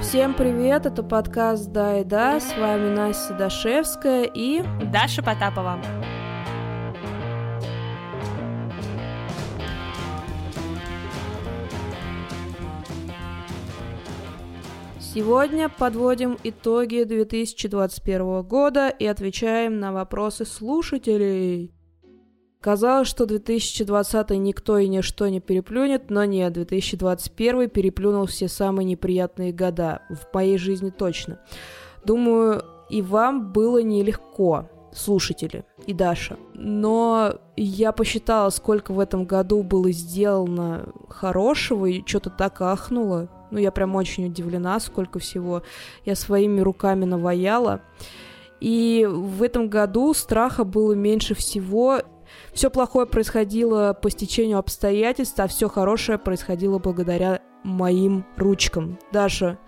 Всем 0.00 0.34
привет, 0.34 0.86
это 0.86 1.02
подкаст 1.02 1.70
«Да 1.72 2.00
и 2.00 2.04
да», 2.04 2.38
с 2.38 2.56
вами 2.56 2.94
Настя 2.94 3.34
Дашевская 3.34 4.24
и... 4.24 4.62
Даша 4.92 5.22
Потапова. 5.22 5.78
Сегодня 15.00 15.68
подводим 15.68 16.38
итоги 16.44 17.02
2021 17.02 18.42
года 18.42 18.88
и 18.88 19.06
отвечаем 19.06 19.80
на 19.80 19.92
вопросы 19.92 20.44
слушателей. 20.44 21.73
Казалось, 22.64 23.08
что 23.08 23.26
2020 23.26 24.30
никто 24.30 24.78
и 24.78 24.88
ничто 24.88 25.28
не 25.28 25.38
переплюнет, 25.38 26.08
но 26.08 26.24
нет, 26.24 26.54
2021 26.54 27.68
переплюнул 27.68 28.24
все 28.24 28.48
самые 28.48 28.86
неприятные 28.86 29.52
года, 29.52 30.00
в 30.08 30.34
моей 30.34 30.56
жизни 30.56 30.88
точно. 30.88 31.40
Думаю, 32.06 32.64
и 32.88 33.02
вам 33.02 33.52
было 33.52 33.82
нелегко, 33.82 34.70
слушатели 34.94 35.66
и 35.86 35.92
Даша. 35.92 36.38
Но 36.54 37.34
я 37.54 37.92
посчитала, 37.92 38.48
сколько 38.48 38.92
в 38.94 38.98
этом 38.98 39.26
году 39.26 39.62
было 39.62 39.92
сделано 39.92 40.86
хорошего, 41.10 41.84
и 41.84 42.02
что-то 42.06 42.30
так 42.30 42.62
ахнуло. 42.62 43.28
Ну, 43.50 43.58
я 43.58 43.72
прям 43.72 43.94
очень 43.94 44.28
удивлена, 44.28 44.80
сколько 44.80 45.18
всего 45.18 45.64
я 46.06 46.14
своими 46.14 46.62
руками 46.62 47.04
наваяла. 47.04 47.82
И 48.60 49.06
в 49.06 49.42
этом 49.42 49.68
году 49.68 50.14
страха 50.14 50.64
было 50.64 50.94
меньше 50.94 51.34
всего, 51.34 52.00
все 52.54 52.70
плохое 52.70 53.06
происходило 53.06 53.92
по 53.92 54.10
стечению 54.10 54.58
обстоятельств, 54.58 55.38
а 55.40 55.48
все 55.48 55.68
хорошее 55.68 56.18
происходило 56.18 56.78
благодаря 56.78 57.42
моим 57.64 58.24
ручкам. 58.36 58.98
Даша, 59.12 59.58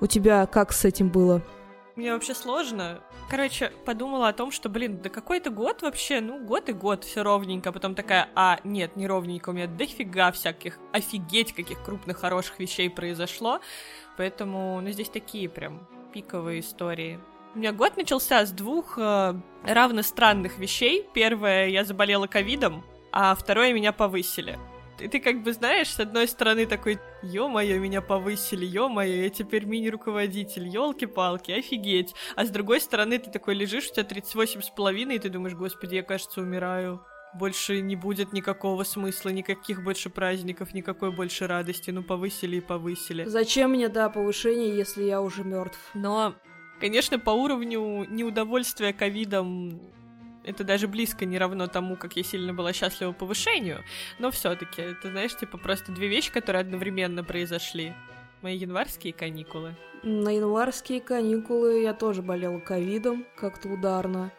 у 0.00 0.06
тебя 0.06 0.46
как 0.46 0.72
с 0.72 0.84
этим 0.84 1.08
было? 1.08 1.42
Мне 1.96 2.12
вообще 2.12 2.32
сложно. 2.32 3.00
Короче, 3.28 3.72
подумала 3.84 4.28
о 4.28 4.32
том, 4.32 4.52
что, 4.52 4.68
блин, 4.68 5.00
да 5.02 5.10
какой-то 5.10 5.50
год 5.50 5.82
вообще, 5.82 6.20
ну, 6.20 6.38
год 6.44 6.68
и 6.68 6.72
год, 6.72 7.02
все 7.02 7.24
ровненько. 7.24 7.72
Потом 7.72 7.96
такая, 7.96 8.28
а, 8.36 8.60
нет, 8.62 8.94
не 8.94 9.08
ровненько, 9.08 9.50
у 9.50 9.52
меня 9.52 9.66
дофига 9.66 10.30
всяких, 10.30 10.78
офигеть, 10.92 11.52
каких 11.52 11.82
крупных, 11.82 12.18
хороших 12.18 12.60
вещей 12.60 12.88
произошло. 12.88 13.58
Поэтому, 14.16 14.80
ну, 14.80 14.90
здесь 14.90 15.08
такие 15.08 15.48
прям 15.48 15.88
пиковые 16.14 16.60
истории. 16.60 17.18
У 17.54 17.58
меня 17.58 17.72
год 17.72 17.96
начался 17.96 18.44
с 18.44 18.52
двух 18.52 18.98
э, 18.98 19.34
равно 19.64 20.02
странных 20.02 20.58
вещей. 20.58 21.06
Первое, 21.14 21.68
я 21.68 21.84
заболела 21.84 22.26
ковидом, 22.26 22.84
а 23.10 23.34
второе, 23.34 23.72
меня 23.72 23.92
повысили. 23.92 24.58
И 25.00 25.08
ты 25.08 25.20
как 25.20 25.42
бы 25.42 25.52
знаешь, 25.52 25.88
с 25.88 26.00
одной 26.00 26.28
стороны 26.28 26.66
такой, 26.66 26.98
ё-моё, 27.22 27.78
меня 27.78 28.02
повысили, 28.02 28.66
ё-моё, 28.66 29.22
я 29.22 29.30
теперь 29.30 29.64
мини-руководитель, 29.64 30.66
ёлки-палки, 30.68 31.52
офигеть. 31.52 32.14
А 32.36 32.44
с 32.44 32.50
другой 32.50 32.80
стороны 32.80 33.18
ты 33.18 33.30
такой 33.30 33.54
лежишь, 33.54 33.88
у 33.90 33.94
тебя 33.94 34.04
38 34.04 34.60
с 34.60 34.70
половиной, 34.70 35.16
и 35.16 35.18
ты 35.18 35.28
думаешь, 35.28 35.54
господи, 35.54 35.94
я, 35.94 36.02
кажется, 36.02 36.40
умираю. 36.40 37.00
Больше 37.34 37.80
не 37.80 37.94
будет 37.94 38.32
никакого 38.32 38.82
смысла, 38.84 39.28
никаких 39.28 39.84
больше 39.84 40.10
праздников, 40.10 40.74
никакой 40.74 41.12
больше 41.12 41.46
радости. 41.46 41.90
Ну, 41.90 42.02
повысили 42.02 42.56
и 42.56 42.60
повысили. 42.60 43.24
Зачем 43.24 43.70
мне, 43.70 43.88
да, 43.88 44.08
повышение, 44.08 44.76
если 44.76 45.04
я 45.04 45.20
уже 45.20 45.44
мертв? 45.44 45.78
Но 45.94 46.34
Конечно, 46.80 47.18
по 47.18 47.30
уровню 47.30 48.04
неудовольствия 48.08 48.92
ковидом 48.92 49.80
это 50.44 50.64
даже 50.64 50.88
близко 50.88 51.26
не 51.26 51.38
равно 51.38 51.66
тому, 51.66 51.96
как 51.96 52.16
я 52.16 52.22
сильно 52.22 52.54
была 52.54 52.72
счастлива 52.72 53.12
повышению, 53.12 53.84
но 54.18 54.30
все-таки, 54.30 54.80
это, 54.80 55.10
знаешь, 55.10 55.36
типа 55.36 55.58
просто 55.58 55.92
две 55.92 56.08
вещи, 56.08 56.32
которые 56.32 56.62
одновременно 56.62 57.22
произошли. 57.22 57.92
Мои 58.40 58.56
январские 58.56 59.12
каникулы. 59.12 59.74
На 60.04 60.30
январские 60.30 61.00
каникулы 61.00 61.82
я 61.82 61.92
тоже 61.92 62.22
болела 62.22 62.60
ковидом, 62.60 63.26
как-то 63.36 63.68
ударно. 63.68 64.32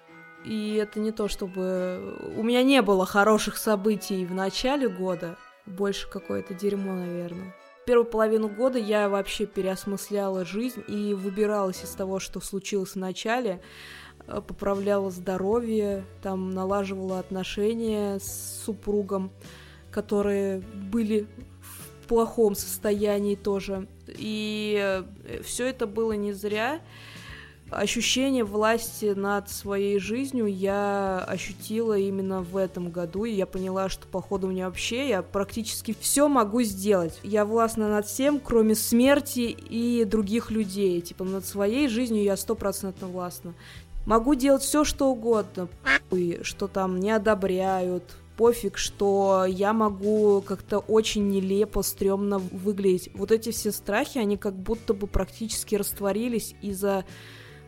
И 0.46 0.76
это 0.76 1.00
не 1.00 1.12
то, 1.12 1.28
чтобы... 1.28 2.18
У 2.38 2.44
меня 2.44 2.64
не 2.64 2.82
было 2.82 3.06
хороших 3.06 3.58
событий 3.58 4.26
в 4.26 4.34
начале 4.34 4.88
года, 4.88 5.38
больше 5.66 6.10
какое-то 6.10 6.54
дерьмо, 6.54 6.94
наверное 6.94 7.54
первую 7.90 8.06
половину 8.06 8.50
года 8.50 8.78
я 8.78 9.10
вообще 9.10 9.48
переосмысляла 9.48 10.46
жизнь 10.46 10.84
и 10.88 11.16
выбиралась 11.16 11.84
из 11.84 11.90
того, 11.90 12.20
что 12.20 12.40
случилось 12.40 12.92
в 12.92 12.98
начале, 12.98 13.64
э, 14.28 14.42
поправляла 14.48 15.10
здоровье, 15.10 16.06
там 16.22 16.52
налаживала 16.52 17.18
отношения 17.18 18.20
с 18.20 18.62
супругом, 18.64 19.32
которые 19.90 20.60
были 20.60 21.26
в 21.64 22.08
плохом 22.08 22.54
состоянии 22.54 23.34
тоже. 23.34 23.88
И 24.06 24.78
э, 24.80 25.42
все 25.42 25.66
это 25.66 25.88
было 25.88 26.12
не 26.12 26.32
зря 26.32 26.82
ощущение 27.72 28.44
власти 28.44 29.14
над 29.16 29.50
своей 29.50 30.00
жизнью 30.00 30.48
я 30.48 31.24
ощутила 31.28 31.98
именно 31.98 32.42
в 32.42 32.58
этом 32.58 32.90
году, 32.90 33.26
и 33.26 33.32
я 33.32 33.46
поняла, 33.46 33.90
что 33.90 34.08
походу 34.08 34.48
мне 34.48 34.66
вообще 34.66 35.10
я 35.10 35.22
практически 35.22 35.96
все 36.00 36.28
могу 36.28 36.62
сделать. 36.64 37.20
Я 37.24 37.46
властна 37.46 37.90
над 37.90 38.06
всем, 38.06 38.40
кроме 38.40 38.76
смерти 38.76 39.42
и 39.42 40.06
других 40.06 40.52
людей. 40.52 41.02
Типа 41.02 41.24
над 41.24 41.46
своей 41.46 41.88
жизнью 41.88 42.24
я 42.24 42.38
стопроцентно 42.38 43.08
властна. 43.08 43.54
Могу 44.06 44.34
делать 44.36 44.64
все, 44.64 44.84
что 44.84 45.10
угодно, 45.10 45.68
что 46.42 46.68
там 46.68 47.00
не 47.00 47.12
одобряют, 47.12 48.04
пофиг, 48.38 48.78
что 48.78 49.46
я 49.46 49.74
могу 49.74 50.42
как-то 50.42 50.80
очень 50.80 51.30
нелепо, 51.30 51.82
стрёмно 51.82 52.40
выглядеть. 52.40 53.12
Вот 53.14 53.32
эти 53.34 53.52
все 53.52 53.74
страхи, 53.74 54.18
они 54.18 54.38
как 54.38 54.56
будто 54.56 54.94
бы 54.94 55.08
практически 55.08 55.76
растворились 55.76 56.56
из-за 56.62 57.04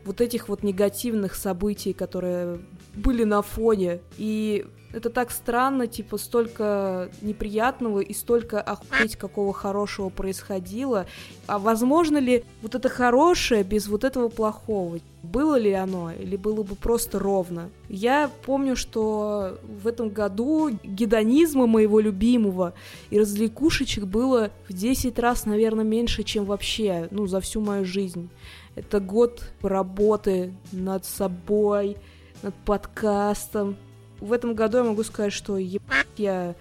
вот 0.05 0.21
этих 0.21 0.49
вот 0.49 0.63
негативных 0.63 1.35
событий, 1.35 1.93
которые 1.93 2.59
были 2.95 3.23
на 3.23 3.41
фоне. 3.41 3.99
И 4.17 4.65
это 4.93 5.09
так 5.09 5.31
странно, 5.31 5.87
типа, 5.87 6.17
столько 6.17 7.09
неприятного 7.21 7.99
и 7.99 8.13
столько 8.13 8.61
охуеть 8.61 9.15
какого 9.15 9.53
хорошего 9.53 10.09
происходило. 10.09 11.05
А 11.47 11.59
возможно 11.59 12.17
ли 12.17 12.43
вот 12.61 12.75
это 12.75 12.89
хорошее 12.89 13.63
без 13.63 13.87
вот 13.87 14.03
этого 14.03 14.29
плохого? 14.29 14.99
Было 15.23 15.57
ли 15.57 15.71
оно, 15.71 16.11
или 16.11 16.35
было 16.35 16.63
бы 16.63 16.75
просто 16.75 17.19
ровно? 17.19 17.69
Я 17.87 18.29
помню, 18.45 18.75
что 18.75 19.59
в 19.63 19.87
этом 19.87 20.09
году 20.09 20.71
гедонизма 20.83 21.67
моего 21.67 21.99
любимого 21.99 22.73
и 23.11 23.19
развлекушечек 23.19 24.05
было 24.05 24.51
в 24.67 24.73
10 24.73 25.19
раз, 25.19 25.45
наверное, 25.45 25.85
меньше, 25.85 26.23
чем 26.23 26.45
вообще, 26.45 27.07
ну, 27.11 27.27
за 27.27 27.39
всю 27.39 27.61
мою 27.61 27.85
жизнь. 27.85 28.29
Это 28.75 28.99
год 28.99 29.51
работы 29.61 30.53
над 30.71 31.05
собой, 31.05 31.97
над 32.41 32.55
подкастом. 32.65 33.77
В 34.21 34.31
этом 34.31 34.53
году 34.53 34.77
я 34.77 34.83
могу 34.83 35.03
сказать, 35.03 35.33
что 35.33 35.57
я 35.57 36.55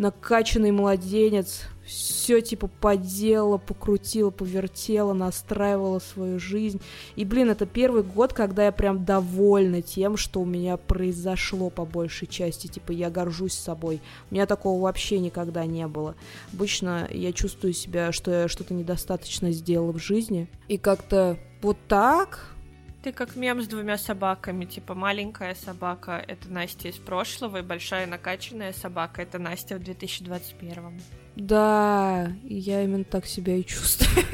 накачанный 0.00 0.70
младенец, 0.70 1.64
все 1.84 2.40
типа 2.40 2.68
поделала, 2.68 3.58
покрутила, 3.58 4.30
повертела, 4.30 5.12
настраивала 5.12 5.98
свою 5.98 6.38
жизнь. 6.38 6.80
И, 7.16 7.24
блин, 7.24 7.50
это 7.50 7.66
первый 7.66 8.02
год, 8.02 8.32
когда 8.32 8.64
я 8.64 8.72
прям 8.72 9.04
довольна 9.04 9.82
тем, 9.82 10.16
что 10.16 10.40
у 10.40 10.46
меня 10.46 10.78
произошло 10.78 11.68
по 11.68 11.84
большей 11.84 12.28
части. 12.28 12.68
Типа, 12.68 12.92
я 12.92 13.10
горжусь 13.10 13.52
собой. 13.52 14.00
У 14.30 14.34
меня 14.34 14.46
такого 14.46 14.80
вообще 14.80 15.18
никогда 15.18 15.66
не 15.66 15.86
было. 15.86 16.14
Обычно 16.52 17.06
я 17.10 17.32
чувствую 17.32 17.74
себя, 17.74 18.10
что 18.12 18.30
я 18.30 18.48
что-то 18.48 18.72
недостаточно 18.72 19.50
сделала 19.50 19.92
в 19.92 19.98
жизни. 19.98 20.48
И 20.68 20.78
как-то 20.78 21.36
вот 21.60 21.76
так 21.88 22.54
ты 23.02 23.12
как 23.12 23.36
мем 23.36 23.62
с 23.62 23.66
двумя 23.66 23.96
собаками, 23.96 24.64
типа 24.64 24.94
маленькая 24.94 25.54
собака— 25.54 26.22
это 26.28 26.50
Настя 26.50 26.88
из 26.88 26.96
прошлого, 26.96 27.58
и 27.58 27.62
большая 27.62 28.06
накачанная 28.06 28.72
собака— 28.72 29.22
это 29.24 29.38
Настя 29.38 29.76
в 29.76 29.82
2021. 29.82 31.00
Да, 31.36 32.32
я 32.44 32.84
именно 32.84 33.04
так 33.04 33.26
себя 33.26 33.56
и 33.56 33.64
чувствую. 33.64 34.26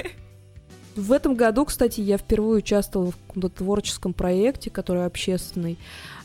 В 0.96 1.12
этом 1.12 1.34
году, 1.34 1.66
кстати, 1.66 2.00
я 2.00 2.16
впервые 2.16 2.58
участвовала 2.58 3.12
в 3.12 3.16
каком-то 3.26 3.50
творческом 3.50 4.14
проекте, 4.14 4.70
который 4.70 5.04
общественный. 5.04 5.78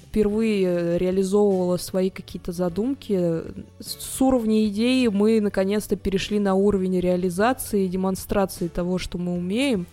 Впервые 0.07 0.98
реализовывала 0.98 1.77
свои 1.77 2.10
какие-то 2.10 2.54
задумки. 2.54 3.44
С 3.80 4.21
уровня 4.21 4.65
идеи 4.68 5.07
мы 5.07 5.42
наконец-то 5.42 5.95
перешли 5.95 6.39
на 6.39 6.56
уровень 6.56 7.00
реализации 7.00 7.86
и 7.86 7.89
демонстрации 7.89 8.68
того, 8.69 8.98
что 8.98 9.18
мы 9.18 9.33
умеем. 9.33 9.88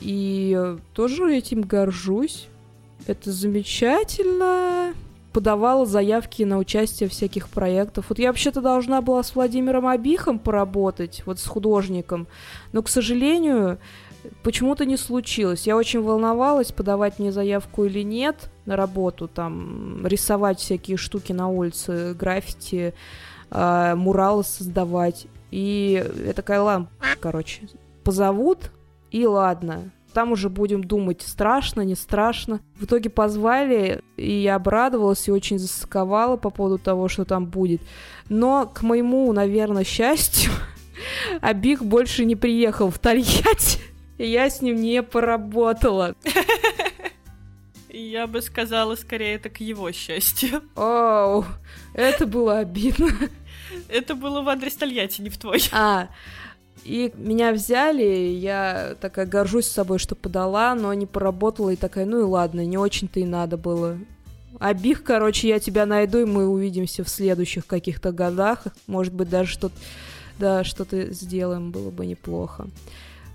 И 0.00 0.76
тоже 0.92 1.34
этим 1.34 1.62
горжусь. 1.62 2.48
Это 3.06 3.32
замечательно. 3.32 4.94
Подавала 5.32 5.86
заявки 5.86 6.42
на 6.42 6.58
участие 6.58 7.08
в 7.08 7.12
всяких 7.12 7.48
проектах. 7.48 8.06
Вот 8.08 8.18
я 8.18 8.28
вообще-то 8.28 8.60
должна 8.60 9.02
была 9.02 9.22
с 9.22 9.34
Владимиром 9.34 9.86
Абихом 9.86 10.38
поработать, 10.38 11.22
вот 11.26 11.38
с 11.38 11.46
художником. 11.46 12.26
Но, 12.72 12.82
к 12.82 12.88
сожалению, 12.88 13.78
почему-то 14.42 14.84
не 14.84 14.96
случилось. 14.96 15.66
Я 15.66 15.76
очень 15.76 16.00
волновалась, 16.00 16.72
подавать 16.72 17.18
мне 17.18 17.32
заявку 17.32 17.84
или 17.84 18.02
нет 18.02 18.50
на 18.66 18.76
работу, 18.76 19.28
там, 19.28 20.06
рисовать 20.06 20.58
всякие 20.58 20.96
штуки 20.96 21.32
на 21.32 21.48
улице, 21.48 22.14
граффити, 22.18 22.94
э, 23.50 23.94
муралы 23.94 24.44
создавать. 24.44 25.26
И 25.50 26.04
я 26.26 26.32
такая, 26.32 26.60
ладно, 26.60 26.88
короче, 27.20 27.68
позовут, 28.04 28.70
и 29.10 29.26
ладно. 29.26 29.90
Там 30.12 30.32
уже 30.32 30.48
будем 30.48 30.82
думать, 30.82 31.22
страшно, 31.22 31.82
не 31.82 31.94
страшно. 31.94 32.60
В 32.76 32.84
итоге 32.84 33.10
позвали, 33.10 34.02
и 34.16 34.32
я 34.32 34.56
обрадовалась 34.56 35.28
и 35.28 35.32
очень 35.32 35.58
засаковала 35.58 36.36
по 36.36 36.50
поводу 36.50 36.78
того, 36.78 37.08
что 37.08 37.24
там 37.24 37.46
будет. 37.46 37.82
Но, 38.28 38.66
к 38.66 38.82
моему, 38.82 39.32
наверное, 39.32 39.84
счастью, 39.84 40.50
Абик 41.40 41.82
больше 41.82 42.24
не 42.24 42.36
приехал 42.36 42.90
в 42.90 42.98
Тольятти, 42.98 43.80
и 44.16 44.26
я 44.26 44.48
с 44.50 44.62
ним 44.62 44.76
не 44.76 45.02
поработала. 45.02 46.14
Я 47.90 48.26
бы 48.26 48.42
сказала, 48.42 48.96
скорее, 48.96 49.34
это 49.34 49.48
к 49.48 49.60
его 49.60 49.92
счастью. 49.92 50.62
Оу, 50.76 51.44
это 51.94 52.26
было 52.26 52.58
обидно. 52.58 53.08
Это 53.88 54.14
было 54.14 54.42
в 54.42 54.48
адрес 54.48 54.74
Тольятти, 54.76 55.22
не 55.22 55.30
в 55.30 55.38
твой. 55.38 55.62
А, 55.72 56.08
и 56.88 57.12
меня 57.16 57.52
взяли, 57.52 58.02
я 58.02 58.96
такая 59.00 59.26
горжусь 59.26 59.66
собой, 59.66 59.98
что 59.98 60.14
подала, 60.14 60.74
но 60.74 60.94
не 60.94 61.04
поработала, 61.04 61.70
и 61.70 61.76
такая, 61.76 62.06
ну 62.06 62.20
и 62.20 62.22
ладно, 62.22 62.64
не 62.64 62.78
очень-то 62.78 63.20
и 63.20 63.24
надо 63.24 63.58
было. 63.58 63.98
Обих, 64.58 65.04
короче, 65.04 65.48
я 65.48 65.60
тебя 65.60 65.84
найду, 65.84 66.20
и 66.20 66.24
мы 66.24 66.48
увидимся 66.48 67.04
в 67.04 67.08
следующих 67.08 67.66
каких-то 67.66 68.10
годах. 68.10 68.64
Может 68.86 69.12
быть, 69.12 69.28
даже 69.28 69.50
что-то 69.50 69.74
да, 70.38 70.64
что-то 70.64 71.12
сделаем, 71.12 71.70
было 71.70 71.90
бы 71.90 72.06
неплохо. 72.06 72.68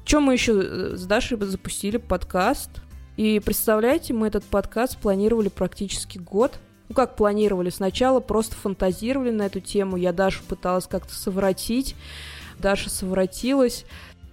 Чем 0.06 0.24
мы 0.24 0.34
еще 0.34 0.54
э, 0.54 0.96
с 0.96 1.06
Дашей 1.06 1.38
запустили 1.40 1.98
подкаст? 1.98 2.70
И 3.18 3.40
представляете, 3.40 4.14
мы 4.14 4.28
этот 4.28 4.44
подкаст 4.46 4.98
планировали 4.98 5.50
практически 5.50 6.18
год. 6.18 6.54
Ну, 6.90 6.96
как 6.96 7.16
планировали? 7.16 7.70
Сначала 7.70 8.20
просто 8.20 8.56
фантазировали 8.56 9.32
на 9.32 9.44
эту 9.44 9.60
тему. 9.60 9.98
Я 9.98 10.12
Дашу 10.12 10.44
пыталась 10.44 10.88
как-то 10.88 11.14
совратить. 11.14 11.96
Даша 12.60 12.90
совратилась. 12.90 13.86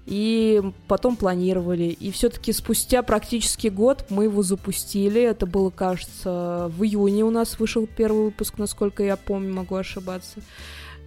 И 0.07 0.61
потом 0.89 1.15
планировали. 1.15 1.85
И 1.85 2.11
все-таки 2.11 2.53
спустя 2.53 3.03
практически 3.03 3.69
год 3.69 4.07
мы 4.11 4.25
его 4.25 4.43
запустили. 4.43 5.23
Это 5.23 5.47
было, 5.47 5.71
кажется, 5.71 6.71
в 6.77 6.83
июне 6.83 7.25
у 7.25 7.31
нас 7.31 7.61
вышел 7.61 7.87
первый 7.87 8.25
выпуск, 8.25 8.59
насколько 8.59 9.05
я 9.05 9.17
помню, 9.17 9.55
могу 9.55 9.77
ошибаться. 9.77 10.41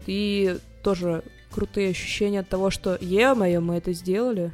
И 0.05 0.57
тоже 0.83 1.23
крутые 1.51 1.89
ощущения 1.89 2.41
от 2.41 2.49
того, 2.49 2.69
что, 2.69 2.97
е-мое, 2.99 3.59
мы 3.59 3.75
это 3.75 3.93
сделали. 3.93 4.51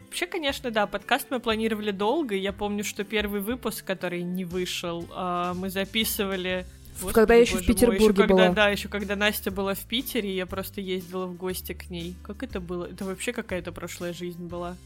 Вообще, 0.00 0.26
конечно, 0.26 0.70
да, 0.70 0.86
подкаст 0.86 1.28
мы 1.30 1.40
планировали 1.40 1.90
долго. 1.90 2.34
Я 2.34 2.52
помню, 2.52 2.84
что 2.84 3.04
первый 3.04 3.40
выпуск, 3.40 3.84
который 3.84 4.22
не 4.22 4.44
вышел, 4.44 5.06
а, 5.14 5.54
мы 5.54 5.70
записывали 5.70 6.66
Господи, 6.94 7.14
когда 7.14 7.34
я 7.34 7.40
еще 7.40 7.58
в 7.58 7.66
Петербурге 7.66 7.98
мой, 7.98 8.08
еще 8.08 8.26
была. 8.26 8.42
Когда, 8.46 8.54
да, 8.54 8.68
еще 8.68 8.88
когда 8.88 9.16
Настя 9.16 9.50
была 9.50 9.74
в 9.74 9.80
Питере, 9.80 10.34
я 10.34 10.46
просто 10.46 10.80
ездила 10.80 11.26
в 11.26 11.36
гости 11.36 11.72
к 11.72 11.90
ней. 11.90 12.14
Как 12.22 12.42
это 12.42 12.60
было? 12.60 12.84
Это 12.84 13.04
вообще 13.04 13.32
какая-то 13.32 13.72
прошлая 13.72 14.12
жизнь 14.12 14.46
была. 14.46 14.76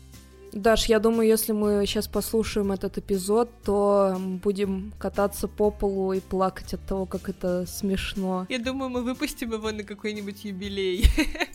Даш, 0.52 0.86
я 0.86 1.00
думаю, 1.00 1.28
если 1.28 1.52
мы 1.52 1.84
сейчас 1.86 2.08
послушаем 2.08 2.72
этот 2.72 2.96
эпизод, 2.96 3.50
то 3.62 4.16
будем 4.42 4.92
кататься 4.98 5.48
по 5.48 5.70
полу 5.70 6.12
и 6.12 6.20
плакать 6.20 6.72
от 6.72 6.86
того, 6.86 7.04
как 7.04 7.28
это 7.28 7.66
смешно. 7.66 8.46
Я 8.48 8.58
думаю, 8.58 8.88
мы 8.88 9.02
выпустим 9.02 9.52
его 9.52 9.70
на 9.70 9.82
какой-нибудь 9.82 10.44
юбилей. 10.44 11.04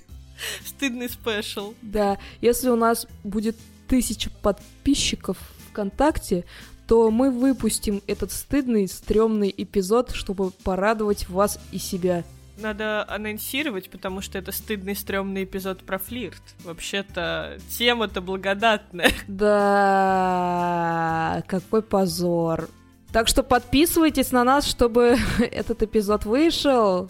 Стыдный 0.66 1.10
спешл. 1.10 1.74
Да, 1.82 2.18
если 2.42 2.70
у 2.70 2.76
нас 2.76 3.08
будет 3.24 3.56
тысяча 3.88 4.30
подписчиков 4.30 5.38
ВКонтакте, 5.70 6.46
то 6.92 7.10
мы 7.10 7.32
выпустим 7.32 8.04
этот 8.06 8.34
стыдный, 8.34 8.86
стрёмный 8.86 9.54
эпизод, 9.58 10.12
чтобы 10.12 10.52
порадовать 10.52 11.30
вас 11.30 11.58
и 11.72 11.78
себя. 11.78 12.26
Надо 12.58 13.10
анонсировать, 13.10 13.90
потому 13.90 14.20
что 14.20 14.38
это 14.38 14.52
стыдный, 14.52 14.94
стрёмный 14.94 15.46
эпизод 15.46 15.86
про 15.86 15.98
флирт. 16.00 16.42
Вообще-то 16.66 17.60
тема-то 17.70 18.20
благодатная. 18.20 19.10
Да, 19.30 20.34
какой 21.48 21.82
позор. 21.82 22.68
Так 23.14 23.30
что 23.30 23.42
подписывайтесь 23.42 24.34
на 24.34 24.44
нас, 24.44 24.68
чтобы 24.68 25.16
этот 25.40 25.84
эпизод 25.84 26.26
вышел. 26.26 27.10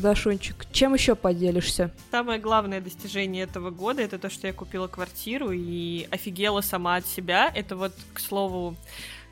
Да, 0.00 0.14
Шунчик, 0.14 0.66
чем 0.72 0.94
еще 0.94 1.14
поделишься? 1.14 1.92
Самое 2.10 2.40
главное 2.40 2.80
достижение 2.80 3.44
этого 3.44 3.70
года 3.70 4.00
это 4.00 4.18
то, 4.18 4.30
что 4.30 4.46
я 4.46 4.54
купила 4.54 4.88
квартиру 4.88 5.52
и 5.52 6.08
офигела 6.10 6.62
сама 6.62 6.96
от 6.96 7.06
себя. 7.06 7.52
Это 7.54 7.76
вот, 7.76 7.92
к 8.14 8.18
слову, 8.18 8.76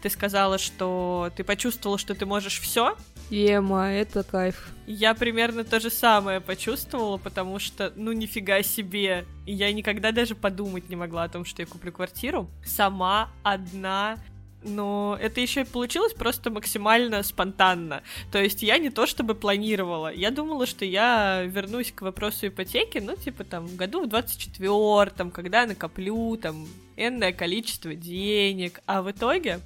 ты 0.02 0.10
сказала, 0.10 0.58
что 0.58 1.30
ты 1.36 1.44
почувствовала, 1.44 1.98
что 1.98 2.14
ты 2.14 2.26
можешь 2.26 2.60
все. 2.60 2.96
Ема, 3.30 3.92
это 3.92 4.22
кайф. 4.22 4.70
Я 4.86 5.14
примерно 5.14 5.64
то 5.64 5.80
же 5.80 5.90
самое 5.90 6.40
почувствовала, 6.40 7.18
потому 7.18 7.58
что, 7.58 7.92
ну, 7.94 8.12
нифига 8.12 8.62
себе. 8.62 9.26
Я 9.44 9.72
никогда 9.72 10.12
даже 10.12 10.34
подумать 10.34 10.88
не 10.88 10.96
могла 10.96 11.24
о 11.24 11.28
том, 11.28 11.44
что 11.44 11.62
я 11.62 11.66
куплю 11.66 11.92
квартиру. 11.92 12.48
Сама, 12.64 13.30
одна, 13.42 14.16
но 14.62 15.16
это 15.20 15.40
еще 15.40 15.62
и 15.62 15.64
получилось 15.64 16.14
просто 16.14 16.50
максимально 16.50 17.22
спонтанно. 17.22 18.02
То 18.30 18.42
есть 18.42 18.62
я 18.62 18.78
не 18.78 18.90
то 18.90 19.06
чтобы 19.06 19.34
планировала. 19.34 20.12
Я 20.12 20.30
думала, 20.30 20.66
что 20.66 20.84
я 20.84 21.42
вернусь 21.44 21.92
к 21.92 22.02
вопросу 22.02 22.48
ипотеки, 22.48 22.98
ну, 22.98 23.16
типа 23.16 23.44
там, 23.44 23.76
году 23.76 24.02
в 24.02 24.08
24-м, 24.08 25.30
когда 25.30 25.66
накоплю 25.66 26.36
там 26.36 26.66
энное 26.96 27.32
количество 27.32 27.94
денег. 27.94 28.80
А 28.86 29.02
в 29.02 29.10
итоге 29.10 29.60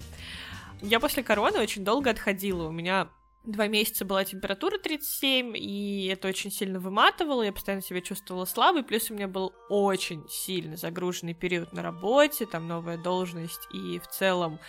я 0.83 1.00
после 1.00 1.23
короны 1.23 1.59
очень 1.61 1.85
долго 1.85 2.11
отходила. 2.11 2.69
У 2.69 2.73
меня 2.73 3.09
Два 3.44 3.67
месяца 3.67 4.05
была 4.05 4.25
температура 4.25 4.79
37, 4.79 5.56
и 5.56 6.06
это 6.06 6.29
очень 6.29 6.53
сильно 6.53 6.79
выматывало, 6.79 7.43
я 7.43 7.53
постоянно 7.53 7.83
себя 7.83 8.00
чувствовала 8.00 8.44
слабой, 8.44 8.85
плюс 8.85 9.11
у 9.11 9.15
меня 9.15 9.27
был 9.27 9.53
очень 9.69 10.25
сильно 10.29 10.77
загруженный 10.77 11.35
период 11.35 11.73
на 11.73 11.83
работе, 11.83 12.47
там 12.47 12.69
новая 12.69 12.99
должность 12.99 13.67
и 13.73 13.99
в 13.99 14.06
целом 14.06 14.61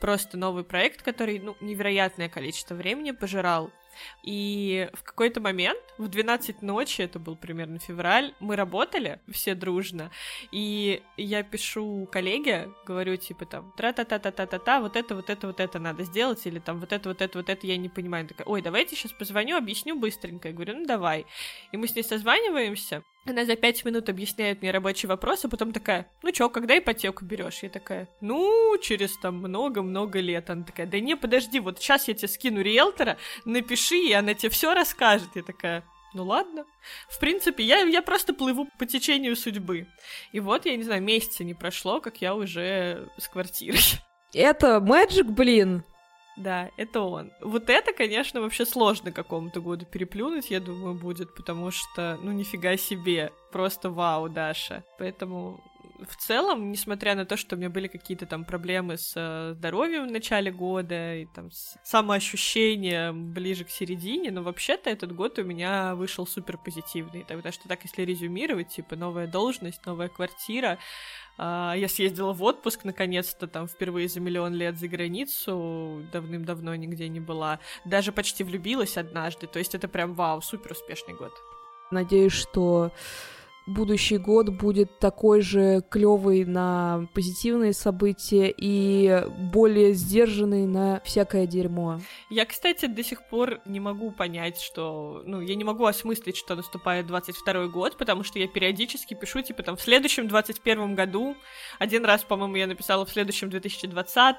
просто 0.00 0.38
новый 0.38 0.62
проект, 0.62 1.02
который, 1.02 1.40
ну, 1.40 1.56
невероятное 1.60 2.28
количество 2.28 2.76
времени 2.76 3.10
пожирал. 3.10 3.72
И 4.22 4.88
в 4.92 5.02
какой-то 5.02 5.40
момент, 5.40 5.80
в 5.98 6.08
12 6.08 6.62
ночи, 6.62 7.02
это 7.02 7.18
был 7.18 7.36
примерно 7.36 7.78
февраль, 7.78 8.34
мы 8.40 8.56
работали 8.56 9.20
все 9.30 9.54
дружно, 9.54 10.10
и 10.52 11.02
я 11.16 11.42
пишу 11.42 12.08
коллеге, 12.10 12.70
говорю, 12.86 13.16
типа, 13.16 13.46
там, 13.46 13.72
тра-та-та-та-та-та-та, 13.76 14.80
вот 14.80 14.96
это, 14.96 15.14
вот 15.14 15.30
это, 15.30 15.46
вот 15.46 15.60
это 15.60 15.78
надо 15.78 16.04
сделать, 16.04 16.46
или 16.46 16.58
там, 16.58 16.80
вот 16.80 16.92
это, 16.92 17.08
вот 17.08 17.22
это, 17.22 17.38
вот 17.38 17.48
это, 17.48 17.66
я 17.66 17.76
не 17.76 17.88
понимаю. 17.88 18.26
Такая, 18.26 18.46
ой, 18.46 18.62
давайте 18.62 18.96
сейчас 18.96 19.12
позвоню, 19.12 19.56
объясню 19.56 19.98
быстренько. 19.98 20.48
Я 20.48 20.54
говорю, 20.54 20.76
ну, 20.78 20.86
давай. 20.86 21.26
И 21.72 21.76
мы 21.76 21.88
с 21.88 21.94
ней 21.94 22.02
созваниваемся, 22.02 23.02
она 23.26 23.44
за 23.44 23.56
пять 23.56 23.84
минут 23.84 24.08
объясняет 24.08 24.62
мне 24.62 24.70
рабочий 24.70 25.06
вопрос, 25.06 25.44
а 25.44 25.48
потом 25.48 25.72
такая, 25.72 26.10
ну 26.22 26.32
чё, 26.32 26.48
когда 26.48 26.78
ипотеку 26.78 27.24
берешь? 27.24 27.62
Я 27.62 27.68
такая, 27.68 28.08
ну, 28.20 28.76
через 28.78 29.16
там 29.18 29.36
много-много 29.36 30.20
лет. 30.20 30.48
Она 30.50 30.64
такая, 30.64 30.86
да 30.86 31.00
не, 31.00 31.16
подожди, 31.16 31.60
вот 31.60 31.78
сейчас 31.78 32.08
я 32.08 32.14
тебе 32.14 32.28
скину 32.28 32.60
риэлтора, 32.62 33.18
напиши, 33.44 33.96
и 33.96 34.12
она 34.12 34.34
тебе 34.34 34.50
все 34.50 34.74
расскажет. 34.74 35.28
Я 35.34 35.42
такая, 35.42 35.84
ну 36.14 36.24
ладно. 36.24 36.64
В 37.08 37.18
принципе, 37.20 37.62
я, 37.62 37.80
я 37.80 38.02
просто 38.02 38.32
плыву 38.32 38.68
по 38.78 38.86
течению 38.86 39.36
судьбы. 39.36 39.86
И 40.32 40.40
вот, 40.40 40.66
я 40.66 40.76
не 40.76 40.82
знаю, 40.82 41.02
месяца 41.02 41.44
не 41.44 41.54
прошло, 41.54 42.00
как 42.00 42.22
я 42.22 42.34
уже 42.34 43.08
с 43.18 43.28
квартирой. 43.28 43.80
Это 44.32 44.80
Мэджик, 44.80 45.26
блин. 45.26 45.84
Да, 46.40 46.70
это 46.78 47.02
он. 47.02 47.32
Вот 47.42 47.68
это, 47.68 47.92
конечно, 47.92 48.40
вообще 48.40 48.64
сложно 48.64 49.12
какому-то 49.12 49.60
году 49.60 49.84
переплюнуть, 49.84 50.50
я 50.50 50.60
думаю, 50.60 50.94
будет, 50.94 51.34
потому 51.34 51.70
что, 51.70 52.18
ну, 52.22 52.32
нифига 52.32 52.78
себе, 52.78 53.30
просто 53.52 53.90
вау, 53.90 54.30
Даша. 54.30 54.82
Поэтому 54.98 55.62
в 56.08 56.16
целом, 56.16 56.70
несмотря 56.70 57.14
на 57.14 57.26
то, 57.26 57.36
что 57.36 57.56
у 57.56 57.58
меня 57.58 57.68
были 57.68 57.88
какие-то 57.88 58.24
там 58.24 58.44
проблемы 58.44 58.96
с 58.96 59.52
здоровьем 59.54 60.08
в 60.08 60.10
начале 60.10 60.50
года 60.50 61.16
и 61.16 61.26
там 61.26 61.50
с 61.50 61.76
самоощущением 61.84 63.32
ближе 63.32 63.64
к 63.64 63.70
середине, 63.70 64.30
но 64.30 64.42
вообще-то 64.42 64.88
этот 64.88 65.14
год 65.14 65.38
у 65.38 65.44
меня 65.44 65.94
вышел 65.94 66.26
супер 66.26 66.56
позитивный, 66.56 67.24
потому 67.28 67.52
что 67.52 67.68
так, 67.68 67.82
если 67.84 68.02
резюмировать, 68.02 68.68
типа 68.68 68.96
новая 68.96 69.26
должность, 69.26 69.84
новая 69.84 70.08
квартира, 70.08 70.78
я 71.40 71.86
съездила 71.88 72.32
в 72.32 72.42
отпуск, 72.42 72.84
наконец-то, 72.84 73.46
там, 73.46 73.66
впервые 73.66 74.08
за 74.08 74.20
миллион 74.20 74.54
лет 74.54 74.78
за 74.78 74.88
границу, 74.88 76.02
давным-давно 76.12 76.74
нигде 76.74 77.08
не 77.08 77.20
была. 77.20 77.60
Даже 77.86 78.12
почти 78.12 78.44
влюбилась 78.44 78.98
однажды, 78.98 79.46
то 79.46 79.58
есть 79.58 79.74
это 79.74 79.88
прям 79.88 80.14
вау, 80.14 80.42
супер 80.42 80.72
успешный 80.72 81.14
год. 81.14 81.32
Надеюсь, 81.90 82.32
что 82.32 82.92
будущий 83.66 84.18
год 84.18 84.48
будет 84.48 84.98
такой 84.98 85.40
же 85.40 85.82
клевый 85.90 86.44
на 86.44 87.06
позитивные 87.14 87.72
события 87.72 88.52
и 88.56 89.24
более 89.52 89.94
сдержанный 89.94 90.66
на 90.66 91.00
всякое 91.04 91.46
дерьмо. 91.46 92.00
Я, 92.28 92.46
кстати, 92.46 92.86
до 92.86 93.02
сих 93.04 93.28
пор 93.28 93.60
не 93.66 93.80
могу 93.80 94.10
понять, 94.10 94.60
что... 94.60 95.22
Ну, 95.24 95.40
я 95.40 95.54
не 95.54 95.64
могу 95.64 95.84
осмыслить, 95.84 96.36
что 96.36 96.54
наступает 96.54 97.06
22 97.06 97.66
год, 97.68 97.96
потому 97.96 98.24
что 98.24 98.38
я 98.38 98.48
периодически 98.48 99.14
пишу, 99.14 99.42
типа, 99.42 99.62
там, 99.62 99.76
в 99.76 99.80
следующем 99.80 100.28
21 100.28 100.94
году. 100.94 101.36
Один 101.78 102.04
раз, 102.04 102.24
по-моему, 102.24 102.56
я 102.56 102.66
написала 102.66 103.04
в 103.04 103.10
следующем 103.10 103.50
2020. 103.50 104.36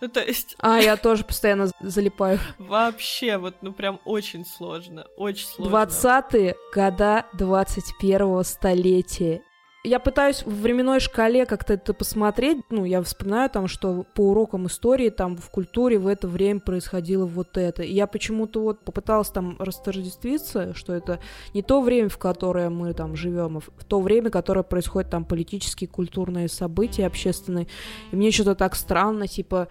Ну, 0.00 0.08
то 0.08 0.20
есть... 0.20 0.54
А, 0.58 0.78
я 0.78 0.96
тоже 0.96 1.24
постоянно 1.24 1.70
залипаю. 1.80 2.38
Вообще, 2.58 3.38
вот, 3.38 3.56
ну, 3.62 3.72
прям 3.72 4.00
очень 4.04 4.44
сложно, 4.44 5.06
очень 5.16 5.46
сложно. 5.46 5.76
20-е 5.76 6.56
года 6.74 7.26
21 7.34 8.41
столетия. 8.42 9.42
я 9.84 9.98
пытаюсь 9.98 10.44
в 10.44 10.60
временной 10.62 11.00
шкале 11.00 11.44
как-то 11.44 11.74
это 11.74 11.92
посмотреть. 11.92 12.58
Ну, 12.70 12.84
я 12.84 13.02
вспоминаю 13.02 13.50
там, 13.50 13.66
что 13.66 14.06
по 14.14 14.30
урокам 14.30 14.68
истории 14.68 15.10
там 15.10 15.36
в 15.36 15.50
культуре 15.50 15.98
в 15.98 16.06
это 16.06 16.28
время 16.28 16.60
происходило 16.60 17.26
вот 17.26 17.56
это. 17.56 17.82
И 17.82 17.92
я 17.92 18.06
почему-то 18.06 18.62
вот 18.62 18.84
попыталась 18.84 19.30
там 19.30 19.56
растождествиться, 19.58 20.72
что 20.74 20.92
это 20.92 21.18
не 21.52 21.62
то 21.62 21.80
время, 21.80 22.08
в 22.08 22.18
которое 22.18 22.70
мы 22.70 22.94
там 22.94 23.16
живем, 23.16 23.58
а 23.58 23.60
в 23.60 23.84
то 23.84 24.00
время, 24.00 24.30
которое 24.30 24.62
происходит 24.62 25.10
там 25.10 25.24
политические, 25.24 25.88
культурные 25.88 26.48
события 26.48 27.06
общественные. 27.06 27.66
И 28.12 28.16
мне 28.16 28.30
что-то 28.30 28.54
так 28.54 28.76
странно, 28.76 29.26
типа, 29.26 29.66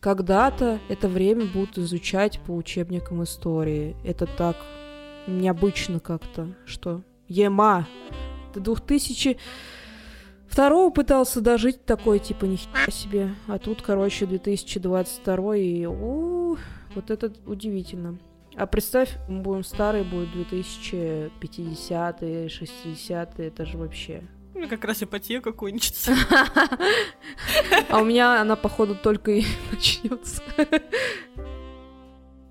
когда-то 0.00 0.80
это 0.88 1.08
время 1.08 1.44
будут 1.44 1.76
изучать 1.76 2.40
по 2.46 2.52
учебникам 2.52 3.22
истории. 3.22 3.96
Это 4.02 4.26
так 4.26 4.56
необычно 5.26 6.00
как-то, 6.00 6.48
что 6.64 7.02
ЕМА 7.32 7.86
до 8.54 8.60
2000 8.60 9.38
Второго 10.52 10.90
пытался 10.90 11.40
дожить 11.40 11.86
такой, 11.86 12.18
типа, 12.18 12.44
ни 12.44 12.58
себе. 12.90 13.34
А 13.48 13.58
тут, 13.58 13.80
короче, 13.80 14.26
2022 14.26 15.56
и... 15.56 15.86
О, 15.86 16.58
вот 16.94 17.10
это 17.10 17.32
удивительно. 17.46 18.18
А 18.54 18.66
представь, 18.66 19.16
мы 19.30 19.40
будем 19.40 19.64
старые, 19.64 20.04
будет 20.04 20.28
2050-е, 20.34 22.48
60-е, 22.48 23.46
это 23.46 23.64
же 23.64 23.78
вообще... 23.78 24.24
Ну, 24.54 24.68
как 24.68 24.84
раз 24.84 25.02
ипотека 25.02 25.52
кончится. 25.52 26.12
А 27.88 28.02
у 28.02 28.04
меня 28.04 28.38
она, 28.38 28.54
походу, 28.54 28.94
только 28.94 29.30
и 29.30 29.46
начнется. 29.72 30.42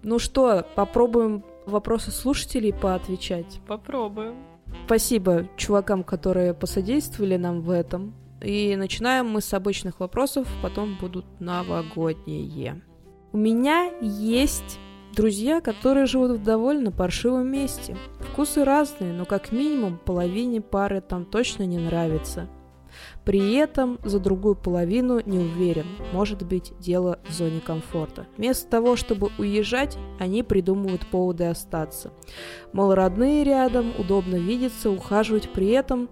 Ну 0.01 0.17
что, 0.17 0.65
попробуем 0.73 1.45
вопросы 1.67 2.09
слушателей 2.09 2.73
поотвечать? 2.73 3.59
Попробуем. 3.67 4.50
Спасибо 4.85 5.47
чувакам, 5.57 6.03
которые 6.03 6.53
посодействовали 6.53 7.37
нам 7.37 7.61
в 7.61 7.69
этом. 7.69 8.15
И 8.41 8.75
начинаем 8.75 9.27
мы 9.27 9.41
с 9.41 9.53
обычных 9.53 9.99
вопросов, 9.99 10.47
потом 10.61 10.97
будут 10.99 11.25
новогодние. 11.39 12.81
У 13.31 13.37
меня 13.37 13.91
есть 14.01 14.79
друзья, 15.15 15.61
которые 15.61 16.05
живут 16.07 16.31
в 16.31 16.43
довольно 16.43 16.91
паршивом 16.91 17.47
месте. 17.47 17.95
Вкусы 18.19 18.63
разные, 18.63 19.13
но 19.13 19.25
как 19.25 19.51
минимум 19.51 19.97
половине 19.97 20.61
пары 20.61 21.01
там 21.01 21.25
точно 21.25 21.63
не 21.63 21.77
нравится– 21.77 22.49
при 23.25 23.55
этом 23.55 23.99
за 24.03 24.19
другую 24.19 24.55
половину 24.55 25.21
не 25.25 25.39
уверен, 25.39 25.85
может 26.13 26.43
быть 26.43 26.73
дело 26.79 27.19
в 27.27 27.33
зоне 27.33 27.61
комфорта. 27.61 28.27
Вместо 28.37 28.69
того, 28.69 28.95
чтобы 28.95 29.29
уезжать, 29.37 29.97
они 30.19 30.43
придумывают 30.43 31.05
поводы 31.07 31.45
остаться. 31.45 32.11
Мол, 32.73 32.93
родные 32.93 33.43
рядом, 33.43 33.93
удобно 33.97 34.35
видеться, 34.35 34.89
ухаживать 34.89 35.49
при 35.49 35.69
этом. 35.69 36.09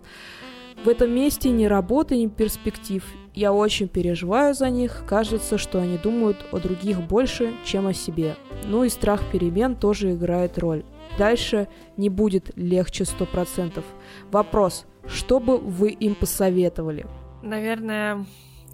В 0.83 0.88
этом 0.88 1.12
месте 1.12 1.50
ни 1.50 1.65
работы, 1.65 2.15
ни 2.15 2.27
перспектив. 2.27 3.03
Я 3.33 3.51
очень 3.53 3.88
переживаю 3.88 4.53
за 4.53 4.69
них, 4.69 5.03
кажется, 5.07 5.57
что 5.57 5.79
они 5.79 5.98
думают 5.98 6.38
о 6.51 6.59
других 6.59 7.01
больше, 7.01 7.53
чем 7.65 7.88
о 7.88 7.93
себе. 7.93 8.36
Ну 8.65 8.83
и 8.83 8.89
страх 8.89 9.21
перемен 9.31 9.75
тоже 9.75 10.13
играет 10.13 10.57
роль. 10.57 10.83
Дальше 11.19 11.67
не 11.97 12.07
будет 12.07 12.55
легче 12.55 13.03
100%. 13.03 13.83
Вопрос, 14.31 14.85
что 15.05 15.41
бы 15.41 15.57
вы 15.57 15.89
им 15.89 16.15
посоветовали? 16.15 17.05
Наверное, 17.43 18.25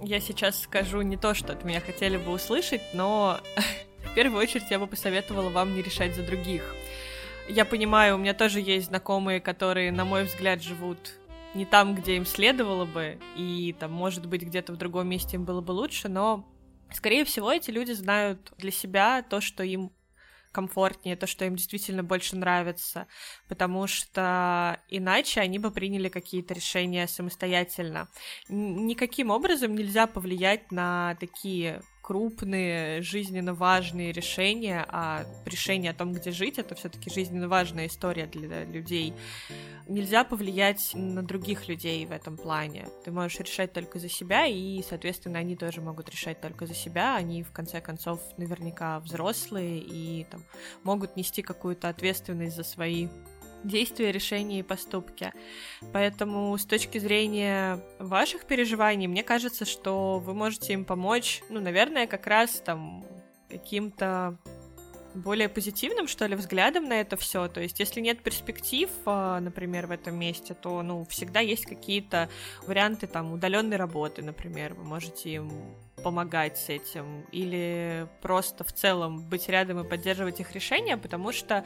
я 0.04 0.20
сейчас 0.20 0.62
скажу 0.62 1.02
не 1.02 1.18
то, 1.18 1.34
что 1.34 1.54
от 1.54 1.66
меня 1.66 1.80
хотели 1.80 2.18
бы 2.18 2.32
услышать, 2.32 2.82
но 2.94 3.40
в 4.12 4.14
первую 4.14 4.44
очередь 4.44 4.70
я 4.70 4.78
бы 4.78 4.86
посоветовала 4.86 5.50
вам 5.50 5.74
не 5.74 5.82
решать 5.82 6.16
за 6.16 6.22
других. 6.22 6.76
Я 7.50 7.66
понимаю, 7.66 8.14
у 8.14 8.20
меня 8.20 8.36
тоже 8.36 8.62
есть 8.62 8.90
знакомые, 8.90 9.42
которые, 9.42 9.92
на 9.92 10.06
мой 10.06 10.26
взгляд, 10.26 10.62
живут 10.62 11.16
не 11.56 11.66
там, 11.66 11.96
где 11.96 12.18
им 12.18 12.28
следовало 12.28 12.86
бы, 12.86 13.18
и 13.36 13.76
там, 13.80 13.92
может 13.92 14.28
быть, 14.28 14.44
где-то 14.44 14.72
в 14.72 14.78
другом 14.78 15.08
месте 15.08 15.38
им 15.38 15.46
было 15.46 15.62
бы 15.62 15.72
лучше, 15.72 16.10
но, 16.10 16.46
скорее 16.94 17.26
всего, 17.26 17.52
эти 17.52 17.72
люди 17.72 17.94
знают 17.94 18.54
для 18.60 18.70
себя 18.70 19.24
то, 19.28 19.42
что 19.42 19.64
им 19.64 19.92
комфортнее, 20.56 21.18
то, 21.18 21.28
что 21.28 21.44
им 21.44 21.58
действительно 21.58 22.02
больше 22.02 22.38
нравится, 22.38 23.08
потому 23.50 23.88
что 23.88 24.80
иначе 24.88 25.42
они 25.42 25.60
бы 25.60 25.70
приняли 25.70 26.08
какие-то 26.08 26.54
решения 26.54 27.08
самостоятельно. 27.08 28.08
Никаким 28.48 29.32
образом 29.32 29.76
нельзя 29.76 30.08
повлиять 30.08 30.72
на 30.72 31.18
такие 31.20 31.82
крупные, 32.02 33.02
жизненно 33.02 33.54
важные 33.54 34.14
решения, 34.14 34.86
а 34.90 35.26
решение 35.46 35.92
о 35.92 35.94
том, 35.96 36.14
где 36.14 36.32
жить, 36.32 36.58
это 36.60 36.76
все-таки 36.76 37.10
жизненно 37.10 37.50
важная 37.50 37.88
история 37.88 38.28
для 38.28 38.64
людей. 38.64 39.14
Нельзя 39.88 40.24
повлиять 40.24 40.92
на 40.96 41.22
других 41.22 41.68
людей 41.68 42.06
в 42.06 42.12
этом 42.12 42.38
плане. 42.38 42.88
Ты 43.04 43.12
можешь 43.12 43.40
решать 43.40 43.72
только 43.72 44.00
за 44.00 44.10
себя, 44.10 44.48
и, 44.48 44.82
соответственно, 44.82 45.40
они 45.40 45.56
тоже 45.56 45.82
могут 45.82 46.10
решать 46.10 46.42
только 46.42 46.66
за 46.66 46.74
себя. 46.74 47.16
Они, 47.16 47.44
в 47.44 47.52
конце 47.52 47.82
концов, 47.82 48.20
наверняка 48.38 49.00
взрослые 49.00 49.80
и 49.80 50.26
там, 50.26 50.44
могут 50.84 51.16
нести 51.16 51.44
какую-то 51.44 51.90
ответственность 51.90 52.56
за 52.56 52.64
свои 52.64 53.10
действия, 53.64 54.12
решения 54.12 54.60
и 54.60 54.64
поступки. 54.64 55.32
Поэтому 55.94 56.58
с 56.58 56.66
точки 56.66 56.98
зрения 56.98 57.80
ваших 58.00 58.46
переживаний, 58.46 59.08
мне 59.08 59.24
кажется, 59.24 59.66
что 59.66 60.20
вы 60.20 60.34
можете 60.34 60.74
им 60.74 60.86
помочь, 60.86 61.44
ну, 61.50 61.60
наверное, 61.60 62.08
как 62.08 62.28
раз 62.28 62.62
там 62.62 63.06
каким-то 63.50 64.38
более 65.16 65.50
позитивным, 65.50 66.08
что 66.08 66.26
ли, 66.26 66.36
взглядом 66.36 66.86
на 66.86 67.00
это 67.00 67.16
все. 67.18 67.48
То 67.48 67.62
есть, 67.62 67.80
если 67.80 68.02
нет 68.02 68.22
перспектив, 68.22 68.90
а, 69.06 69.40
например, 69.40 69.88
в 69.88 69.92
этом 69.92 70.16
месте, 70.16 70.54
то, 70.54 70.82
ну, 70.82 71.06
всегда 71.06 71.40
есть 71.40 71.66
какие-то 71.66 72.30
варианты 72.68 73.08
там 73.08 73.32
удаленной 73.32 73.78
работы, 73.78 74.22
например. 74.22 74.74
Вы 74.74 74.84
можете 74.84 75.30
им 75.30 75.52
помогать 76.04 76.58
с 76.58 76.70
этим, 76.70 77.26
или 77.32 78.08
просто 78.22 78.64
в 78.64 78.72
целом 78.72 79.28
быть 79.28 79.50
рядом 79.50 79.80
и 79.80 79.90
поддерживать 79.90 80.40
их 80.40 80.52
решения, 80.52 80.98
потому 80.98 81.32
что 81.32 81.66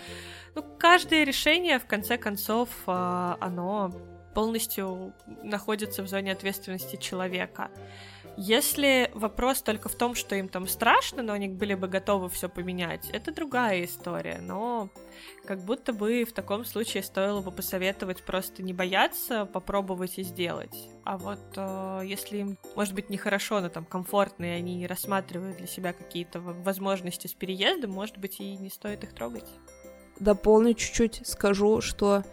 ну, 0.55 0.63
каждое 0.77 1.25
решение, 1.25 1.79
в 1.79 1.85
конце 1.85 2.17
концов, 2.17 2.69
а, 2.85 3.37
оно 3.41 3.91
полностью 4.33 5.13
находится 5.43 6.03
в 6.03 6.07
зоне 6.07 6.31
ответственности 6.31 6.95
человека. 6.95 7.69
Если 8.41 9.11
вопрос 9.15 9.61
только 9.61 9.89
в 9.89 9.95
том, 9.95 10.15
что 10.15 10.33
им 10.33 10.47
там 10.47 10.65
страшно, 10.65 11.21
но 11.21 11.33
они 11.33 11.49
были 11.49 11.73
бы 11.73 11.89
готовы 11.89 12.29
все 12.29 12.47
поменять, 12.47 13.09
это 13.11 13.33
другая 13.33 13.83
история. 13.83 14.39
Но 14.41 14.89
как 15.45 15.65
будто 15.65 15.91
бы 15.91 16.23
в 16.23 16.31
таком 16.31 16.63
случае 16.63 17.03
стоило 17.03 17.41
бы 17.41 17.51
посоветовать 17.51 18.23
просто 18.23 18.63
не 18.63 18.71
бояться, 18.71 19.43
попробовать 19.43 20.19
и 20.19 20.23
сделать. 20.23 20.87
А 21.03 21.17
вот 21.17 21.41
э, 21.57 22.03
если 22.05 22.37
им, 22.37 22.57
может 22.77 22.93
быть, 22.93 23.09
нехорошо, 23.09 23.59
но 23.59 23.67
там 23.67 23.83
комфортно, 23.83 24.45
и 24.45 24.57
они 24.57 24.87
рассматривают 24.87 25.57
для 25.57 25.67
себя 25.67 25.91
какие-то 25.91 26.39
возможности 26.39 27.27
с 27.27 27.33
переездом, 27.33 27.91
может 27.91 28.19
быть, 28.19 28.39
и 28.39 28.55
не 28.55 28.69
стоит 28.69 29.03
их 29.03 29.13
трогать. 29.13 29.49
Дополню 30.17 30.75
чуть-чуть, 30.75 31.27
скажу, 31.27 31.81
что 31.81 32.23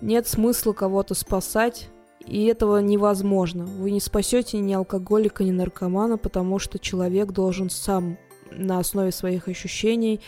нет 0.00 0.28
смысла 0.28 0.74
кого-то 0.74 1.16
спасать, 1.16 1.88
и 2.26 2.44
этого 2.44 2.78
невозможно. 2.78 3.64
Вы 3.64 3.90
не 3.90 4.00
спасете 4.00 4.58
ни 4.58 4.72
алкоголика, 4.72 5.44
ни 5.44 5.50
наркомана, 5.50 6.18
потому 6.18 6.58
что 6.58 6.78
человек 6.78 7.32
должен 7.32 7.70
сам 7.70 8.18
на 8.50 8.78
основе 8.78 9.12
своих 9.12 9.48
ощущений 9.48 10.20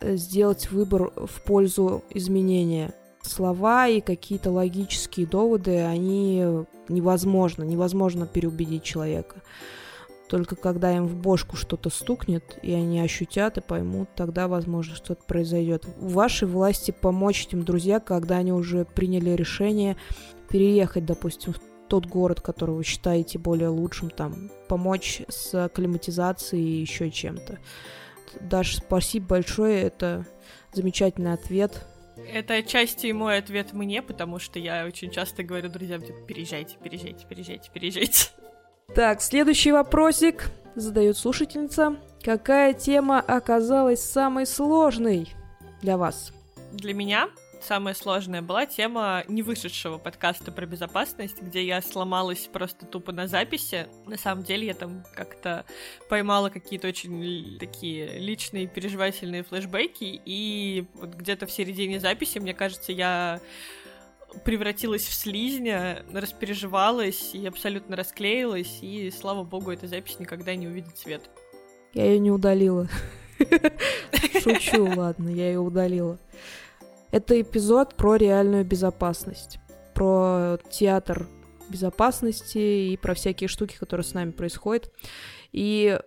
э, 0.00 0.16
сделать 0.16 0.70
выбор 0.70 1.12
в 1.16 1.42
пользу 1.42 2.04
изменения. 2.10 2.94
Слова 3.22 3.88
и 3.88 4.00
какие-то 4.00 4.50
логические 4.50 5.26
доводы, 5.26 5.80
они 5.80 6.44
невозможно, 6.88 7.62
невозможно 7.62 8.26
переубедить 8.26 8.82
человека. 8.82 9.36
Только 10.34 10.56
когда 10.56 10.96
им 10.96 11.06
в 11.06 11.14
бошку 11.14 11.54
что-то 11.54 11.90
стукнет, 11.90 12.58
и 12.60 12.72
они 12.72 12.98
ощутят 12.98 13.56
и 13.56 13.60
поймут, 13.60 14.08
тогда, 14.16 14.48
возможно, 14.48 14.96
что-то 14.96 15.22
произойдет. 15.22 15.84
В 15.96 16.14
вашей 16.14 16.48
власти 16.48 16.90
помочь 16.90 17.46
этим 17.46 17.62
друзья, 17.62 18.00
когда 18.00 18.38
они 18.38 18.52
уже 18.52 18.84
приняли 18.84 19.30
решение 19.30 19.96
переехать, 20.50 21.04
допустим, 21.04 21.52
в 21.52 21.60
тот 21.86 22.06
город, 22.06 22.40
который 22.40 22.74
вы 22.74 22.82
считаете 22.82 23.38
более 23.38 23.68
лучшим, 23.68 24.10
там, 24.10 24.50
помочь 24.66 25.22
с 25.28 25.70
климатизацией 25.72 26.64
и 26.64 26.80
еще 26.80 27.12
чем-то. 27.12 27.60
Даш, 28.40 28.78
спасибо 28.78 29.26
большое, 29.26 29.82
это 29.82 30.26
замечательный 30.72 31.34
ответ. 31.34 31.86
Это 32.16 32.54
отчасти 32.54 33.12
мой 33.12 33.38
ответ 33.38 33.72
мне, 33.72 34.02
потому 34.02 34.40
что 34.40 34.58
я 34.58 34.84
очень 34.84 35.12
часто 35.12 35.44
говорю 35.44 35.68
друзьям, 35.68 36.02
типа, 36.02 36.18
переезжайте, 36.26 36.74
переезжайте, 36.82 37.24
переезжайте, 37.24 37.70
переезжайте. 37.72 38.30
Так, 38.92 39.22
следующий 39.22 39.72
вопросик 39.72 40.50
задает 40.74 41.16
слушательница. 41.16 41.96
Какая 42.22 42.74
тема 42.74 43.20
оказалась 43.20 44.02
самой 44.02 44.46
сложной 44.46 45.28
для 45.82 45.96
вас? 45.96 46.32
Для 46.72 46.94
меня 46.94 47.28
самая 47.60 47.94
сложная 47.94 48.42
была 48.42 48.66
тема 48.66 49.24
не 49.26 49.42
вышедшего 49.42 49.98
подкаста 49.98 50.52
про 50.52 50.66
безопасность, 50.66 51.40
где 51.40 51.64
я 51.64 51.80
сломалась 51.82 52.48
просто 52.52 52.86
тупо 52.86 53.10
на 53.12 53.26
записи. 53.26 53.86
На 54.06 54.16
самом 54.16 54.44
деле 54.44 54.66
я 54.66 54.74
там 54.74 55.04
как-то 55.14 55.64
поймала 56.08 56.50
какие-то 56.50 56.88
очень 56.88 57.58
такие 57.58 58.18
личные 58.18 58.66
переживательные 58.66 59.42
флешбеки, 59.42 60.20
и 60.24 60.86
вот 60.94 61.14
где-то 61.14 61.46
в 61.46 61.50
середине 61.50 62.00
записи, 62.00 62.38
мне 62.38 62.54
кажется, 62.54 62.92
я 62.92 63.40
превратилась 64.44 65.04
в 65.04 65.12
слизня, 65.12 66.04
распереживалась 66.12 67.34
и 67.34 67.46
абсолютно 67.46 67.96
расклеилась, 67.96 68.78
и, 68.82 69.10
слава 69.10 69.44
богу, 69.44 69.70
эта 69.70 69.86
запись 69.86 70.18
никогда 70.18 70.54
не 70.54 70.66
увидит 70.66 70.98
свет. 70.98 71.22
Я 71.92 72.06
ее 72.06 72.18
не 72.18 72.30
удалила. 72.30 72.88
Шучу, 74.42 74.84
ладно, 74.96 75.28
я 75.28 75.48
ее 75.48 75.60
удалила. 75.60 76.18
Это 77.10 77.40
эпизод 77.40 77.94
про 77.94 78.16
реальную 78.16 78.64
безопасность, 78.64 79.58
про 79.94 80.58
театр 80.70 81.28
безопасности 81.68 82.58
и 82.92 82.96
про 82.96 83.14
всякие 83.14 83.48
штуки, 83.48 83.76
которые 83.78 84.04
с 84.04 84.14
нами 84.14 84.32
происходят. 84.32 84.92
И 85.52 85.98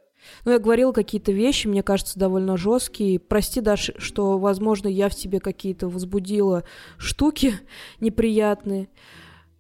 ну, 0.46 0.52
я 0.52 0.60
говорила 0.60 0.92
какие-то 0.92 1.32
вещи, 1.32 1.68
мне 1.68 1.84
кажется, 1.84 2.20
довольно 2.20 2.58
жесткие. 2.58 3.20
Прости, 3.20 3.62
Даш, 3.62 3.92
что, 3.98 4.38
возможно, 4.38 4.88
я 4.88 5.10
в 5.10 5.16
тебе 5.16 5.40
какие-то 5.40 5.88
возбудила 5.88 6.64
штуки 6.98 7.54
неприятные. 8.00 8.90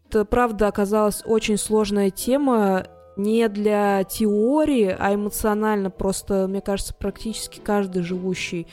Это, 0.07 0.25
правда, 0.25 0.67
оказалась 0.67 1.21
очень 1.25 1.57
сложная 1.57 2.09
тема, 2.09 2.87
не 3.17 3.49
для 3.49 4.03
теории, 4.03 4.95
а 4.97 5.13
эмоционально. 5.13 5.89
Просто, 5.89 6.47
мне 6.47 6.61
кажется, 6.61 6.93
практически 6.93 7.59
каждый 7.59 8.03
живущий 8.03 8.67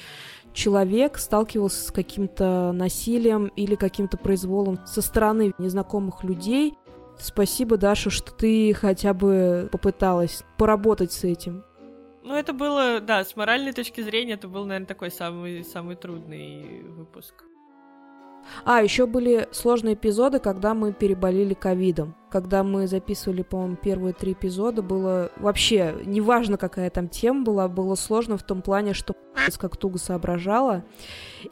человек 0.54 1.18
сталкивался 1.18 1.88
с 1.88 1.90
каким-то 1.90 2.72
насилием 2.72 3.48
или 3.56 3.74
каким-то 3.74 4.16
произволом 4.16 4.78
со 4.86 5.02
стороны 5.02 5.52
незнакомых 5.58 6.22
людей. 6.24 6.74
Спасибо, 7.18 7.76
Даша, 7.76 8.10
что 8.10 8.32
ты 8.32 8.72
хотя 8.74 9.12
бы 9.12 9.68
попыталась 9.70 10.42
поработать 10.56 11.12
с 11.12 11.24
этим. 11.24 11.64
Ну, 12.25 12.35
это 12.35 12.54
было, 12.54 13.00
да, 13.00 13.23
с 13.23 13.37
моральной 13.37 13.75
точки 13.75 14.00
зрения, 14.00 14.33
это 14.33 14.49
был, 14.49 14.64
наверное, 14.64 14.87
такой 14.87 15.11
самый, 15.11 15.62
самый 15.62 15.95
трудный 15.95 16.83
выпуск. 16.83 17.45
А, 18.64 18.83
еще 18.83 19.04
были 19.07 19.47
сложные 19.52 19.95
эпизоды, 19.95 20.38
когда 20.38 20.73
мы 20.73 20.95
переболели 20.95 21.52
ковидом. 21.52 22.14
Когда 22.31 22.64
мы 22.64 22.87
записывали, 22.87 23.43
по-моему, 23.43 23.76
первые 23.76 24.14
три 24.14 24.33
эпизода, 24.33 24.81
было 24.81 25.33
вообще, 25.37 25.97
неважно, 26.07 26.57
какая 26.57 26.88
там 26.88 27.09
тема 27.09 27.45
была, 27.45 27.69
было 27.69 27.95
сложно 27.95 28.38
в 28.38 28.43
том 28.43 28.62
плане, 28.62 28.95
что 28.95 29.14
как 29.59 29.76
туго 29.76 29.99
соображала. 29.99 30.83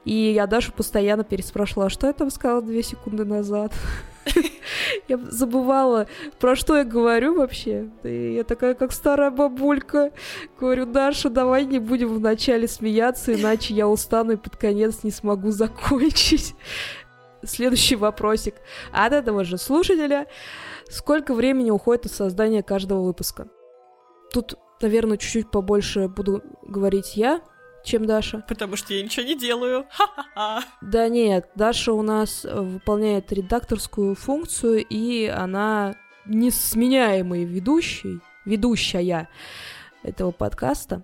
И 0.07 0.15
я 0.15 0.47
Дашу 0.47 0.73
постоянно 0.73 1.23
переспрашивала, 1.23 1.87
а 1.87 1.91
что 1.91 2.07
я 2.07 2.15
там 2.15 2.31
сказала 2.31 2.63
две 2.63 2.83
секунды 2.83 3.27
назад? 3.27 3.73
Я 5.09 5.19
забывала, 5.19 6.07
про 6.39 6.57
что 6.57 6.77
я 6.77 6.85
говорю 6.85 7.37
вообще. 7.37 7.91
И 8.03 8.35
я 8.35 8.45
такая, 8.45 8.75
как 8.75 8.93
старая 8.93 9.31
бабулька. 9.31 10.13
Говорю, 10.59 10.87
Даша, 10.87 11.29
давай 11.29 11.65
не 11.65 11.79
будем 11.79 12.09
вначале 12.09 12.69
смеяться, 12.69 13.35
иначе 13.35 13.75
я 13.75 13.89
устану 13.89 14.33
и 14.33 14.37
под 14.37 14.57
конец 14.57 15.03
не 15.03 15.11
смогу 15.11 15.51
закончить. 15.51 16.55
Следующий 17.45 17.97
вопросик. 17.97 18.55
От 18.93 19.13
этого 19.13 19.45
же 19.45 19.59
слушателя. 19.59 20.27
Сколько 20.89 21.35
времени 21.35 21.71
уходит 21.71 22.07
от 22.07 22.13
создания 22.13 22.63
каждого 22.63 23.03
выпуска? 23.03 23.49
Тут, 24.33 24.55
наверное, 24.81 25.17
чуть-чуть 25.17 25.51
побольше 25.51 26.09
буду 26.09 26.43
говорить 26.63 27.17
я, 27.17 27.41
чем 27.85 28.07
Даша. 28.07 28.45
Потому 28.49 28.77
что 28.77 28.95
я 28.95 29.03
ничего 29.03 29.27
не 29.27 29.37
делаю. 29.37 29.87
Ха-ха-ха. 29.91 30.65
Да 30.81 31.09
нет, 31.09 31.51
Даша 31.55 31.93
у 31.93 32.03
нас 32.03 32.45
э, 32.45 32.61
выполняет 32.61 33.33
редакторскую 33.33 34.15
функцию, 34.15 34.85
и 34.85 35.27
она 35.27 35.95
несменяемый 36.27 37.45
ведущий, 37.45 38.21
ведущая 38.45 39.29
этого 40.03 40.31
подкаста. 40.31 41.03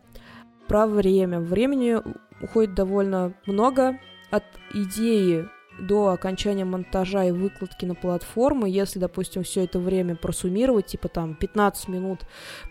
Про 0.67 0.87
время. 0.87 1.41
Времени 1.41 1.97
уходит 2.41 2.75
довольно 2.75 3.33
много 3.47 3.99
от 4.31 4.45
идеи 4.75 5.49
до 5.79 6.09
окончания 6.09 6.65
монтажа 6.65 7.25
и 7.25 7.33
выкладки 7.33 7.85
на 7.85 7.95
платформы, 7.95 8.69
если, 8.69 8.99
допустим, 8.99 9.43
все 9.43 9.65
это 9.65 9.79
время 9.79 10.17
просуммировать, 10.17 10.87
типа 10.87 11.09
там 11.09 11.35
15 11.35 11.89
минут 11.89 12.21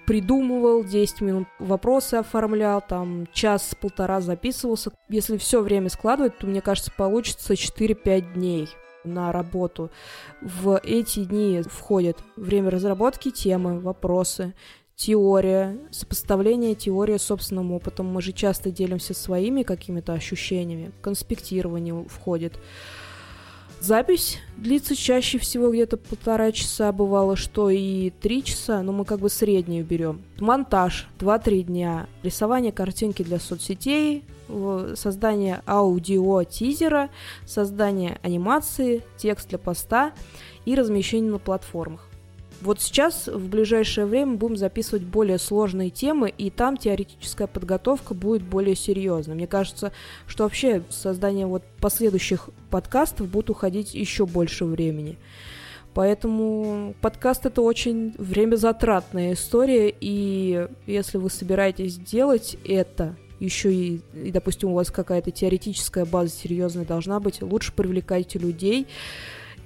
придумывал, 0.06 0.84
10 0.84 1.22
минут 1.22 1.48
вопросы 1.60 2.15
оформлял, 2.15 2.82
там 2.82 3.28
час-полтора 3.34 4.22
записывался, 4.22 4.91
если 5.10 5.38
все 5.38 5.62
время 5.62 5.89
складывать, 5.89 6.38
то, 6.38 6.48
мне 6.48 6.62
кажется, 6.62 6.91
получится 6.96 7.54
4-5 7.54 8.34
дней 8.34 8.70
на 9.04 9.32
работу. 9.32 9.89
В 10.41 10.80
эти 10.84 11.24
дни 11.24 11.62
входят 11.65 12.17
время 12.36 12.70
разработки 12.70 13.32
темы, 13.32 13.80
вопросы, 13.80 14.54
теория, 14.97 15.77
сопоставление 15.91 16.75
теории 16.75 17.17
с 17.17 17.23
собственным 17.23 17.71
опытом. 17.71 18.07
Мы 18.07 18.21
же 18.21 18.33
часто 18.33 18.71
делимся 18.71 19.13
своими 19.13 19.63
какими-то 19.63 20.13
ощущениями. 20.13 20.91
Конспектирование 21.01 22.03
входит. 22.10 22.60
Запись 23.79 24.39
длится 24.57 24.95
чаще 24.95 25.38
всего 25.38 25.71
где-то 25.71 25.97
полтора 25.97 26.51
часа, 26.51 26.91
бывало, 26.91 27.36
что 27.36 27.69
и 27.69 28.10
три 28.10 28.43
часа, 28.43 28.81
но 28.81 28.91
мы 28.91 29.05
как 29.05 29.19
бы 29.19 29.29
среднюю 29.29 29.86
берем. 29.86 30.23
Монтаж 30.39 31.07
2-3 31.19 31.62
дня, 31.62 32.07
рисование 32.23 32.71
картинки 32.71 33.21
для 33.21 33.39
соцсетей, 33.39 34.25
создание 34.95 35.62
аудио-тизера, 35.67 37.12
создание 37.45 38.17
анимации, 38.23 39.03
текст 39.15 39.49
для 39.49 39.60
поста 39.60 40.12
и 40.65 40.73
размещение 40.73 41.31
на 41.31 41.38
платформах. 41.38 42.07
Вот 42.62 42.82
сейчас, 42.82 43.28
в 43.28 43.50
ближайшее 43.50 44.08
время, 44.08 44.34
будем 44.34 44.58
записывать 44.58 45.04
более 45.04 45.38
сложные 45.38 45.89
темы, 45.89 46.34
и 46.36 46.50
там 46.50 46.76
теоретическая 46.76 47.48
подготовка 47.48 48.13
будет 48.13 48.41
более 48.41 48.76
серьезной. 48.76 49.36
Мне 49.36 49.48
кажется, 49.48 49.91
что 50.26 50.43
вообще 50.43 50.82
создание 50.89 51.46
вот 51.46 51.63
последующих 51.80 52.50
подкастов 52.72 53.28
будет 53.28 53.50
уходить 53.52 53.93
еще 53.93 54.26
больше 54.26 54.65
времени. 54.65 55.17
Поэтому 55.93 56.96
подкаст 57.02 57.46
это 57.46 57.62
очень 57.62 58.13
времязатратная 58.17 59.34
история, 59.34 59.93
и 60.00 60.67
если 60.86 61.17
вы 61.17 61.30
собираетесь 61.30 61.98
делать 61.98 62.58
это, 62.65 63.15
еще 63.39 63.74
и, 63.74 64.02
и 64.13 64.32
допустим, 64.32 64.70
у 64.70 64.76
вас 64.76 64.91
какая-то 64.91 65.32
теоретическая 65.32 66.06
база 66.06 66.32
серьезная 66.32 66.86
должна 66.86 67.20
быть, 67.20 67.41
лучше 67.41 67.72
привлекайте 67.72 68.39
людей, 68.39 68.88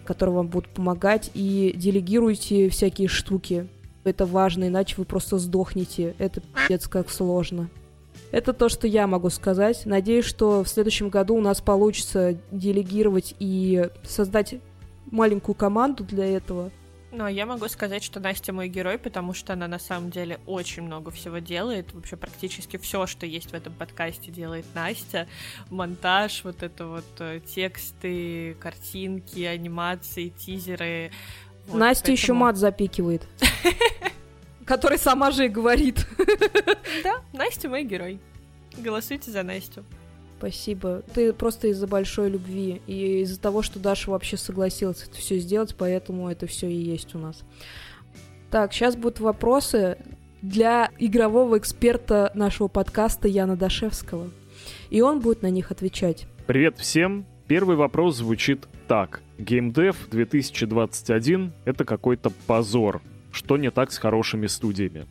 которые 0.03 0.35
вам 0.35 0.47
будут 0.47 0.69
помогать, 0.69 1.31
и 1.33 1.73
делегируйте 1.75 2.69
всякие 2.69 3.07
штуки. 3.07 3.67
Это 4.03 4.25
важно, 4.25 4.67
иначе 4.67 4.95
вы 4.97 5.05
просто 5.05 5.37
сдохнете. 5.37 6.15
Это 6.17 6.41
пиздец 6.41 6.87
как 6.87 7.09
сложно. 7.09 7.69
Это 8.31 8.53
то, 8.53 8.69
что 8.69 8.87
я 8.87 9.07
могу 9.07 9.29
сказать. 9.29 9.85
Надеюсь, 9.85 10.25
что 10.25 10.63
в 10.63 10.67
следующем 10.67 11.09
году 11.09 11.35
у 11.35 11.41
нас 11.41 11.61
получится 11.61 12.37
делегировать 12.51 13.35
и 13.39 13.89
создать 14.03 14.55
маленькую 15.11 15.55
команду 15.55 16.03
для 16.03 16.25
этого. 16.25 16.71
Ну, 17.12 17.26
а 17.26 17.32
я 17.32 17.45
могу 17.45 17.67
сказать, 17.67 18.04
что 18.04 18.21
Настя 18.21 18.54
мой 18.54 18.69
герой, 18.69 18.97
потому 18.97 19.34
что 19.34 19.54
она 19.54 19.67
на 19.67 19.80
самом 19.80 20.12
деле 20.12 20.39
очень 20.45 20.84
много 20.84 21.12
всего 21.12 21.39
делает. 21.39 21.93
Вообще 21.93 22.15
практически 22.15 22.78
все, 22.78 23.06
что 23.06 23.26
есть 23.26 23.52
в 23.52 23.54
этом 23.54 23.74
подкасте, 23.74 24.32
делает 24.32 24.65
Настя. 24.74 25.28
Монтаж, 25.69 26.45
вот 26.45 26.63
это 26.63 26.88
вот 26.88 27.06
э, 27.19 27.41
тексты, 27.41 28.56
картинки, 28.62 29.43
анимации, 29.43 30.30
тизеры. 30.30 31.12
Вот, 31.67 31.78
Настя 31.78 32.04
поэтому... 32.04 32.15
еще 32.15 32.34
мат 32.34 32.58
запикивает. 32.58 33.28
Который 34.65 34.97
сама 34.97 35.32
же 35.32 35.45
и 35.45 35.50
говорит. 35.50 36.08
Да, 37.04 37.21
Настя 37.34 37.67
мой 37.67 37.84
герой. 37.84 38.21
Голосуйте 38.78 39.32
за 39.32 39.43
Настю. 39.43 39.84
Спасибо. 40.41 41.04
Ты 41.13 41.34
просто 41.34 41.67
из-за 41.67 41.86
большой 41.86 42.32
любви 42.32 42.82
и 42.88 43.19
из-за 43.19 43.39
того, 43.39 43.62
что 43.62 43.77
Даша 43.77 44.10
вообще 44.10 44.38
согласилась 44.38 45.04
это 45.04 45.15
все 45.15 45.38
сделать, 45.38 45.75
поэтому 45.77 46.30
это 46.30 46.47
все 46.47 46.67
и 46.67 46.73
есть 46.73 47.13
у 47.13 47.19
нас. 47.19 47.43
Так, 48.49 48.73
сейчас 48.73 48.95
будут 48.95 49.19
вопросы 49.19 49.99
для 50.41 50.89
игрового 50.97 51.60
эксперта 51.60 52.32
нашего 52.34 52.69
подкаста 52.69 53.27
Яна 53.27 53.56
Дашевского. 53.56 54.32
И 54.89 55.01
он 55.01 55.19
будет 55.19 55.43
на 55.43 55.51
них 55.51 55.69
отвечать. 55.69 56.25
Привет 56.47 56.80
всем. 56.80 57.27
Первый 57.45 57.75
вопрос 57.75 58.17
звучит 58.17 58.67
так. 58.88 59.21
GameDev 59.38 59.95
2021— 60.10 61.54
это 61.65 61.86
какой-то 61.86 62.32
позор. 62.47 63.04
Что 63.32 63.58
не 63.58 63.69
так 63.69 63.91
с 63.91 63.99
хорошими 63.99 64.47
студиями? 64.47 65.06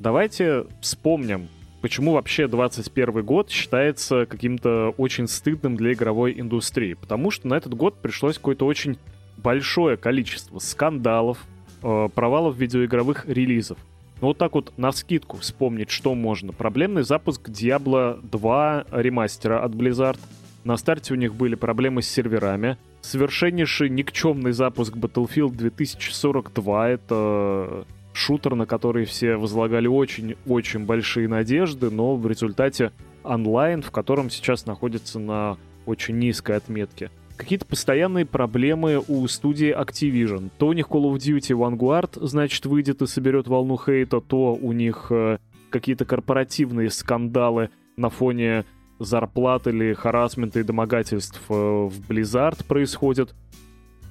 Давайте 0.00 0.66
вспомним, 0.80 1.46
почему 1.86 2.14
вообще 2.14 2.48
21 2.48 3.24
год 3.24 3.48
считается 3.48 4.26
каким-то 4.26 4.92
очень 4.96 5.28
стыдным 5.28 5.76
для 5.76 5.92
игровой 5.92 6.34
индустрии. 6.36 6.94
Потому 6.94 7.30
что 7.30 7.46
на 7.46 7.54
этот 7.54 7.74
год 7.74 7.94
пришлось 8.02 8.38
какое-то 8.38 8.66
очень 8.66 8.98
большое 9.36 9.96
количество 9.96 10.58
скандалов, 10.58 11.38
э, 11.84 12.08
провалов 12.12 12.56
видеоигровых 12.56 13.26
релизов. 13.28 13.78
Ну 14.20 14.26
вот 14.26 14.38
так 14.38 14.54
вот 14.54 14.72
на 14.76 14.90
скидку 14.90 15.36
вспомнить, 15.36 15.90
что 15.90 16.16
можно. 16.16 16.52
Проблемный 16.52 17.04
запуск 17.04 17.48
Diablo 17.48 18.18
2 18.20 18.86
ремастера 18.90 19.62
от 19.62 19.70
Blizzard. 19.70 20.18
На 20.64 20.76
старте 20.78 21.14
у 21.14 21.16
них 21.16 21.36
были 21.36 21.54
проблемы 21.54 22.02
с 22.02 22.08
серверами. 22.08 22.78
Совершеннейший 23.00 23.90
никчемный 23.90 24.50
запуск 24.50 24.92
Battlefield 24.96 25.52
2042. 25.52 26.88
Это 26.88 27.86
шутер, 28.16 28.54
на 28.54 28.66
который 28.66 29.04
все 29.04 29.36
возлагали 29.36 29.86
очень-очень 29.86 30.84
большие 30.84 31.28
надежды, 31.28 31.90
но 31.90 32.16
в 32.16 32.26
результате 32.26 32.92
онлайн, 33.22 33.82
в 33.82 33.90
котором 33.90 34.30
сейчас 34.30 34.66
находится 34.66 35.18
на 35.18 35.58
очень 35.84 36.18
низкой 36.18 36.56
отметке. 36.56 37.10
какие-то 37.36 37.66
постоянные 37.66 38.24
проблемы 38.24 39.02
у 39.06 39.28
студии 39.28 39.78
Activision. 39.78 40.50
То 40.56 40.68
у 40.68 40.72
них 40.72 40.86
Call 40.86 41.12
of 41.12 41.16
Duty 41.18 41.54
Vanguard, 41.54 42.26
значит, 42.26 42.64
выйдет 42.64 43.02
и 43.02 43.06
соберет 43.06 43.46
волну 43.46 43.76
хейта, 43.76 44.20
то 44.20 44.54
у 44.54 44.72
них 44.72 45.08
э, 45.10 45.38
какие-то 45.68 46.06
корпоративные 46.06 46.88
скандалы 46.88 47.68
на 47.98 48.08
фоне 48.08 48.64
зарплат 48.98 49.66
или 49.66 49.92
харасмента 49.92 50.60
и 50.60 50.62
домогательств 50.62 51.42
э, 51.50 51.52
в 51.52 51.92
Blizzard 52.08 52.64
происходят. 52.64 53.34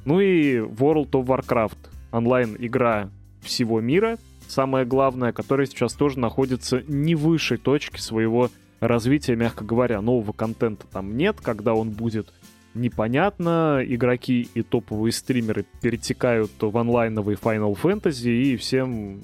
Ну 0.05 0.19
и 0.19 0.57
World 0.57 1.09
of 1.11 1.25
Warcraft, 1.25 1.77
онлайн-игра 2.11 3.09
всего 3.45 3.81
мира, 3.81 4.17
самое 4.47 4.85
главное, 4.85 5.31
которая 5.31 5.67
сейчас 5.67 5.93
тоже 5.93 6.19
находится 6.19 6.83
не 6.87 7.15
выше 7.15 7.57
точки 7.57 7.99
своего 7.99 8.49
развития, 8.79 9.35
мягко 9.35 9.63
говоря. 9.63 10.01
Нового 10.01 10.31
контента 10.31 10.85
там 10.87 11.15
нет, 11.17 11.37
когда 11.41 11.73
он 11.73 11.91
будет 11.91 12.33
непонятно. 12.73 13.81
Игроки 13.85 14.49
и 14.53 14.61
топовые 14.61 15.11
стримеры 15.11 15.65
перетекают 15.81 16.51
в 16.59 16.77
онлайновый 16.77 17.35
Final 17.35 17.77
Fantasy, 17.81 18.31
и 18.31 18.57
всем, 18.57 19.21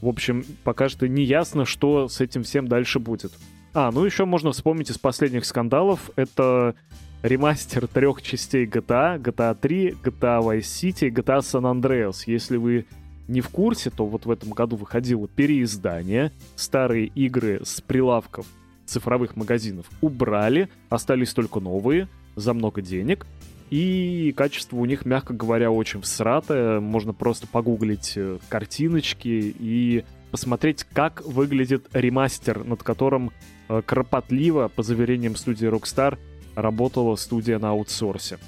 в 0.00 0.08
общем, 0.08 0.44
пока 0.64 0.88
что 0.88 1.08
не 1.08 1.24
ясно, 1.24 1.64
что 1.64 2.08
с 2.08 2.20
этим 2.20 2.42
всем 2.42 2.68
дальше 2.68 2.98
будет. 2.98 3.32
А, 3.72 3.90
ну 3.90 4.04
еще 4.04 4.24
можно 4.24 4.52
вспомнить 4.52 4.90
из 4.90 4.98
последних 4.98 5.44
скандалов. 5.44 6.10
Это 6.16 6.74
ремастер 7.22 7.88
трех 7.88 8.22
частей 8.22 8.66
GTA, 8.66 9.20
GTA 9.20 9.56
3, 9.60 9.96
GTA 10.02 10.40
Vice 10.42 10.60
City, 10.60 11.08
GTA 11.10 11.40
San 11.40 11.62
Andreas. 11.62 12.24
Если 12.26 12.56
вы 12.56 12.86
не 13.28 13.40
в 13.40 13.48
курсе, 13.48 13.90
то 13.90 14.06
вот 14.06 14.26
в 14.26 14.30
этом 14.30 14.50
году 14.50 14.76
выходило 14.76 15.26
переиздание. 15.28 16.32
Старые 16.56 17.06
игры 17.06 17.60
с 17.64 17.80
прилавков 17.80 18.46
цифровых 18.86 19.36
магазинов 19.36 19.86
убрали, 20.00 20.68
остались 20.90 21.32
только 21.32 21.60
новые 21.60 22.08
за 22.36 22.52
много 22.54 22.82
денег. 22.82 23.26
И 23.70 24.32
качество 24.36 24.76
у 24.76 24.84
них, 24.84 25.06
мягко 25.06 25.32
говоря, 25.32 25.70
очень 25.70 26.02
всратое. 26.02 26.80
Можно 26.80 27.12
просто 27.12 27.46
погуглить 27.46 28.12
э, 28.16 28.38
картиночки 28.48 29.54
и 29.58 30.04
посмотреть, 30.30 30.84
как 30.84 31.22
выглядит 31.24 31.88
ремастер, 31.92 32.62
над 32.62 32.82
которым 32.82 33.32
э, 33.68 33.82
кропотливо, 33.84 34.68
по 34.68 34.82
заверениям 34.82 35.34
студии 35.34 35.68
Rockstar, 35.68 36.18
работала 36.54 37.16
студия 37.16 37.58
на 37.58 37.70
аутсорсе. 37.70 38.38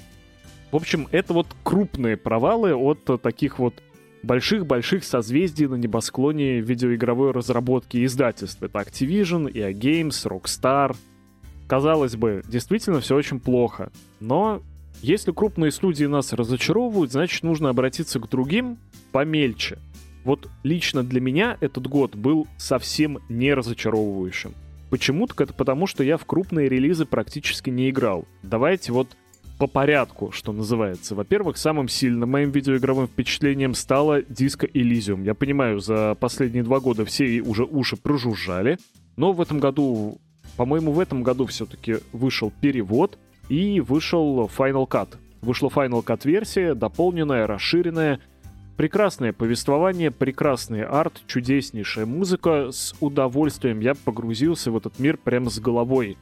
В 0.71 0.75
общем, 0.75 1.07
это 1.11 1.33
вот 1.33 1.47
крупные 1.63 2.17
провалы 2.17 2.75
от 2.75 3.05
таких 3.21 3.57
вот 3.57 3.73
больших-больших 4.23 5.03
созвездий 5.03 5.67
на 5.67 5.75
небосклоне 5.75 6.59
видеоигровой 6.59 7.31
разработки 7.31 7.97
и 7.97 8.05
издательств. 8.05 8.61
Это 8.61 8.79
Activision, 8.79 9.51
EA 9.51 9.71
Games, 9.71 10.25
Rockstar. 10.25 10.95
Казалось 11.67 12.15
бы, 12.15 12.43
действительно 12.47 12.99
все 12.99 13.15
очень 13.15 13.39
плохо. 13.39 13.91
Но 14.19 14.61
если 15.01 15.31
крупные 15.31 15.71
студии 15.71 16.05
нас 16.05 16.33
разочаровывают, 16.33 17.11
значит 17.11 17.43
нужно 17.43 17.69
обратиться 17.69 18.19
к 18.19 18.29
другим 18.29 18.77
помельче. 19.11 19.77
Вот 20.23 20.49
лично 20.63 21.03
для 21.03 21.21
меня 21.21 21.57
этот 21.61 21.87
год 21.87 22.15
был 22.15 22.47
совсем 22.57 23.19
не 23.29 23.53
разочаровывающим. 23.53 24.53
Почему? 24.89 25.27
Так 25.27 25.41
это 25.41 25.53
потому, 25.53 25.85
что 25.87 26.03
я 26.03 26.17
в 26.17 26.25
крупные 26.25 26.69
релизы 26.69 27.05
практически 27.05 27.69
не 27.69 27.89
играл. 27.89 28.25
Давайте 28.41 28.91
вот 28.91 29.15
по 29.57 29.67
порядку, 29.67 30.31
что 30.31 30.51
называется. 30.51 31.15
Во-первых, 31.15 31.57
самым 31.57 31.87
сильным 31.87 32.29
моим 32.29 32.51
видеоигровым 32.51 33.07
впечатлением 33.07 33.73
стало 33.73 34.21
Disco 34.21 34.71
Elysium. 34.71 35.23
Я 35.23 35.33
понимаю, 35.33 35.79
за 35.79 36.15
последние 36.19 36.63
два 36.63 36.79
года 36.79 37.05
все 37.05 37.41
уже 37.41 37.63
уши 37.63 37.97
прожужжали, 37.97 38.77
но 39.15 39.33
в 39.33 39.41
этом 39.41 39.59
году, 39.59 40.19
по-моему, 40.57 40.91
в 40.91 40.99
этом 40.99 41.23
году 41.23 41.45
все-таки 41.47 41.97
вышел 42.11 42.51
перевод 42.61 43.17
и 43.49 43.79
вышел 43.79 44.49
Final 44.55 44.87
Cut. 44.87 45.15
Вышла 45.41 45.69
Final 45.69 46.03
Cut 46.03 46.21
версия, 46.25 46.75
дополненная, 46.75 47.47
расширенная, 47.47 48.19
Прекрасное 48.77 49.33
повествование, 49.33 50.11
прекрасный 50.11 50.83
арт, 50.83 51.23
чудеснейшая 51.25 52.05
музыка. 52.05 52.69
С 52.71 52.93
удовольствием 52.99 53.79
я 53.79 53.95
погрузился 53.95 54.69
в 54.69 54.77
этот 54.77 54.99
мир 54.99 55.17
прямо 55.17 55.49
с 55.49 55.59
головой. 55.59 56.15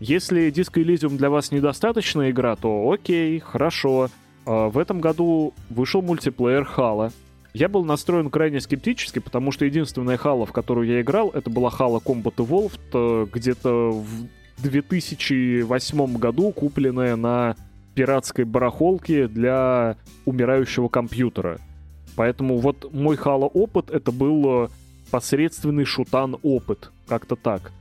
Если 0.00 0.50
Disco 0.50 0.82
Elysium 0.82 1.18
для 1.18 1.28
вас 1.28 1.52
недостаточная 1.52 2.30
игра, 2.30 2.56
то 2.56 2.90
окей, 2.90 3.38
хорошо. 3.38 4.08
А, 4.46 4.70
в 4.70 4.78
этом 4.78 5.00
году 5.00 5.52
вышел 5.68 6.00
мультиплеер 6.00 6.64
Хала. 6.64 7.12
Я 7.52 7.68
был 7.68 7.84
настроен 7.84 8.30
крайне 8.30 8.60
скептически, 8.60 9.18
потому 9.18 9.52
что 9.52 9.66
единственная 9.66 10.16
Хала, 10.16 10.46
в 10.46 10.52
которую 10.52 10.86
я 10.86 11.02
играл, 11.02 11.28
это 11.30 11.50
была 11.50 11.68
Хала 11.68 11.98
Combat 11.98 12.36
Evolved, 12.36 12.80
э, 12.94 13.26
где-то 13.30 13.90
в 13.90 14.62
2008 14.62 16.16
году, 16.16 16.50
купленная 16.52 17.16
на 17.16 17.56
пиратской 17.94 18.44
барахолке 18.44 19.28
для 19.28 19.96
умирающего 20.24 20.88
компьютера. 20.88 21.58
Поэтому 22.16 22.56
вот 22.58 22.90
мой 22.94 23.16
Хала 23.16 23.46
опыт 23.46 23.90
это 23.90 24.12
был 24.12 24.64
э, 24.64 24.68
посредственный 25.10 25.84
шутан 25.84 26.38
опыт, 26.42 26.90
как-то 27.06 27.36
так. 27.36 27.72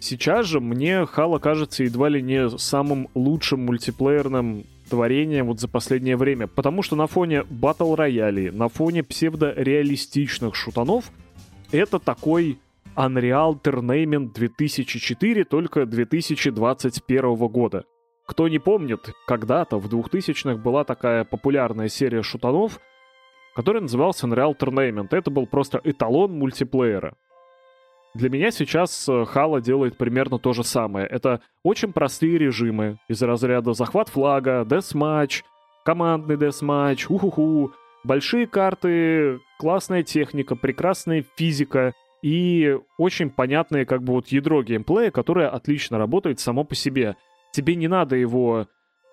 Сейчас 0.00 0.46
же 0.46 0.60
мне 0.60 1.06
Хала 1.06 1.38
кажется 1.38 1.82
едва 1.82 2.08
ли 2.08 2.22
не 2.22 2.48
самым 2.58 3.08
лучшим 3.14 3.66
мультиплеерным 3.66 4.64
творением 4.88 5.46
вот 5.46 5.60
за 5.60 5.68
последнее 5.68 6.16
время, 6.16 6.46
потому 6.46 6.82
что 6.82 6.96
на 6.96 7.06
фоне 7.06 7.44
батл 7.44 7.94
роялей, 7.94 8.50
на 8.50 8.68
фоне 8.68 9.02
псевдореалистичных 9.02 10.54
шутанов, 10.54 11.10
это 11.72 11.98
такой 11.98 12.58
Unreal 12.96 13.60
Tournament 13.60 14.32
2004, 14.32 15.44
только 15.44 15.84
2021 15.84 17.36
года. 17.48 17.84
Кто 18.26 18.48
не 18.48 18.58
помнит, 18.58 19.12
когда-то 19.26 19.78
в 19.78 19.86
2000-х 19.88 20.56
была 20.56 20.84
такая 20.84 21.24
популярная 21.24 21.88
серия 21.88 22.22
шутанов, 22.22 22.80
которая 23.54 23.82
называлась 23.82 24.22
Unreal 24.22 24.56
Tournament. 24.56 25.08
Это 25.10 25.30
был 25.30 25.46
просто 25.46 25.80
эталон 25.82 26.32
мультиплеера. 26.32 27.14
Для 28.14 28.30
меня 28.30 28.50
сейчас 28.50 29.08
Хала 29.26 29.58
э, 29.58 29.62
делает 29.62 29.96
примерно 29.96 30.38
то 30.38 30.52
же 30.52 30.64
самое. 30.64 31.06
Это 31.06 31.40
очень 31.62 31.92
простые 31.92 32.38
режимы 32.38 32.98
из 33.08 33.22
разряда 33.22 33.74
захват 33.74 34.08
флага, 34.08 34.64
десматч, 34.64 35.42
командный 35.84 36.36
десматч, 36.36 37.06
уху-ху, 37.08 37.72
большие 38.04 38.46
карты, 38.46 39.40
классная 39.58 40.02
техника, 40.02 40.56
прекрасная 40.56 41.24
физика 41.36 41.92
и 42.22 42.76
очень 42.96 43.30
понятное 43.30 43.84
как 43.84 44.02
бы 44.02 44.14
вот 44.14 44.28
ядро 44.28 44.62
геймплея, 44.62 45.10
которое 45.10 45.48
отлично 45.48 45.98
работает 45.98 46.40
само 46.40 46.64
по 46.64 46.74
себе. 46.74 47.16
Тебе 47.52 47.76
не 47.76 47.88
надо 47.88 48.16
его 48.16 48.66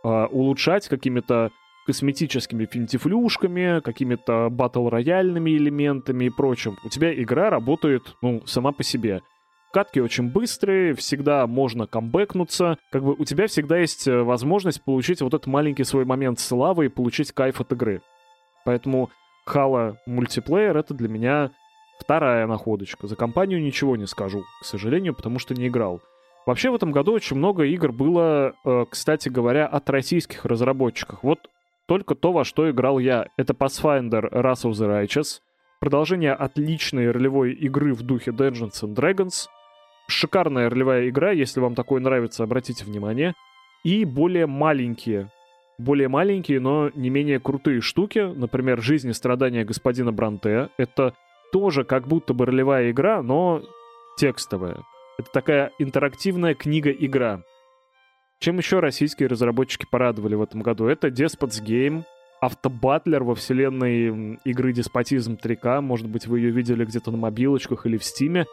э, 0.03 0.07
улучшать 0.07 0.87
какими-то 0.87 1.51
косметическими 1.85 2.65
финтифлюшками, 2.65 3.79
какими-то 3.81 4.49
батл-рояльными 4.49 5.51
элементами 5.51 6.25
и 6.25 6.29
прочим. 6.29 6.77
У 6.83 6.89
тебя 6.89 7.13
игра 7.13 7.49
работает, 7.49 8.15
ну, 8.21 8.41
сама 8.45 8.71
по 8.71 8.83
себе. 8.83 9.21
Катки 9.71 9.99
очень 9.99 10.31
быстрые, 10.31 10.93
всегда 10.95 11.45
можно 11.47 11.85
камбэкнуться. 11.85 12.77
Как 12.91 13.03
бы 13.03 13.13
у 13.13 13.25
тебя 13.25 13.47
всегда 13.47 13.77
есть 13.77 14.07
э, 14.07 14.23
возможность 14.23 14.83
получить 14.83 15.21
вот 15.21 15.33
этот 15.33 15.47
маленький 15.47 15.83
свой 15.83 16.05
момент 16.05 16.39
славы 16.39 16.85
и 16.85 16.89
получить 16.89 17.31
кайф 17.33 17.59
от 17.59 17.73
игры. 17.73 18.01
Поэтому 18.63 19.09
Хала 19.45 19.97
мультиплеер— 20.07 20.75
это 20.77 20.93
для 20.93 21.07
меня 21.07 21.51
вторая 21.99 22.47
находочка. 22.47 23.05
За 23.07 23.15
компанию 23.15 23.61
ничего 23.61 23.95
не 23.95 24.07
скажу, 24.07 24.43
к 24.61 24.65
сожалению, 24.65 25.13
потому 25.13 25.39
что 25.39 25.53
не 25.53 25.67
играл. 25.67 26.01
Вообще 26.45 26.69
в 26.69 26.75
этом 26.75 26.91
году 26.91 27.13
очень 27.13 27.37
много 27.37 27.63
игр 27.65 27.91
было, 27.91 28.53
э, 28.63 28.85
кстати 28.89 29.29
говоря, 29.29 29.67
от 29.67 29.89
российских 29.89 30.45
разработчиков. 30.45 31.19
Вот 31.21 31.49
только 31.87 32.15
то, 32.15 32.31
во 32.31 32.43
что 32.43 32.69
играл 32.69 32.99
я. 32.99 33.27
Это 33.37 33.53
Pathfinder 33.53 34.31
Wrath 34.31 34.63
of 34.63 34.71
the 34.71 34.87
Righteous, 34.87 35.39
продолжение 35.79 36.33
отличной 36.33 37.11
ролевой 37.11 37.53
игры 37.53 37.93
в 37.93 38.01
духе 38.01 38.31
Dungeons 38.31 38.83
and 38.83 38.95
Dragons, 38.95 39.47
шикарная 40.07 40.69
ролевая 40.69 41.09
игра, 41.09 41.31
если 41.31 41.59
вам 41.59 41.75
такое 41.75 42.01
нравится, 42.01 42.43
обратите 42.43 42.85
внимание, 42.85 43.33
и 43.83 44.05
более 44.05 44.47
маленькие, 44.47 45.31
более 45.77 46.07
маленькие, 46.07 46.59
но 46.59 46.89
не 46.95 47.09
менее 47.09 47.39
крутые 47.39 47.81
штуки, 47.81 48.19
например, 48.19 48.81
«Жизнь 48.81 49.09
и 49.09 49.13
страдания 49.13 49.63
господина 49.65 50.11
Бранте». 50.11 50.69
Это 50.77 51.13
тоже 51.51 51.83
как 51.83 52.07
будто 52.07 52.33
бы 52.33 52.45
ролевая 52.45 52.91
игра, 52.91 53.21
но 53.21 53.61
текстовая. 54.17 54.79
Это 55.17 55.29
такая 55.31 55.71
интерактивная 55.79 56.55
книга-игра. 56.55 57.43
Чем 58.39 58.57
еще 58.57 58.79
российские 58.79 59.29
разработчики 59.29 59.85
порадовали 59.89 60.35
в 60.35 60.41
этом 60.41 60.61
году? 60.61 60.87
Это 60.87 61.07
Despots 61.07 61.63
Game, 61.63 62.03
автобатлер 62.41 63.23
во 63.23 63.35
вселенной 63.35 64.39
игры 64.43 64.73
Деспотизм 64.73 65.37
3К. 65.41 65.81
Может 65.81 66.07
быть, 66.07 66.27
вы 66.27 66.39
ее 66.39 66.51
видели 66.51 66.85
где-то 66.85 67.11
на 67.11 67.17
мобилочках 67.17 67.85
или 67.85 67.97
в 67.97 68.03
Стиме. 68.03 68.45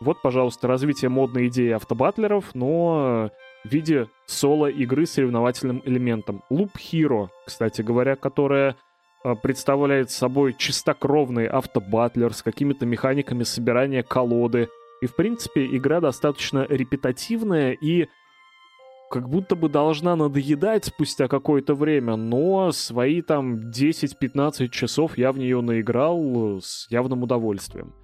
Вот, 0.00 0.20
пожалуйста, 0.22 0.68
развитие 0.68 1.08
модной 1.08 1.48
идеи 1.48 1.70
автобатлеров, 1.70 2.54
но 2.54 3.30
в 3.64 3.68
виде 3.68 4.08
соло-игры 4.26 5.06
с 5.06 5.12
соревновательным 5.12 5.82
элементом. 5.84 6.42
Loop 6.50 6.72
Hero, 6.78 7.28
кстати 7.46 7.82
говоря, 7.82 8.14
которая 8.14 8.76
а, 9.24 9.34
представляет 9.34 10.10
собой 10.10 10.54
чистокровный 10.56 11.46
автобатлер 11.46 12.32
с 12.32 12.42
какими-то 12.42 12.84
механиками 12.86 13.42
собирания 13.42 14.02
колоды. 14.02 14.68
И, 15.00 15.06
в 15.06 15.16
принципе, 15.16 15.66
игра 15.66 16.00
достаточно 16.00 16.66
репетативная 16.68 17.72
и 17.72 18.06
как 19.10 19.28
будто 19.28 19.56
бы 19.56 19.68
должна 19.68 20.16
надоедать 20.16 20.86
спустя 20.86 21.28
какое-то 21.28 21.74
время, 21.74 22.16
но 22.16 22.72
свои 22.72 23.22
там 23.22 23.70
10-15 23.70 24.68
часов 24.68 25.16
я 25.16 25.32
в 25.32 25.38
нее 25.38 25.60
наиграл 25.60 26.60
с 26.60 26.86
явным 26.90 27.22
удовольствием. 27.22 27.94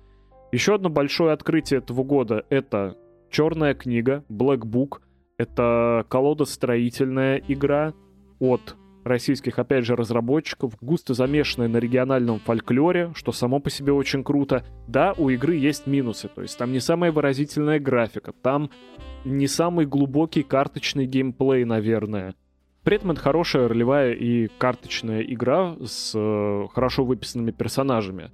Еще 0.53 0.75
одно 0.75 0.91
большое 0.91 1.33
открытие 1.33 1.79
этого 1.79 2.05
года— 2.05 2.45
это 2.51 2.97
черная 3.31 3.75
книга, 3.75 4.25
Black 4.29 4.61
Book. 4.61 5.01
Это 5.38 6.05
колодостроительная 6.09 7.43
игра 7.49 7.95
от 8.38 8.77
российских, 9.05 9.59
опять 9.59 9.85
же, 9.85 9.97
разработчиков, 9.97 10.75
густо 10.81 11.15
замешанная 11.15 11.69
на 11.69 11.79
региональном 11.79 12.38
фольклоре, 12.41 13.12
что 13.15 13.33
само 13.33 13.61
по 13.61 13.71
себе 13.71 13.93
очень 13.93 14.25
круто. 14.25 14.65
Да, 14.87 15.15
у 15.17 15.29
игры 15.29 15.57
есть 15.57 15.87
минусы, 15.87 16.29
то 16.29 16.43
есть 16.43 16.59
там 16.59 16.73
не 16.73 16.81
самая 16.81 17.12
выразительная 17.12 17.81
графика, 17.81 18.33
там 18.33 18.71
не 19.25 19.47
самый 19.47 19.87
глубокий 19.87 20.43
карточный 20.43 21.07
геймплей, 21.07 21.65
наверное. 21.65 22.35
При 22.85 22.97
этом 22.97 23.12
это 23.12 23.21
хорошая 23.21 23.69
ролевая 23.69 24.12
и 24.12 24.49
карточная 24.59 25.23
игра 25.23 25.77
с 25.85 26.12
э, 26.17 26.67
хорошо 26.75 27.05
выписанными 27.05 27.53
персонажами. 27.53 28.33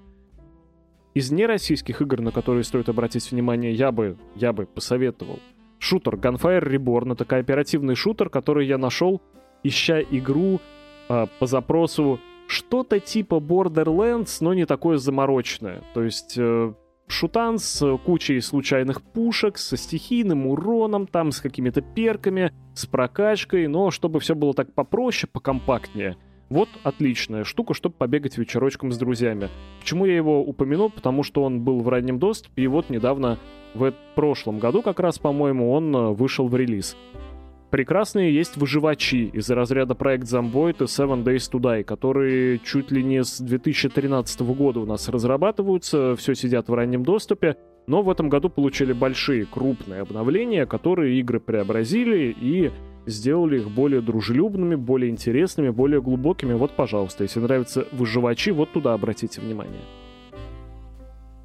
Из 1.12 1.30
нероссийских 1.30 2.00
игр, 2.00 2.20
на 2.20 2.30
которые 2.30 2.64
стоит 2.64 2.88
обратить 2.88 3.30
внимание, 3.30 3.72
я 3.72 3.92
бы, 3.92 4.16
я 4.36 4.52
бы 4.52 4.66
посоветовал. 4.66 5.40
Шутер 5.78 6.14
Gunfire 6.14 6.62
Reborn— 6.62 7.12
это 7.14 7.24
кооперативный 7.24 7.94
шутер, 7.94 8.30
который 8.30 8.66
я 8.66 8.78
нашел, 8.78 9.20
ища 9.62 10.00
игру 10.00 10.60
э, 11.08 11.26
по 11.38 11.46
запросу 11.46 12.20
что-то 12.46 12.98
типа 12.98 13.36
Borderlands, 13.36 14.38
но 14.40 14.54
не 14.54 14.64
такое 14.64 14.98
замороченное. 14.98 15.82
То 15.94 16.02
есть 16.02 16.34
э, 16.36 16.72
шутан 17.06 17.58
с 17.58 17.96
кучей 17.98 18.40
случайных 18.40 19.02
пушек, 19.02 19.58
со 19.58 19.76
стихийным 19.76 20.46
уроном, 20.46 21.06
там 21.06 21.32
с 21.32 21.40
какими-то 21.40 21.82
перками, 21.82 22.52
с 22.74 22.86
прокачкой, 22.86 23.66
но 23.68 23.90
чтобы 23.90 24.20
все 24.20 24.34
было 24.34 24.54
так 24.54 24.72
попроще, 24.72 25.28
покомпактнее. 25.32 26.16
Вот 26.48 26.68
отличная 26.82 27.44
штука, 27.44 27.74
чтобы 27.74 27.94
побегать 27.96 28.38
вечерочком 28.38 28.90
с 28.90 28.96
друзьями. 28.96 29.50
Почему 29.80 30.06
я 30.06 30.16
его 30.16 30.40
упомянул? 30.42 30.90
Потому 30.90 31.22
что 31.22 31.42
он 31.42 31.60
был 31.60 31.80
в 31.80 31.88
раннем 31.88 32.18
доступе, 32.18 32.62
и 32.62 32.66
вот 32.66 32.88
недавно, 32.88 33.38
в 33.74 33.92
прошлом 34.14 34.58
году 34.58 34.80
как 34.80 34.98
раз, 34.98 35.18
по-моему, 35.18 35.70
он 35.70 35.94
э, 35.94 36.08
вышел 36.12 36.48
в 36.48 36.56
релиз. 36.56 36.96
Прекрасные 37.70 38.34
есть 38.34 38.56
выживачи 38.56 39.30
из 39.32 39.50
разряда 39.50 39.94
проект 39.94 40.24
Zomboid 40.24 40.76
и 40.80 40.84
Seven 40.84 41.22
Days 41.22 41.50
to 41.52 41.60
Die, 41.60 41.84
которые 41.84 42.60
чуть 42.60 42.90
ли 42.90 43.02
не 43.02 43.22
с 43.22 43.40
2013 43.40 44.40
года 44.40 44.80
у 44.80 44.86
нас 44.86 45.08
разрабатываются, 45.10 46.16
все 46.16 46.34
сидят 46.34 46.68
в 46.68 46.74
раннем 46.74 47.04
доступе, 47.04 47.56
но 47.86 48.00
в 48.00 48.08
этом 48.08 48.30
году 48.30 48.48
получили 48.48 48.94
большие, 48.94 49.44
крупные 49.44 50.00
обновления, 50.00 50.64
которые 50.64 51.20
игры 51.20 51.40
преобразили 51.40 52.34
и 52.40 52.70
сделали 53.04 53.58
их 53.58 53.70
более 53.70 54.00
дружелюбными, 54.00 54.74
более 54.74 55.10
интересными, 55.10 55.68
более 55.68 56.00
глубокими. 56.00 56.54
Вот, 56.54 56.72
пожалуйста, 56.74 57.24
если 57.24 57.40
нравятся 57.40 57.86
выживачи, 57.92 58.50
вот 58.50 58.72
туда 58.72 58.94
обратите 58.94 59.42
внимание. 59.42 59.82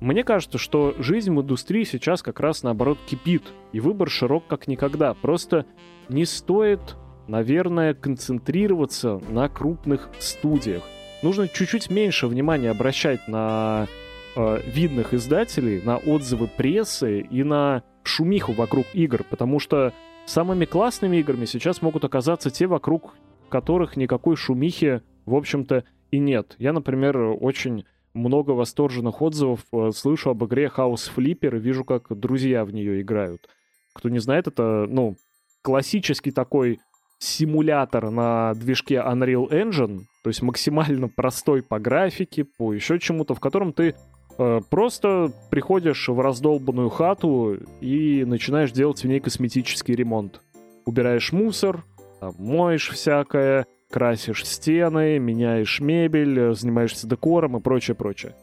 Мне 0.04 0.26
кажется, 0.26 0.58
что 0.58 0.94
жизнь 1.00 1.34
в 1.34 1.42
индустрии 1.42 1.86
сейчас 1.86 2.22
как 2.22 2.42
раз 2.42 2.62
наоборот 2.62 3.00
кипит, 3.06 3.44
и 3.72 3.80
выбор 3.80 4.10
широк 4.10 4.46
как 4.48 4.68
никогда. 4.68 5.14
Просто 5.14 5.66
не 6.10 6.26
стоит, 6.26 6.98
наверное, 7.30 7.94
концентрироваться 7.94 9.22
на 9.30 9.48
крупных 9.48 10.10
студиях. 10.20 10.84
Нужно 11.22 11.48
чуть-чуть 11.48 11.90
меньше 11.90 12.28
внимания 12.28 12.70
обращать 12.70 13.30
на 13.30 13.88
э, 14.36 14.60
видных 14.66 15.14
издателей, 15.14 15.82
на 15.82 15.96
отзывы 15.96 16.50
прессы 16.50 17.22
и 17.22 17.44
на 17.46 17.84
шумиху 18.04 18.52
вокруг 18.52 18.86
игр, 18.92 19.24
потому 19.30 19.62
что 19.62 19.94
самыми 20.26 20.66
классными 20.66 21.16
играми 21.16 21.46
сейчас 21.46 21.82
могут 21.82 22.04
оказаться 22.04 22.50
те, 22.50 22.68
вокруг 22.68 23.14
которых 23.48 23.96
никакой 23.96 24.36
шумихи, 24.36 25.02
в 25.26 25.34
общем-то, 25.34 25.86
и 26.12 26.20
нет. 26.20 26.58
Я, 26.60 26.74
например, 26.74 27.18
очень 27.40 27.86
много 28.14 28.52
восторженных 28.52 29.22
отзывов 29.22 29.66
э, 29.72 29.92
слышу 29.94 30.30
об 30.30 30.44
игре 30.46 30.72
House 30.76 31.12
Flipper 31.16 31.58
и 31.58 31.60
вижу, 31.60 31.84
как 31.84 32.18
друзья 32.18 32.66
в 32.66 32.74
нее 32.74 33.02
играют. 33.02 33.50
Кто 33.94 34.10
не 34.10 34.20
знает, 34.20 34.48
это, 34.48 34.86
ну, 34.90 35.16
классический 35.62 36.32
такой 36.32 36.80
симулятор 37.20 38.10
на 38.12 38.54
движке 38.54 38.96
Unreal 38.96 39.50
Engine, 39.50 40.02
то 40.24 40.30
есть 40.30 40.42
максимально 40.42 41.08
простой 41.08 41.64
по 41.64 41.80
графике, 41.80 42.44
по 42.44 42.74
еще 42.74 43.00
чему-то, 43.00 43.34
в 43.34 43.40
котором 43.40 43.74
ты 43.74 43.96
э, 44.38 44.62
просто 44.70 45.32
приходишь 45.50 46.08
в 46.10 46.20
раздолбанную 46.20 46.90
хату 46.90 47.58
и 47.82 48.26
начинаешь 48.26 48.72
делать 48.72 49.04
в 49.04 49.08
ней 49.08 49.20
косметический 49.20 49.96
ремонт. 49.96 50.42
Убираешь 50.86 51.32
мусор, 51.32 51.86
там, 52.20 52.36
моешь 52.38 52.90
всякое, 52.90 53.68
красишь 53.94 54.44
стены, 54.44 55.20
меняешь 55.20 55.80
мебель, 55.80 56.56
занимаешься 56.56 57.08
декором 57.08 57.58
и 57.58 57.60
прочее, 57.60 57.94
прочее. 57.94 58.36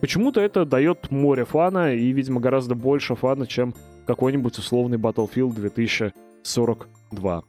Почему-то 0.00 0.40
это 0.40 0.64
дает 0.64 1.12
море 1.12 1.44
фана 1.44 1.94
и, 1.94 2.10
видимо, 2.10 2.40
гораздо 2.40 2.74
больше 2.74 3.14
фана, 3.14 3.46
чем 3.46 3.74
какой-нибудь 4.08 4.58
условный 4.58 4.98
Battlefield 4.98 5.54
2000 5.54 6.12
42. 6.42 7.42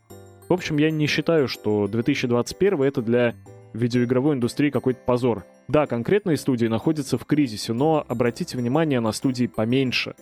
В 0.47 0.53
общем, 0.53 0.77
я 0.77 0.91
не 0.91 1.07
считаю, 1.07 1.47
что 1.47 1.87
2021 1.87 2.83
это 2.83 3.01
для 3.01 3.33
видеоигровой 3.73 4.35
индустрии 4.35 4.69
какой-то 4.69 4.99
позор. 5.03 5.43
Да, 5.67 5.87
конкретные 5.87 6.37
студии 6.37 6.67
находятся 6.67 7.17
в 7.17 7.25
кризисе, 7.25 7.73
но 7.73 8.05
обратите 8.07 8.57
внимание 8.57 8.99
на 8.99 9.11
студии 9.11 9.47
поменьше. 9.47 10.13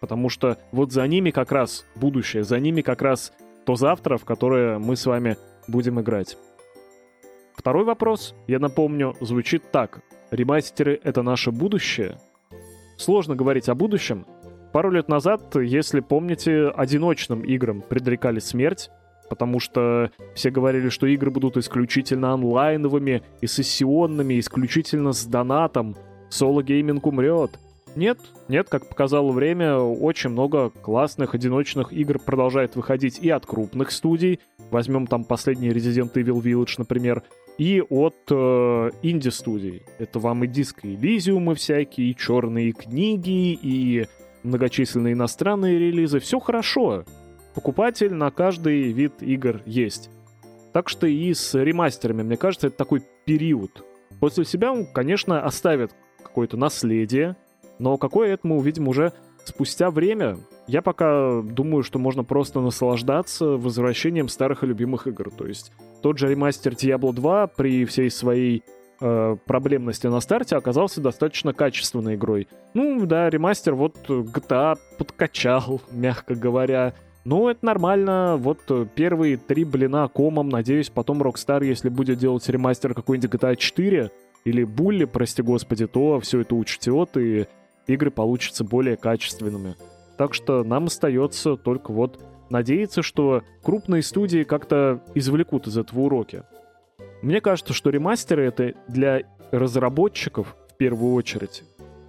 Потому 0.00 0.28
что 0.28 0.58
вот 0.70 0.92
за 0.92 1.04
ними 1.08 1.32
как 1.32 1.50
раз 1.50 1.84
будущее, 1.96 2.44
за 2.44 2.60
ними 2.60 2.80
как 2.80 3.02
раз 3.02 3.32
то 3.66 3.74
завтра, 3.74 4.18
в 4.18 4.24
которое 4.24 4.78
мы 4.78 4.96
с 4.96 5.06
вами 5.06 5.36
будем 5.68 6.00
играть. 6.00 6.36
Второй 7.54 7.84
вопрос, 7.84 8.34
я 8.46 8.58
напомню, 8.58 9.14
звучит 9.20 9.70
так. 9.70 10.00
Ремастеры— 10.30 11.00
это 11.04 11.22
наше 11.22 11.50
будущее? 11.50 12.18
Сложно 12.96 13.36
говорить 13.36 13.68
о 13.68 13.74
будущем, 13.74 14.26
Пару 14.74 14.90
лет 14.90 15.06
назад, 15.06 15.54
если 15.54 16.00
помните, 16.00 16.66
одиночным 16.66 17.42
играм 17.42 17.80
предрекали 17.80 18.40
смерть, 18.40 18.90
потому 19.30 19.60
что 19.60 20.10
все 20.34 20.50
говорили, 20.50 20.88
что 20.88 21.06
игры 21.06 21.30
будут 21.30 21.56
исключительно 21.56 22.32
онлайновыми 22.32 23.22
и 23.40 23.46
сессионными, 23.46 24.40
исключительно 24.40 25.12
с 25.12 25.26
донатом. 25.26 25.94
Соло-гейминг 26.28 27.06
умрет. 27.06 27.52
Нет, 27.96 28.18
нет, 28.48 28.68
как 28.68 28.88
показало 28.88 29.30
время, 29.30 29.76
очень 29.78 30.30
много 30.30 30.70
классных 30.70 31.34
одиночных 31.34 31.92
игр 31.92 32.18
продолжает 32.18 32.74
выходить 32.74 33.18
и 33.20 33.30
от 33.30 33.46
крупных 33.46 33.92
студий. 33.92 34.40
Возьмем 34.70 35.06
там 35.06 35.24
последний 35.24 35.70
Resident 35.70 36.12
Evil 36.14 36.42
Village, 36.42 36.74
например, 36.78 37.22
и 37.56 37.80
от 37.80 38.16
э, 38.30 38.90
инди-студий. 39.02 39.82
Это 39.98 40.18
вам 40.18 40.42
и 40.44 40.48
Disco 40.48 40.82
Elysium 40.82 41.54
всякие, 41.54 42.10
и 42.10 42.16
черные 42.16 42.72
книги, 42.72 43.52
и 43.52 44.06
многочисленные 44.42 45.14
иностранные 45.14 45.78
релизы, 45.78 46.18
все 46.18 46.40
хорошо. 46.40 47.04
Покупатель 47.54 48.12
на 48.12 48.32
каждый 48.32 48.90
вид 48.92 49.14
игр 49.20 49.62
есть. 49.66 50.10
Так 50.72 50.88
что 50.88 51.06
и 51.06 51.32
с 51.32 51.54
ремастерами, 51.54 52.24
мне 52.24 52.36
кажется, 52.36 52.66
это 52.66 52.76
такой 52.76 53.02
период. 53.24 53.84
После 54.18 54.44
себя 54.44 54.72
он, 54.72 54.86
конечно, 54.86 55.44
оставит 55.44 55.92
какое-то 56.22 56.56
наследие, 56.56 57.36
но 57.78 57.96
какое 57.96 58.34
это 58.34 58.46
мы 58.46 58.56
увидим 58.56 58.88
уже 58.88 59.12
спустя 59.44 59.90
время. 59.90 60.38
Я 60.66 60.82
пока 60.82 61.42
думаю, 61.42 61.82
что 61.82 61.98
можно 61.98 62.24
просто 62.24 62.60
наслаждаться 62.60 63.44
возвращением 63.44 64.28
старых 64.28 64.62
и 64.62 64.66
любимых 64.66 65.06
игр. 65.06 65.30
То 65.30 65.46
есть 65.46 65.72
тот 66.02 66.18
же 66.18 66.28
ремастер 66.28 66.72
Diablo 66.72 67.12
2 67.12 67.48
при 67.48 67.84
всей 67.84 68.10
своей 68.10 68.62
э, 69.00 69.36
проблемности 69.44 70.06
на 70.06 70.20
старте 70.20 70.56
оказался 70.56 71.00
достаточно 71.00 71.52
качественной 71.52 72.14
игрой. 72.14 72.48
Ну, 72.72 73.04
да, 73.06 73.28
ремастер 73.28 73.74
вот 73.74 73.96
GTA 74.08 74.78
подкачал, 74.98 75.82
мягко 75.92 76.34
говоря. 76.34 76.94
Ну, 77.24 77.48
это 77.48 77.64
нормально. 77.64 78.36
Вот 78.38 78.60
первые 78.94 79.36
три 79.36 79.64
блина 79.64 80.08
комом. 80.08 80.48
Надеюсь, 80.48 80.90
потом 80.90 81.22
Rockstar, 81.22 81.64
если 81.64 81.88
будет 81.88 82.18
делать 82.18 82.48
ремастер 82.48 82.94
какой-нибудь 82.94 83.30
GTA 83.30 83.56
4 83.56 84.10
или 84.44 84.64
Булли, 84.64 85.04
прости 85.06 85.42
господи, 85.42 85.86
то 85.86 86.20
все 86.20 86.40
это 86.40 86.54
учтет, 86.54 87.16
и 87.16 87.46
игры 87.86 88.10
получатся 88.10 88.64
более 88.64 88.96
качественными. 88.96 89.76
Так 90.16 90.34
что 90.34 90.64
нам 90.64 90.86
остается 90.86 91.56
только 91.56 91.92
вот 91.92 92.20
надеяться, 92.50 93.02
что 93.02 93.42
крупные 93.62 94.02
студии 94.02 94.44
как-то 94.44 95.02
извлекут 95.14 95.66
из 95.66 95.76
этого 95.76 96.00
уроки. 96.00 96.42
Мне 97.22 97.40
кажется, 97.40 97.72
что 97.72 97.90
ремастеры— 97.90 98.44
это 98.46 98.74
для 98.88 99.22
разработчиков 99.50 100.56
в 100.68 100.76
первую 100.76 101.14
очередь 101.14 101.64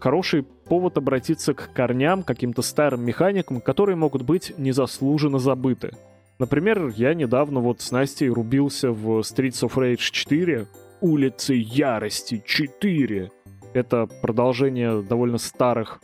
хороший 0.06 0.44
повод 0.44 1.00
обратиться 1.00 1.56
к 1.56 1.74
корням, 1.74 2.22
каким-то 2.22 2.62
старым 2.62 3.04
механикам, 3.04 3.60
которые 3.60 3.96
могут 3.96 4.22
быть 4.22 4.54
незаслуженно 4.56 5.40
забыты. 5.40 5.94
Например, 6.38 6.94
я 6.96 7.16
недавно 7.16 7.60
вот 7.60 7.82
с 7.82 7.90
Настей 7.90 8.30
рубился 8.30 8.92
в 8.92 9.22
Streets 9.22 9.68
of 9.68 9.74
Rage 9.74 9.98
4, 9.98 10.68
Улицы 11.02 11.56
Ярости 11.56 12.44
4. 12.46 13.32
Это 13.76 14.08
продолжение 14.22 15.02
довольно 15.02 15.38
старых 15.38 16.00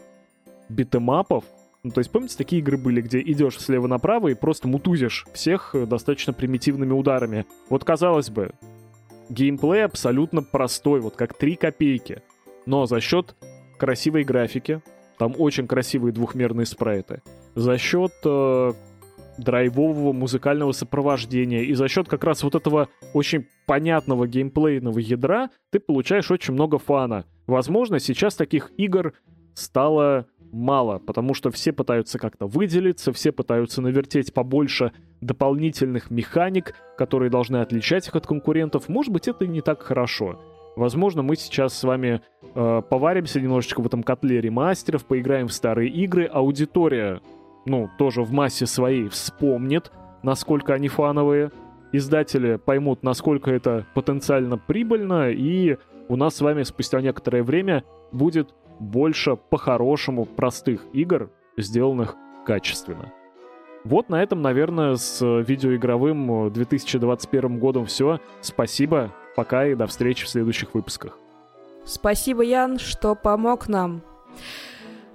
битэмапов, 0.68 1.46
Ну, 1.84 1.92
то 1.92 2.00
есть, 2.00 2.12
помните, 2.12 2.36
такие 2.38 2.62
игры 2.62 2.78
были, 2.78 3.00
где 3.00 3.22
идешь 3.22 3.58
слева 3.58 3.88
направо 3.88 4.28
и 4.28 4.34
просто 4.34 4.68
мутузишь 4.68 5.26
всех 5.34 5.74
э, 5.74 5.86
достаточно 5.86 6.34
примитивными 6.34 6.92
ударами. 6.92 7.46
Вот, 7.70 7.86
казалось 7.86 8.30
бы, 8.30 8.52
геймплей 9.30 9.86
абсолютно 9.86 10.44
простой, 10.44 11.00
вот 11.00 11.16
как 11.16 11.34
3 11.34 11.56
копейки. 11.56 12.22
Но 12.66 12.88
за 12.88 13.00
счет 13.00 13.36
красивой 13.78 14.26
графики, 14.26 14.82
там 15.18 15.34
очень 15.38 15.66
красивые 15.66 16.12
двухмерные 16.12 16.66
спрайты, 16.66 17.22
за 17.56 17.78
счет 17.78 18.12
э, 18.26 18.74
драйвового 19.42 20.14
музыкального 20.14 20.72
сопровождения 20.72 21.62
и 21.62 21.74
за 21.74 21.88
счет 21.88 22.08
как 22.08 22.24
раз 22.24 22.44
вот 22.44 22.56
этого 22.56 22.90
очень 23.14 23.48
понятного 23.66 24.28
геймплейного 24.28 25.00
ядра 25.00 25.50
ты 25.72 25.80
получаешь 25.80 26.32
очень 26.32 26.54
много 26.54 26.78
фана. 26.78 27.26
Возможно, 27.48 28.00
сейчас 28.00 28.36
таких 28.36 28.72
игр 28.78 29.14
стало 29.54 30.28
мало, 30.52 31.00
потому 31.00 31.34
что 31.34 31.50
все 31.52 31.72
пытаются 31.72 32.20
как-то 32.20 32.46
выделиться, 32.48 33.14
все 33.14 33.32
пытаются 33.32 33.82
навертеть 33.82 34.34
побольше 34.34 34.92
дополнительных 35.22 36.12
механик, 36.12 36.76
которые 36.98 37.30
должны 37.30 37.58
отличать 37.58 38.08
их 38.08 38.16
от 38.16 38.28
конкурентов. 38.28 38.90
Может 38.90 39.14
быть, 39.14 39.28
это 39.28 39.48
не 39.48 39.62
так 39.62 39.82
хорошо. 39.82 40.40
Возможно, 40.76 41.22
мы 41.22 41.36
сейчас 41.36 41.74
с 41.74 41.84
вами 41.84 42.22
э, 42.56 42.82
поваримся 42.90 43.42
немножечко 43.42 43.82
в 43.82 43.88
этом 43.88 44.04
котле 44.04 44.40
ремастеров, 44.40 45.06
поиграем 45.06 45.48
в 45.48 45.54
старые 45.54 45.90
игры. 45.90 46.26
Аудитория, 46.26 47.22
ну, 47.66 47.90
тоже 47.98 48.24
в 48.24 48.32
массе 48.32 48.66
своей 48.66 49.08
вспомнит, 49.10 49.92
насколько 50.24 50.74
они 50.74 50.88
фановые. 50.88 51.52
Издатели 51.92 52.56
поймут, 52.56 53.04
насколько 53.04 53.52
это 53.52 53.86
потенциально 53.94 54.58
прибыльно, 54.58 55.30
и 55.30 55.78
у 56.08 56.16
нас 56.16 56.36
с 56.36 56.42
вами 56.42 56.64
спустя 56.64 57.02
некоторое 57.02 57.44
время 57.44 57.84
будет 58.12 58.54
больше 58.80 59.36
по-хорошему 59.36 60.26
простых 60.26 60.86
игр, 60.94 61.30
сделанных 61.58 62.16
качественно. 62.46 63.12
Вот 63.84 64.10
на 64.10 64.22
этом, 64.22 64.42
наверное, 64.42 64.96
с 64.96 65.26
видеоигровым 65.26 66.52
2021 66.52 67.60
годом 67.60 67.86
все. 67.86 68.20
Спасибо, 68.42 69.12
пока 69.36 69.66
и 69.66 69.76
до 69.76 69.88
встречи 69.88 70.26
в 70.26 70.30
следующих 70.30 70.74
выпусках. 70.74 71.18
Спасибо, 71.84 72.44
Ян, 72.44 72.78
что 72.78 73.16
помог 73.16 73.68
нам. 73.68 74.02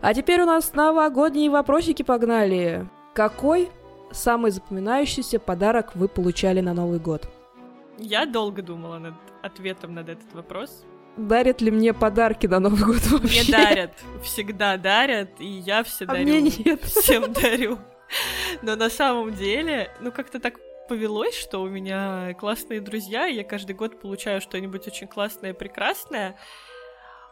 А 0.07 0.15
теперь 0.15 0.41
у 0.41 0.47
нас 0.47 0.73
новогодние 0.73 1.51
вопросики 1.51 2.05
погнали. 2.05 2.89
Какой 3.13 3.71
самый 4.13 4.53
запоминающийся 4.53 5.41
подарок 5.41 5.97
вы 5.97 6.07
получали 6.07 6.61
на 6.61 6.75
Новый 6.75 7.01
год? 7.01 7.29
Я 7.99 8.25
долго 8.25 8.63
думала 8.63 8.99
над 8.99 9.15
ответом 9.43 9.95
над 9.95 10.09
этот 10.09 10.33
вопрос 10.33 10.85
дарят 11.17 11.61
ли 11.61 11.71
мне 11.71 11.93
подарки 11.93 12.47
на 12.47 12.61
Новый 12.61 12.85
год 12.85 13.05
вообще? 13.07 13.43
Мне 13.43 13.51
дарят, 13.51 13.93
всегда 14.23 14.77
дарят, 14.77 15.41
и 15.41 15.47
я 15.47 15.83
все 15.83 16.05
а 16.05 16.09
дарю. 16.09 16.23
Мне 16.23 16.41
нет. 16.43 16.85
Всем 16.85 17.33
дарю. 17.33 17.79
Но 18.63 18.77
на 18.77 18.91
самом 18.91 19.35
деле, 19.35 19.91
ну 20.01 20.13
как-то 20.13 20.39
так 20.39 20.61
повелось, 20.89 21.35
что 21.35 21.63
у 21.63 21.69
меня 21.69 22.33
классные 22.35 22.81
друзья, 22.81 23.27
и 23.27 23.35
я 23.35 23.45
каждый 23.45 23.75
год 23.75 24.01
получаю 24.01 24.41
что-нибудь 24.41 24.87
очень 24.87 25.09
классное, 25.09 25.53
прекрасное. 25.53 26.37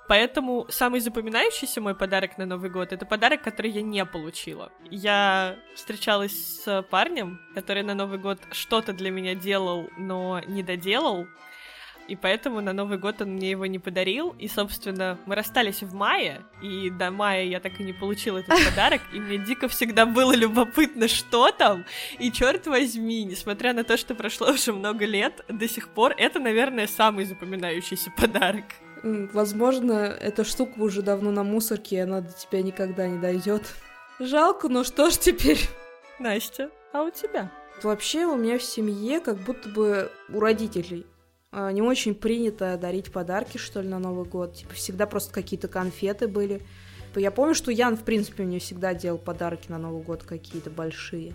Поэтому 0.08 0.66
самый 0.68 1.00
запоминающийся 1.00 1.80
мой 1.80 1.94
подарок 1.94 2.36
на 2.38 2.46
Новый 2.46 2.70
год— 2.70 2.92
это 2.92 3.06
подарок, 3.06 3.42
который 3.42 3.70
я 3.70 3.82
не 3.82 4.04
получила. 4.04 4.70
Я 4.90 5.56
встречалась 5.74 6.62
с 6.62 6.82
парнем, 6.82 7.40
который 7.54 7.82
на 7.82 7.94
Новый 7.94 8.18
год 8.18 8.38
что-то 8.52 8.92
для 8.92 9.10
меня 9.10 9.34
делал, 9.34 9.88
но 9.96 10.40
не 10.46 10.62
доделал, 10.62 11.26
и 12.06 12.16
поэтому 12.16 12.60
на 12.60 12.72
Новый 12.72 12.98
год 12.98 13.22
он 13.22 13.30
мне 13.30 13.50
его 13.50 13.66
не 13.66 13.78
подарил. 13.78 14.34
И, 14.38 14.48
собственно, 14.48 15.18
мы 15.26 15.34
расстались 15.34 15.82
в 15.82 15.94
мае, 15.94 16.42
и 16.62 16.90
до 16.90 17.10
мая 17.10 17.44
я 17.44 17.60
так 17.60 17.80
и 17.80 17.84
не 17.84 17.92
получила 17.92 18.38
этот 18.38 18.62
подарок, 18.68 19.00
и 19.12 19.20
мне 19.20 19.38
дико 19.38 19.68
всегда 19.68 20.04
было 20.04 20.34
любопытно, 20.34 21.08
что 21.08 21.50
там. 21.50 21.84
И 22.18 22.30
черт 22.30 22.66
возьми, 22.66 23.24
несмотря 23.24 23.72
на 23.72 23.84
то, 23.84 23.96
что 23.96 24.14
прошло 24.14 24.50
уже 24.50 24.72
много 24.72 25.06
лет, 25.06 25.44
до 25.48 25.68
сих 25.68 25.88
пор 25.88 26.14
это, 26.16 26.40
наверное, 26.40 26.86
самый 26.86 27.24
запоминающийся 27.24 28.10
подарок. 28.10 28.64
Возможно, 29.04 29.92
эта 29.92 30.44
штука 30.44 30.78
уже 30.78 31.02
давно 31.02 31.30
на 31.30 31.44
мусорке, 31.44 31.96
и 31.96 31.98
она 31.98 32.22
до 32.22 32.32
тебя 32.32 32.62
никогда 32.62 33.06
не 33.06 33.18
дойдет. 33.18 33.62
Жалко, 34.18 34.70
но 34.70 34.82
что 34.82 35.10
ж 35.10 35.18
теперь? 35.18 35.60
Настя, 36.18 36.70
а 36.94 37.02
у 37.02 37.10
тебя? 37.10 37.52
Вообще 37.82 38.24
у 38.24 38.36
меня 38.36 38.56
в 38.56 38.62
семье 38.62 39.20
как 39.20 39.36
будто 39.40 39.68
бы 39.68 40.10
у 40.30 40.40
родителей 40.40 41.04
а, 41.52 41.70
не 41.70 41.82
очень 41.82 42.14
принято 42.14 42.78
дарить 42.78 43.12
подарки, 43.12 43.58
что 43.58 43.82
ли, 43.82 43.88
на 43.88 43.98
Новый 43.98 44.24
год. 44.24 44.54
Типа, 44.54 44.72
всегда 44.72 45.06
просто 45.06 45.34
какие-то 45.34 45.68
конфеты 45.68 46.26
были. 46.26 46.62
Я 47.14 47.30
помню, 47.30 47.54
что 47.54 47.70
Ян, 47.70 47.98
в 47.98 48.04
принципе, 48.04 48.44
мне 48.44 48.58
всегда 48.58 48.94
делал 48.94 49.18
подарки 49.18 49.70
на 49.70 49.76
Новый 49.76 50.02
год 50.02 50.22
какие-то 50.22 50.70
большие. 50.70 51.34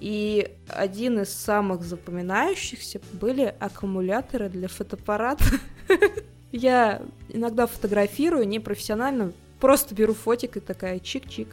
И 0.00 0.54
один 0.68 1.20
из 1.20 1.30
самых 1.30 1.82
запоминающихся 1.82 3.00
были 3.14 3.54
аккумуляторы 3.58 4.50
для 4.50 4.68
фотоаппарата. 4.68 5.44
Я 6.56 7.02
иногда 7.30 7.66
фотографирую 7.66 8.46
непрофессионально, 8.46 9.32
просто 9.58 9.92
беру 9.92 10.14
фотик 10.14 10.56
и 10.56 10.60
такая 10.60 11.00
чик-чик. 11.00 11.48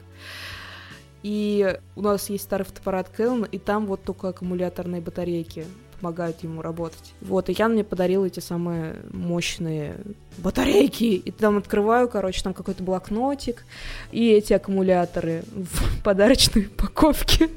И 1.23 1.79
у 1.95 2.01
нас 2.03 2.29
есть 2.29 2.43
старый 2.43 2.65
фотоаппарат 2.65 3.09
Canon, 3.17 3.49
и 3.49 3.57
там 3.57 3.87
вот 3.87 4.03
только 4.03 4.27
аккумуляторные 4.27 5.01
батарейки 5.01 5.65
помогают 6.01 6.41
ему 6.43 6.61
работать. 6.61 7.13
Вот, 7.21 7.49
и 7.49 7.55
Ян 7.57 7.73
мне 7.73 7.83
подарил 7.83 8.25
эти 8.25 8.39
самые 8.39 8.97
мощные 9.11 9.95
батарейки. 10.37 11.03
И 11.03 11.31
там 11.31 11.57
открываю, 11.57 12.09
короче, 12.09 12.41
там 12.41 12.53
какой-то 12.53 12.83
блокнотик 12.83 13.65
и 14.11 14.29
эти 14.29 14.53
аккумуляторы 14.53 15.43
в 15.51 16.03
подарочной 16.03 16.65
упаковке. 16.65 17.49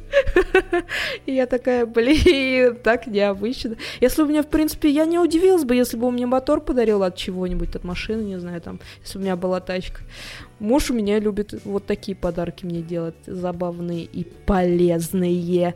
И 1.27 1.35
я 1.35 1.47
такая, 1.47 1.87
блин, 1.87 2.77
так 2.83 3.07
необычно. 3.07 3.77
Если 4.01 4.23
у 4.23 4.27
меня, 4.27 4.43
в 4.43 4.49
принципе, 4.49 4.91
я 4.91 5.05
не 5.05 5.19
удивилась 5.19 5.65
бы, 5.65 5.75
если 5.75 5.97
бы 5.97 6.07
он 6.07 6.15
мне 6.15 6.27
мотор 6.27 6.61
подарил 6.61 7.03
от 7.03 7.17
чего-нибудь, 7.17 7.75
от 7.75 7.85
машины, 7.85 8.23
не 8.23 8.39
знаю, 8.39 8.61
там, 8.61 8.81
если 9.03 9.19
бы 9.19 9.23
у 9.23 9.25
меня 9.25 9.37
была 9.37 9.61
тачка. 9.61 10.03
Муж 10.59 10.91
у 10.91 10.95
меня 10.95 11.19
любит 11.19 11.55
вот 11.65 11.87
такие 11.87 12.17
подарки 12.17 12.65
мне 12.65 12.83
делать, 12.83 13.17
забавные 13.27 14.05
и 14.05 14.25
полезные. 14.25 15.75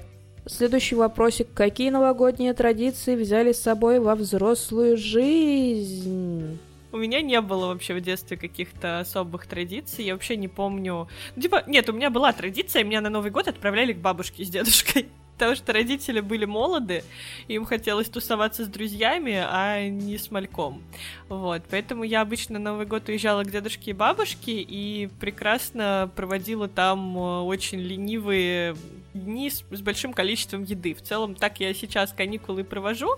Следующий 0.49 0.95
вопросик. 0.95 1.49
Какие 1.53 1.91
новогодние 1.91 2.55
традиции 2.55 3.15
взяли 3.15 3.53
с 3.53 3.61
собой 3.61 4.01
во 4.01 4.15
взрослую 4.15 4.97
жизнь? 4.97 6.59
У 6.91 6.97
меня 6.97 7.21
не 7.21 7.39
было 7.43 7.67
вообще 7.67 7.93
в 7.93 8.01
детстве 8.01 8.39
каких-то 8.39 9.01
особых 9.01 9.47
традиций. 9.47 10.07
Я 10.07 10.15
вообще 10.15 10.37
не 10.37 10.49
помню. 10.49 11.07
Ну, 11.37 11.43
типа, 11.43 11.65
нет, 11.67 11.91
у 11.91 11.93
меня 11.93 12.09
была 12.09 12.33
традиция, 12.33 12.83
меня 12.83 13.03
на 13.03 13.11
Новый 13.11 13.31
год 13.31 13.47
отправляли 13.47 13.93
к 13.93 13.99
бабушке 13.99 14.43
с 14.43 14.49
дедушкой. 14.49 15.09
Потому 15.39 15.55
что 15.55 15.73
родители 15.73 16.19
были 16.19 16.47
молоды, 16.47 17.05
им 17.47 17.65
хотелось 17.65 18.09
тусоваться 18.09 18.65
с 18.65 18.69
друзьями, 18.69 19.41
а 19.41 19.89
не 19.89 20.19
с 20.19 20.33
мальком. 20.33 20.83
Вот, 21.29 21.63
поэтому 21.71 22.03
я 22.03 22.23
обычно 22.23 22.59
Новый 22.59 22.87
год 22.87 23.09
уезжала 23.09 23.45
к 23.45 23.51
дедушке 23.53 23.93
и 23.93 23.95
бабушке 23.95 24.61
и 24.61 25.09
прекрасно 25.21 26.11
проводила 26.17 26.67
там 26.67 27.17
э, 27.17 27.41
очень 27.43 27.79
ленивые 27.79 28.75
дни 29.15 29.49
с, 29.49 29.65
с 29.71 29.81
большим 29.81 30.13
количеством 30.13 30.65
еды. 30.65 30.93
В 30.93 31.03
целом, 31.03 31.37
так 31.37 31.61
я 31.61 31.73
сейчас 31.73 32.13
каникулы 32.13 32.65
провожу. 32.65 33.11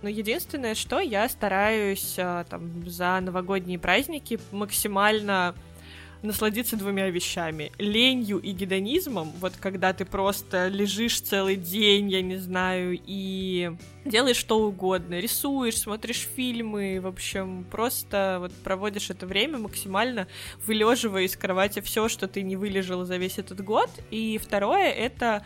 Но 0.00 0.08
единственное, 0.08 0.74
что 0.74 1.00
я 1.00 1.28
стараюсь 1.28 2.14
а, 2.16 2.44
там 2.44 2.88
за 2.88 3.20
новогодние 3.20 3.78
праздники 3.78 4.40
максимально 4.50 5.54
насладиться 6.22 6.76
двумя 6.76 7.08
вещами. 7.10 7.72
Ленью 7.78 8.38
и 8.38 8.52
гедонизмом, 8.52 9.32
вот 9.40 9.54
когда 9.58 9.92
ты 9.92 10.04
просто 10.04 10.68
лежишь 10.68 11.20
целый 11.20 11.56
день, 11.56 12.10
я 12.10 12.22
не 12.22 12.36
знаю, 12.36 12.98
и 13.04 13.72
делаешь 14.04 14.36
что 14.36 14.60
угодно, 14.60 15.18
рисуешь, 15.18 15.78
смотришь 15.78 16.28
фильмы, 16.34 17.00
в 17.00 17.06
общем, 17.06 17.64
просто 17.70 18.38
вот 18.40 18.52
проводишь 18.64 19.10
это 19.10 19.26
время 19.26 19.58
максимально 19.58 20.26
вылеживая 20.66 21.22
из 21.22 21.36
кровати 21.36 21.80
все, 21.80 22.08
что 22.08 22.28
ты 22.28 22.42
не 22.42 22.56
вылежал 22.56 23.04
за 23.04 23.16
весь 23.16 23.38
этот 23.38 23.62
год. 23.62 23.90
И 24.10 24.38
второе— 24.38 24.90
это 24.92 25.44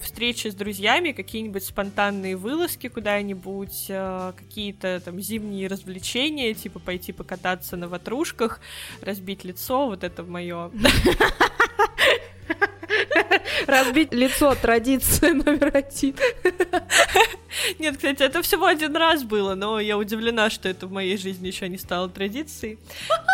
встречи 0.00 0.48
с 0.48 0.54
друзьями, 0.54 1.12
какие-нибудь 1.12 1.64
спонтанные 1.64 2.36
вылазки 2.36 2.88
куда-нибудь, 2.88 3.86
э, 3.88 4.32
какие-то 4.36 5.00
там 5.04 5.20
зимние 5.20 5.68
развлечения, 5.68 6.54
типа 6.54 6.78
пойти 6.78 7.12
покататься 7.12 7.76
на 7.76 7.88
ватрушках, 7.88 8.60
разбить 9.00 9.44
лицо, 9.44 9.86
вот 9.86 10.04
это 10.04 10.22
мое. 10.22 10.70
Разбить 13.66 14.12
лицо 14.12 14.54
традиция 14.54 15.34
номер 15.34 15.70
один. 15.74 16.14
Нет, 17.78 17.96
кстати, 17.96 18.22
это 18.22 18.42
всего 18.42 18.66
один 18.66 18.96
раз 18.96 19.24
было, 19.24 19.54
но 19.54 19.80
я 19.80 19.98
удивлена, 19.98 20.50
что 20.50 20.68
это 20.68 20.86
в 20.86 20.92
моей 20.92 21.16
жизни 21.16 21.48
еще 21.48 21.68
не 21.68 21.78
стало 21.78 22.08
традицией. 22.08 22.78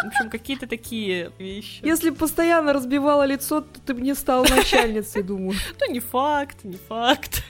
В 0.03 0.07
общем, 0.07 0.31
какие-то 0.31 0.67
такие 0.67 1.33
вещи. 1.39 1.81
Если 1.85 2.11
постоянно 2.11 2.73
разбивала 2.73 3.25
лицо, 3.25 3.61
то 3.61 3.81
ты 3.81 3.95
бы 3.95 4.01
не 4.01 4.15
стала 4.15 4.47
начальницей, 4.49 5.23
думаю. 5.25 5.59
Ну, 5.81 5.93
не 5.93 6.01
факт, 6.01 6.65
не 6.65 6.77
факт. 6.77 7.43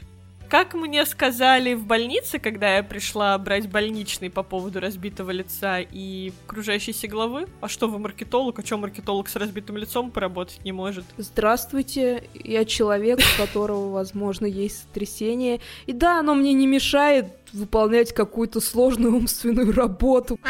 Как 0.49 0.73
мне 0.73 1.05
сказали 1.05 1.75
в 1.75 1.85
больнице, 1.85 2.39
когда 2.39 2.77
я 2.77 2.83
пришла 2.83 3.37
брать 3.37 3.69
больничный 3.69 4.31
по 4.31 4.43
поводу 4.43 4.81
разбитого 4.81 5.31
лица 5.31 5.81
и 5.81 6.33
кружащейся 6.47 7.07
головы, 7.07 7.49
а 7.61 7.69
что 7.69 7.87
вы 7.87 7.99
маркетолог, 7.99 8.59
а 8.59 8.65
что 8.65 8.79
маркетолог 8.79 9.29
с 9.29 9.37
разбитым 9.37 9.77
лицом 9.77 10.11
поработать 10.11 10.65
не 10.65 10.73
может? 10.73 11.05
Здравствуйте, 11.19 12.25
я 12.33 12.65
человек, 12.65 13.19
у 13.19 13.43
которого, 13.43 13.91
возможно, 13.91 14.47
есть 14.47 14.85
сотрясение. 14.85 15.61
И 15.85 15.93
да, 15.93 16.21
оно 16.21 16.35
мне 16.35 16.55
не 16.55 16.67
мешает 16.67 17.27
выполнять 17.53 18.15
какую-то 18.15 18.61
сложную 18.61 19.15
умственную 19.17 19.71
работу. 19.75 20.41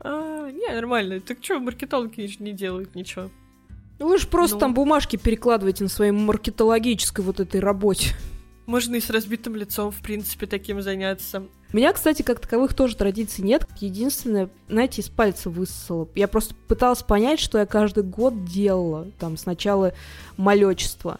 А, 0.00 0.50
не, 0.50 0.72
нормально. 0.72 1.20
Так 1.20 1.38
что, 1.42 1.58
маркетологи 1.58 2.34
не 2.38 2.52
делают 2.52 2.94
ничего. 2.94 3.28
Вы 3.98 4.16
же 4.16 4.26
просто 4.26 4.56
ну... 4.56 4.60
там 4.60 4.74
бумажки 4.74 5.16
перекладываете 5.16 5.84
на 5.84 5.90
своей 5.90 6.12
маркетологической 6.12 7.22
вот 7.22 7.40
этой 7.40 7.60
работе. 7.60 8.14
Можно 8.66 8.96
и 8.96 9.00
с 9.00 9.10
разбитым 9.10 9.56
лицом, 9.56 9.90
в 9.90 10.00
принципе, 10.00 10.46
таким 10.46 10.80
заняться. 10.80 11.44
У 11.72 11.76
меня, 11.76 11.92
кстати, 11.92 12.22
как 12.22 12.40
таковых 12.40 12.72
тоже 12.72 12.96
традиций 12.96 13.44
нет. 13.44 13.66
Единственное, 13.80 14.48
знаете, 14.68 15.02
из 15.02 15.08
пальца 15.08 15.50
высосала. 15.50 16.08
Я 16.14 16.28
просто 16.28 16.54
пыталась 16.68 17.02
понять, 17.02 17.40
что 17.40 17.58
я 17.58 17.66
каждый 17.66 18.04
год 18.04 18.44
делала. 18.44 19.08
Там 19.18 19.36
сначала 19.36 19.92
малечество. 20.36 21.18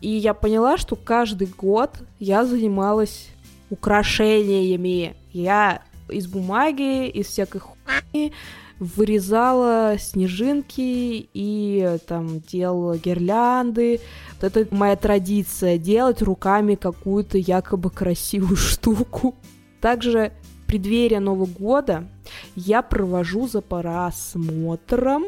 И 0.00 0.08
я 0.08 0.34
поняла, 0.34 0.78
что 0.78 0.96
каждый 0.96 1.48
год 1.48 1.90
я 2.20 2.44
занималась 2.44 3.28
украшениями. 3.70 5.16
Я 5.32 5.82
из 6.08 6.26
бумаги, 6.26 7.08
из 7.08 7.26
всякой 7.26 7.60
хуйни 7.60 8.32
вырезала 8.78 9.96
снежинки 9.98 11.28
и 11.32 11.98
там 12.06 12.40
делала 12.40 12.96
гирлянды. 12.96 14.00
Вот 14.40 14.56
это 14.56 14.74
моя 14.74 14.96
традиция, 14.96 15.78
делать 15.78 16.22
руками 16.22 16.74
какую-то 16.74 17.38
якобы 17.38 17.90
красивую 17.90 18.56
штуку. 18.56 19.34
Также 19.80 20.32
преддверие 20.66 21.20
Нового 21.20 21.46
года 21.46 22.08
я 22.54 22.82
провожу 22.82 23.48
за 23.48 23.60
просмотром 23.60 25.24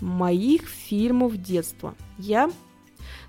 моих 0.00 0.68
фильмов 0.68 1.36
детства. 1.36 1.94
Я 2.18 2.50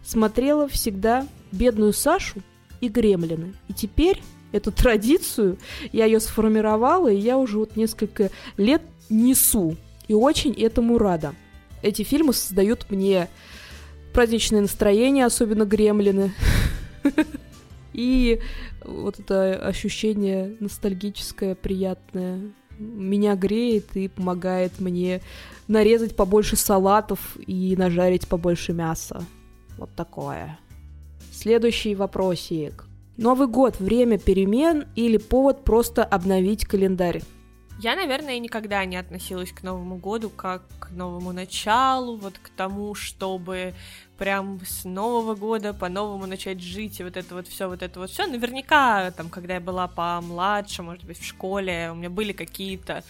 смотрела 0.04 0.68
всегда 0.68 1.28
«Бедную 1.52 1.94
Сашу» 1.94 2.42
и 2.82 2.90
«Гремлины». 2.90 3.54
И 3.68 3.74
теперь 3.74 4.22
эту 4.52 4.72
традицию 4.72 5.58
я 5.92 6.06
ее 6.06 6.20
сформировала, 6.20 7.12
и 7.12 7.18
я 7.18 7.38
уже 7.38 7.60
вот 7.60 7.76
несколько 7.76 8.32
лет 8.58 8.82
несу. 9.10 9.78
И 10.08 10.14
очень 10.14 10.54
этому 10.54 10.98
рада. 10.98 11.34
Эти 11.82 12.04
фильмы 12.04 12.34
создают 12.34 12.90
мне 12.90 13.30
праздничное 14.14 14.62
настроение, 14.62 15.26
особенно 15.26 15.66
гремлины. 15.66 16.34
И 17.94 18.42
вот 18.84 19.20
это 19.20 19.56
ощущение 19.56 20.58
ностальгическое, 20.60 21.56
приятное, 21.56 22.42
меня 22.78 23.36
греет 23.36 23.96
и 23.96 24.10
помогает 24.10 24.80
мне 24.80 25.22
нарезать 25.68 26.16
побольше 26.16 26.58
салатов 26.58 27.38
и 27.48 27.76
нажарить 27.78 28.28
побольше 28.28 28.74
мяса. 28.74 29.24
Вот 29.78 29.90
такое. 29.96 30.60
Следующий 31.32 31.96
вопросик. 31.96 32.86
Новый 33.18 33.48
год– 33.48 33.78
время 33.80 34.18
перемен 34.18 34.86
или 34.96 35.18
повод 35.18 35.64
просто 35.64 36.04
обновить 36.04 36.66
календарь? 36.66 37.22
Я, 37.80 37.96
наверное, 37.96 38.40
никогда 38.40 38.86
не 38.86 38.96
относилась 38.96 39.52
к 39.52 39.62
Новому 39.62 39.98
году 39.98 40.30
как 40.30 40.64
к 40.80 40.92
новому 40.92 41.34
началу, 41.34 42.16
вот 42.16 42.38
к 42.38 42.50
тому, 42.50 42.96
чтобы 42.96 43.74
прям 44.18 44.60
с 44.66 44.86
Нового 44.86 45.36
года 45.36 45.74
по-новому 45.74 46.26
начать 46.26 46.62
жить, 46.62 47.00
и 47.00 47.04
вот 47.04 47.18
это 47.18 47.36
вот 47.36 47.48
все, 47.48 47.68
вот 47.68 47.82
это 47.82 48.00
вот 48.00 48.10
все. 48.10 48.28
Наверняка, 48.28 49.12
там, 49.12 49.30
когда 49.30 49.56
я 49.56 49.60
была 49.60 49.88
помладше, 49.88 50.84
может 50.84 51.04
быть, 51.04 51.20
в 51.20 51.26
школе, 51.26 51.90
у 51.92 51.96
меня 51.96 52.10
были 52.10 52.32
какие-то 52.32 53.04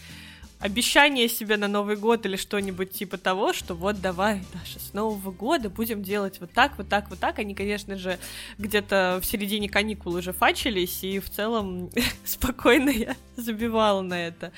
обещание 0.66 1.30
себе 1.30 1.58
на 1.58 1.68
Новый 1.68 1.96
год 1.96 2.26
или 2.26 2.38
что-нибудь 2.38 2.92
типа 2.92 3.18
того, 3.18 3.54
что 3.54 3.76
вот 3.76 4.02
давай, 4.02 4.42
Даша, 4.52 4.80
с 4.80 4.94
Нового 4.94 5.32
года 5.32 5.70
будем 5.70 6.02
делать 6.02 6.40
вот 6.40 6.52
так, 6.52 6.78
вот 6.80 6.90
так, 6.90 7.10
вот 7.12 7.20
так. 7.20 7.38
Они, 7.38 7.54
конечно 7.54 7.98
же, 7.98 8.18
где-то 8.58 9.20
в 9.22 9.26
середине 9.26 9.70
каникул 9.70 10.16
уже 10.16 10.34
фачились, 10.34 11.04
и 11.04 11.20
в 11.20 11.30
целом 11.30 11.92
спокойно 12.26 12.90
я 12.90 13.16
забивала 13.36 14.02
на 14.02 14.28
это. 14.28 14.52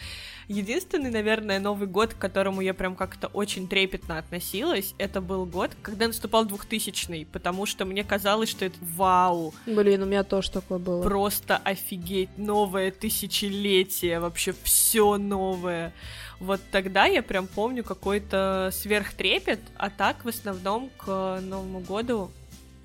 Единственный, 0.47 1.11
наверное, 1.11 1.59
Новый 1.59 1.87
год, 1.87 2.13
к 2.13 2.17
которому 2.17 2.61
я 2.61 2.73
прям 2.73 2.95
как-то 2.95 3.27
очень 3.27 3.67
трепетно 3.67 4.17
относилась, 4.17 4.93
это 4.97 5.19
был 5.19 5.45
год, 5.45 5.71
когда 5.81 6.07
наступал 6.07 6.45
2000-й, 6.45 7.25
потому 7.25 7.65
что 7.65 7.83
мне 7.85 8.03
казалось, 8.03 8.49
что 8.49 8.65
это 8.65 8.77
вау. 8.95 9.53
Блин, 9.65 10.03
у 10.03 10.05
меня 10.05 10.23
тоже 10.23 10.51
такое 10.51 10.79
было. 10.79 11.03
Просто 11.03 11.57
офигеть, 11.57 12.29
новое 12.37 12.91
тысячелетие, 12.91 14.19
вообще 14.19 14.53
все 14.63 15.17
новое. 15.17 15.93
Вот 16.39 16.61
тогда 16.71 17.05
я 17.05 17.23
прям 17.23 17.47
помню 17.47 17.83
какой-то 17.83 18.69
сверхтрепет, 18.71 19.59
а 19.75 19.89
так 19.89 20.23
в 20.23 20.29
основном 20.29 20.89
к 20.97 21.39
Новому 21.41 21.79
году 21.79 22.31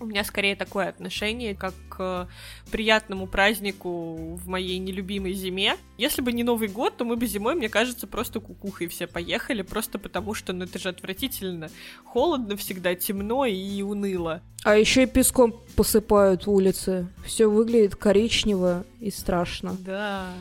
у 0.02 0.06
меня 0.06 0.24
скорее 0.24 0.56
такое 0.56 0.88
отношение, 0.88 1.54
как 1.54 1.74
к 1.88 2.28
приятному 2.70 3.26
празднику 3.26 4.34
в 4.34 4.48
моей 4.48 4.78
нелюбимой 4.78 5.32
зиме. 5.32 5.76
Если 5.98 6.22
бы 6.22 6.32
не 6.32 6.42
Новый 6.42 6.68
год, 6.68 6.96
то 6.96 7.04
мы 7.04 7.16
бы 7.16 7.26
зимой, 7.26 7.54
мне 7.54 7.68
кажется, 7.68 8.06
просто 8.06 8.40
кукухой 8.40 8.88
все 8.88 9.06
поехали, 9.06 9.62
просто 9.62 9.98
потому 9.98 10.34
что, 10.34 10.52
ну 10.52 10.64
это 10.64 10.78
же 10.78 10.88
отвратительно. 10.88 11.70
Холодно 12.04 12.56
всегда, 12.56 12.94
темно 12.94 13.44
и 13.46 13.82
уныло. 13.82 14.42
А 14.64 14.76
еще 14.76 15.04
и 15.04 15.06
песком 15.06 15.60
посыпают 15.76 16.46
улицы. 16.46 17.08
Все 17.24 17.46
выглядит 17.46 17.96
коричнево 17.96 18.84
и 19.00 19.10
страшно. 19.10 19.76
Да. 19.80 20.32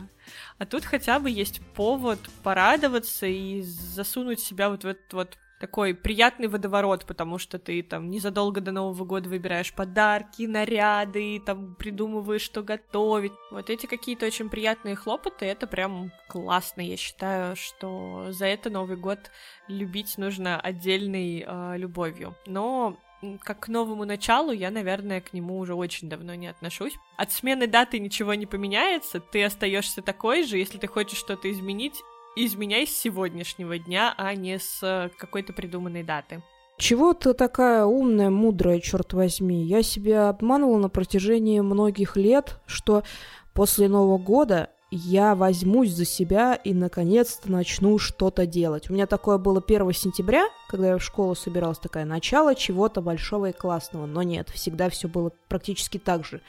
А 0.58 0.66
тут 0.66 0.84
хотя 0.84 1.18
бы 1.18 1.28
есть 1.28 1.60
повод 1.74 2.20
порадоваться 2.42 3.26
и 3.26 3.62
засунуть 3.62 4.40
себя 4.40 4.70
вот 4.70 4.84
в 4.84 4.86
этот 4.86 5.12
вот 5.12 5.38
такой 5.62 5.94
приятный 5.94 6.48
водоворот, 6.48 7.06
потому 7.06 7.38
что 7.38 7.56
ты 7.56 7.84
там 7.84 8.10
незадолго 8.10 8.60
до 8.60 8.72
Нового 8.72 9.04
года 9.04 9.28
выбираешь 9.28 9.72
подарки, 9.72 10.42
наряды, 10.42 11.40
там 11.46 11.76
придумываешь, 11.76 12.42
что 12.42 12.64
готовить. 12.64 13.30
Вот 13.52 13.70
эти 13.70 13.86
какие-то 13.86 14.26
очень 14.26 14.48
приятные 14.48 14.96
хлопоты, 14.96 15.46
это 15.46 15.68
прям 15.68 16.10
классно. 16.28 16.80
Я 16.80 16.96
считаю, 16.96 17.54
что 17.54 18.32
за 18.32 18.46
это 18.46 18.70
Новый 18.70 18.96
год 18.96 19.30
любить 19.68 20.18
нужно 20.18 20.60
отдельной 20.60 21.44
э, 21.46 21.78
любовью. 21.78 22.34
Но 22.46 22.98
как 23.42 23.60
к 23.60 23.68
новому 23.68 24.04
началу, 24.04 24.50
я, 24.50 24.72
наверное, 24.72 25.20
к 25.20 25.32
нему 25.32 25.58
уже 25.58 25.76
очень 25.76 26.08
давно 26.08 26.34
не 26.34 26.48
отношусь. 26.48 26.94
От 27.16 27.30
смены 27.30 27.68
даты 27.68 28.00
ничего 28.00 28.34
не 28.34 28.46
поменяется, 28.46 29.20
ты 29.20 29.44
остаешься 29.44 30.02
такой 30.02 30.42
же, 30.42 30.58
если 30.58 30.78
ты 30.78 30.88
хочешь 30.88 31.18
что-то 31.18 31.48
изменить, 31.52 32.02
изменяй 32.36 32.86
с 32.86 32.96
сегодняшнего 32.96 33.78
дня, 33.78 34.14
а 34.16 34.34
не 34.34 34.58
с 34.58 34.78
э, 34.82 35.10
какой-то 35.18 35.52
придуманной 35.52 36.02
даты. 36.02 36.42
Чего 36.78 37.14
ты 37.14 37.34
такая 37.34 37.84
умная, 37.84 38.30
мудрая, 38.30 38.80
черт 38.80 39.12
возьми? 39.12 39.62
Я 39.64 39.82
себя 39.82 40.28
обманывала 40.28 40.78
на 40.78 40.88
протяжении 40.88 41.60
многих 41.60 42.16
лет, 42.16 42.60
что 42.66 43.04
после 43.52 43.88
Нового 43.88 44.18
года 44.18 44.70
я 44.90 45.34
возьмусь 45.34 45.90
за 45.90 46.04
себя 46.04 46.54
и 46.54 46.74
наконец-то 46.74 47.50
начну 47.50 47.98
что-то 47.98 48.46
делать. 48.46 48.90
У 48.90 48.92
меня 48.92 49.06
такое 49.06 49.38
было 49.38 49.62
1 49.66 49.92
сентября, 49.92 50.44
когда 50.68 50.88
я 50.88 50.98
в 50.98 51.02
школу 51.02 51.34
собиралась, 51.34 51.78
такая 51.78 52.04
начало 52.04 52.54
чего-то 52.54 53.00
большого 53.00 53.50
и 53.50 53.52
классного. 53.52 54.04
Но 54.04 54.22
нет, 54.22 54.50
всегда 54.50 54.90
все 54.90 55.08
было 55.08 55.32
практически 55.48 55.98
так 55.98 56.26
же. 56.26 56.42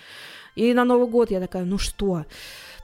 И 0.56 0.74
на 0.74 0.86
Новый 0.86 1.08
год 1.08 1.32
я 1.32 1.40
такая, 1.40 1.66
ну 1.66 1.78
что, 1.78 2.26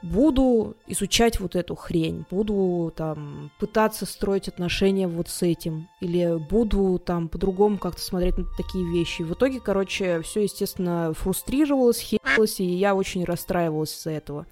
буду 0.01 0.75
изучать 0.87 1.39
вот 1.39 1.55
эту 1.55 1.75
хрень, 1.75 2.25
буду 2.29 2.91
там 2.95 3.51
пытаться 3.59 4.05
строить 4.05 4.47
отношения 4.47 5.07
вот 5.07 5.29
с 5.29 5.43
этим, 5.43 5.87
или 6.01 6.37
буду 6.49 6.99
там 7.03 7.27
по-другому 7.27 7.77
как-то 7.77 8.01
смотреть 8.01 8.37
на 8.37 8.45
такие 8.57 8.89
вещи. 8.91 9.21
В 9.21 9.33
итоге, 9.33 9.59
короче, 9.59 10.21
все, 10.21 10.43
естественно, 10.43 11.13
фрустрировалось, 11.13 11.99
херилось, 11.99 12.59
и 12.59 12.65
я 12.65 12.95
очень 12.95 13.23
расстраивалась 13.23 13.95
из-за 13.97 14.11
этого. 14.11 14.45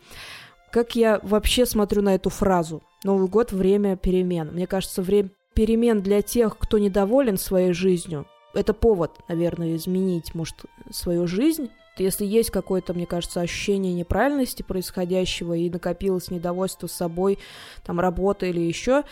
Как 0.71 0.95
я 0.95 1.19
вообще 1.23 1.65
смотрю 1.65 2.01
на 2.01 2.15
эту 2.15 2.29
фразу? 2.29 2.83
Новый 3.03 3.27
год— 3.27 3.51
время 3.53 3.95
перемен. 3.95 4.51
Мне 4.51 4.67
кажется, 4.67 5.01
время 5.01 5.29
перемен 5.53 6.01
для 6.01 6.21
тех, 6.21 6.57
кто 6.57 6.77
недоволен 6.77 7.37
своей 7.37 7.73
жизнью, 7.73 8.27
это 8.53 8.73
повод, 8.73 9.11
наверное, 9.27 9.75
изменить, 9.75 10.35
может, 10.35 10.65
свою 10.91 11.27
жизнь, 11.27 11.69
если 11.99 12.25
есть 12.25 12.51
какое-то, 12.51 12.93
мне 12.93 13.05
кажется, 13.05 13.41
ощущение 13.41 13.93
неправильности 13.93 14.63
происходящего 14.63 15.53
и 15.53 15.69
накопилось 15.69 16.31
недовольство 16.31 16.87
собой, 16.87 17.39
там, 17.85 17.99
работа 17.99 18.45
или 18.45 18.59
еще 18.59 19.03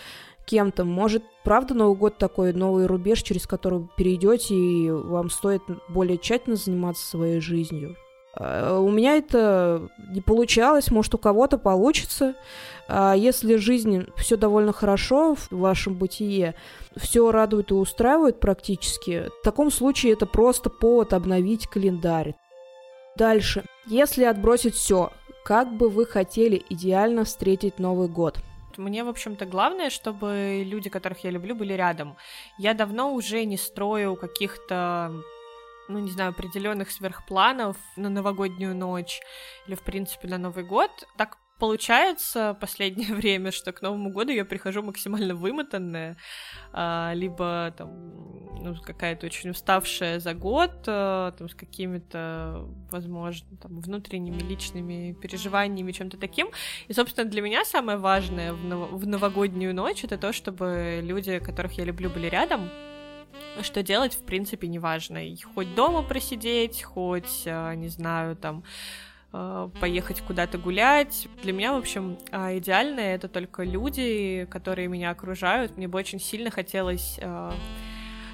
кем-то, 0.45 0.85
может, 0.85 1.23
правда, 1.43 1.73
Новый 1.73 1.97
год 1.97 2.17
такой 2.17 2.53
новый 2.53 2.85
рубеж, 2.85 3.21
через 3.23 3.47
который 3.47 3.79
вы 3.79 3.89
перейдете, 3.97 4.55
и 4.55 4.91
вам 4.91 5.29
стоит 5.29 5.63
более 5.89 6.17
тщательно 6.17 6.55
заниматься 6.55 7.05
своей 7.05 7.39
жизнью. 7.39 7.95
А, 8.37 8.79
у 8.79 8.89
меня 8.89 9.17
это 9.17 9.89
не 10.09 10.21
получалось, 10.21 10.91
может, 10.91 11.15
у 11.15 11.17
кого-то 11.17 11.57
получится. 11.57 12.35
А 12.87 13.15
если 13.15 13.55
жизнь 13.55 14.05
все 14.15 14.37
довольно 14.37 14.73
хорошо 14.73 15.35
в 15.35 15.49
вашем 15.51 15.95
бытие, 15.95 16.55
все 16.95 17.31
радует 17.31 17.71
и 17.71 17.73
устраивает 17.73 18.39
практически, 18.39 19.29
в 19.41 19.43
таком 19.43 19.71
случае 19.71 20.13
это 20.13 20.25
просто 20.25 20.69
повод 20.69 21.13
обновить 21.13 21.67
календарь. 21.67 22.35
Дальше. 23.15 23.63
Если 23.85 24.23
отбросить 24.23 24.75
все, 24.75 25.11
как 25.43 25.71
бы 25.73 25.89
вы 25.89 26.05
хотели 26.05 26.63
идеально 26.69 27.23
встретить 27.23 27.79
Новый 27.79 28.07
год? 28.07 28.39
Мне, 28.77 29.03
в 29.03 29.09
общем-то, 29.09 29.45
главное, 29.45 29.89
чтобы 29.89 30.63
люди, 30.65 30.89
которых 30.89 31.23
я 31.23 31.31
люблю, 31.31 31.55
были 31.55 31.73
рядом. 31.73 32.17
Я 32.57 32.73
давно 32.73 33.13
уже 33.13 33.45
не 33.45 33.57
строю 33.57 34.15
каких-то 34.15 35.13
ну, 35.87 35.99
не 35.99 36.09
знаю, 36.09 36.31
определенных 36.31 36.91
сверхпланов 36.91 37.77
на 37.95 38.09
новогоднюю 38.09 38.75
ночь 38.75 39.21
или, 39.67 39.75
в 39.75 39.81
принципе, 39.81 40.27
на 40.27 40.37
Новый 40.37 40.63
год. 40.63 40.89
Так 41.15 41.37
получается 41.59 42.57
последнее 42.59 43.13
время, 43.13 43.51
что 43.51 43.71
к 43.71 43.81
Новому 43.81 44.09
году 44.09 44.31
я 44.31 44.45
прихожу 44.45 44.81
максимально 44.83 45.35
вымотанная, 45.35 46.17
а, 46.73 47.13
либо 47.13 47.73
там 47.77 47.89
ну, 48.61 48.75
какая-то 48.75 49.25
очень 49.25 49.51
уставшая 49.51 50.19
за 50.19 50.33
год, 50.33 50.71
а, 50.87 51.31
там, 51.31 51.49
с 51.49 51.55
какими-то, 51.55 52.67
возможно, 52.91 53.47
там, 53.61 53.79
внутренними 53.79 54.39
личными 54.39 55.13
переживаниями, 55.13 55.91
чем-то 55.91 56.17
таким. 56.17 56.49
И, 56.87 56.93
собственно, 56.93 57.29
для 57.29 57.41
меня 57.41 57.65
самое 57.65 57.97
важное 57.97 58.53
в, 58.53 58.63
нов- 58.65 58.91
в 58.91 59.07
новогоднюю 59.07 59.73
ночь 59.73 60.03
это 60.03 60.17
то, 60.17 60.33
чтобы 60.33 60.99
люди, 61.03 61.39
которых 61.39 61.73
я 61.73 61.85
люблю, 61.85 62.09
были 62.09 62.27
рядом, 62.27 62.69
что 63.61 63.83
делать, 63.83 64.15
в 64.15 64.23
принципе, 64.23 64.67
неважно. 64.67 65.25
И 65.27 65.35
хоть 65.41 65.73
дома 65.75 66.01
просидеть, 66.03 66.83
хоть, 66.83 67.43
а, 67.45 67.73
не 67.75 67.89
знаю, 67.89 68.35
там, 68.35 68.63
поехать 69.31 70.21
куда-то 70.21 70.57
гулять. 70.57 71.27
Для 71.43 71.53
меня, 71.53 71.73
в 71.73 71.77
общем, 71.77 72.17
а, 72.31 72.57
идеальное 72.57 73.15
это 73.15 73.27
только 73.27 73.63
люди, 73.63 74.47
которые 74.49 74.87
меня 74.87 75.09
окружают. 75.09 75.77
Мне 75.77 75.87
бы 75.87 75.99
очень 75.99 76.19
сильно 76.19 76.51
хотелось 76.51 77.19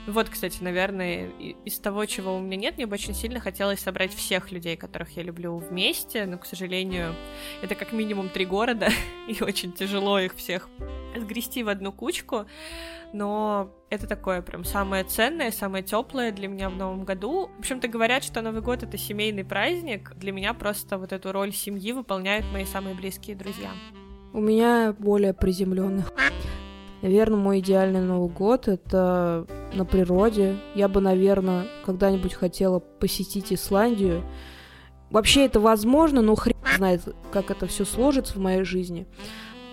вот, 0.08 0.30
кстати, 0.30 0.64
наверное, 0.64 1.30
из 1.64 1.78
того, 1.80 2.06
чего 2.06 2.36
у 2.36 2.39
меня 2.39 2.58
нет, 2.58 2.78
мне 2.78 2.88
бы 2.88 2.95
очень 2.95 3.14
сильно 3.14 3.39
хотелось 3.39 3.80
собрать 3.80 4.14
всех 4.14 4.52
людей, 4.52 4.76
которых 4.76 5.16
я 5.16 5.24
люблю 5.24 5.56
вместе, 5.58 6.26
но, 6.26 6.38
к 6.38 6.45
сожалению, 6.45 7.16
это 7.62 7.76
как 7.76 7.91
минимум 7.91 8.30
три 8.30 8.45
города, 8.45 8.89
и 9.28 9.43
очень 9.43 9.72
тяжело 9.72 10.20
их 10.20 10.36
всех 10.36 10.70
сгрести 11.16 11.62
в 11.62 11.70
одну 11.70 11.91
кучку, 11.91 12.45
но 13.14 13.70
это 13.89 14.08
такое 14.08 14.41
прям 14.41 14.64
самое 14.64 15.04
ценное, 15.04 15.52
самое 15.52 15.84
теплое 15.84 16.32
для 16.32 16.47
меня 16.47 16.70
в 16.70 16.76
новом 16.76 17.04
году. 17.04 17.49
В 17.58 17.60
общем-то, 17.60 17.88
говорят, 17.88 18.24
что 18.24 18.41
Новый 18.41 18.62
год— 18.62 18.84
это 18.84 18.97
семейный 18.97 19.43
праздник. 19.43 20.14
Для 20.16 20.32
меня 20.32 20.54
просто 20.54 20.97
вот 20.97 21.12
эту 21.12 21.32
роль 21.32 21.54
семьи 21.54 21.91
выполняют 21.91 22.45
мои 22.54 22.66
самые 22.66 22.95
близкие 22.95 23.36
друзья. 23.36 23.70
У 24.34 24.39
меня 24.39 24.95
более 24.97 25.34
приземленных. 25.34 26.12
Наверное, 27.02 27.38
мой 27.38 27.60
идеальный 27.60 27.99
Новый 27.99 28.30
год— 28.30 28.68
это 28.70 29.45
на 29.74 29.86
природе. 29.86 30.57
Я 30.76 30.88
бы, 30.88 31.01
наверное, 31.01 31.67
когда-нибудь 31.86 32.34
хотела 32.34 32.80
посетить 32.80 33.51
Исландию. 33.53 34.24
Вообще 35.09 35.45
это 35.45 35.59
возможно, 35.59 36.22
но 36.22 36.36
хрен 36.36 36.55
знает, 36.78 37.01
как 37.32 37.51
это 37.51 37.67
все 37.67 37.86
сложится 37.86 38.34
в 38.34 38.38
моей 38.38 38.63
жизни. 38.63 39.07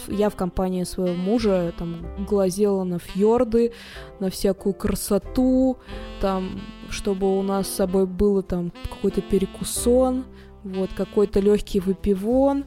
Я 0.09 0.31
в 0.31 0.37
компании 0.37 0.85
своего 0.85 1.15
мужа 1.15 1.73
там 1.79 2.07
глазела 2.25 2.83
на 2.85 2.99
фьорды, 2.99 3.73
на 4.21 4.31
всякую 4.31 4.75
красоту, 4.75 5.79
там, 6.21 6.61
чтобы 6.89 7.39
у 7.39 7.43
нас 7.43 7.69
с 7.69 7.75
собой 7.75 8.07
было 8.07 8.43
там 8.43 8.73
какой-то 8.91 9.21
перекусон, 9.21 10.25
вот, 10.65 10.91
какой-то 10.97 11.41
легкий 11.41 11.81
выпивон. 11.81 12.65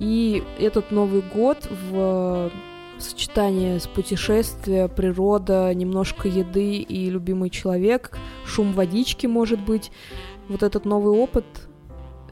И 0.00 0.42
этот 0.58 0.90
Новый 0.90 1.22
год 1.22 1.68
в 1.70 2.50
сочетание 3.02 3.78
с 3.78 3.86
путешествия, 3.86 4.88
природа, 4.88 5.72
немножко 5.74 6.28
еды 6.28 6.76
и 6.76 7.10
любимый 7.10 7.50
человек, 7.50 8.16
шум 8.46 8.72
водички, 8.72 9.26
может 9.26 9.60
быть. 9.60 9.90
Вот 10.48 10.62
этот 10.62 10.84
новый 10.84 11.16
опыт, 11.16 11.44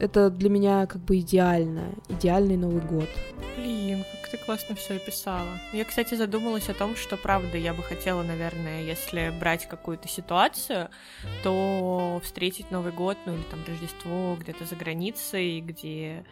это 0.01 0.29
для 0.31 0.49
меня 0.49 0.87
как 0.87 1.03
бы 1.03 1.19
идеально, 1.19 1.93
идеальный 2.09 2.57
Новый 2.57 2.81
год. 2.81 3.07
Блин, 3.55 4.03
как 4.11 4.31
ты 4.31 4.37
классно 4.37 4.75
все 4.75 4.95
описала. 4.95 5.59
Я, 5.73 5.85
кстати, 5.85 6.15
задумалась 6.15 6.69
о 6.69 6.73
том, 6.73 6.95
что 6.95 7.17
правда 7.17 7.57
я 7.57 7.73
бы 7.73 7.83
хотела, 7.83 8.23
наверное, 8.23 8.81
если 8.81 9.31
брать 9.39 9.67
какую-то 9.67 10.07
ситуацию, 10.07 10.89
то 11.43 12.19
встретить 12.23 12.71
Новый 12.71 12.91
год, 12.91 13.17
ну 13.27 13.35
или 13.35 13.43
там 13.43 13.59
Рождество 13.67 14.35
где-то 14.39 14.65
за 14.65 14.75
границей, 14.75 15.61
где 15.61 16.25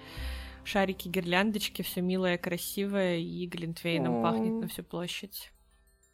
шарики, 0.63 1.07
гирляндочки, 1.07 1.81
все 1.81 2.01
милое, 2.01 2.37
красивое, 2.37 3.17
и 3.17 3.45
глинтвейном 3.47 4.21
пахнет 4.21 4.61
на 4.61 4.67
всю 4.67 4.83
площадь. 4.83 5.51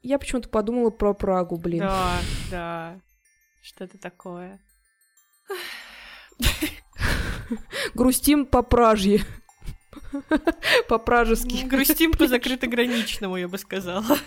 Я 0.01 0.19
почему-то 0.19 0.49
подумала 0.49 0.91
про 0.91 1.13
Прагу, 1.13 1.57
блин. 1.57 1.79
Да, 1.79 2.19
да. 2.51 3.01
Что-то 3.61 3.97
такое. 3.97 4.59
Грустим 7.93 8.45
по 8.45 8.61
Пражье. 8.61 9.21
По-пражески. 10.87 11.65
Грустим 11.65 12.11
по 12.11 12.27
закрытограничному, 12.27 13.37
я 13.37 13.47
бы 13.47 13.57
сказала. 13.57 14.17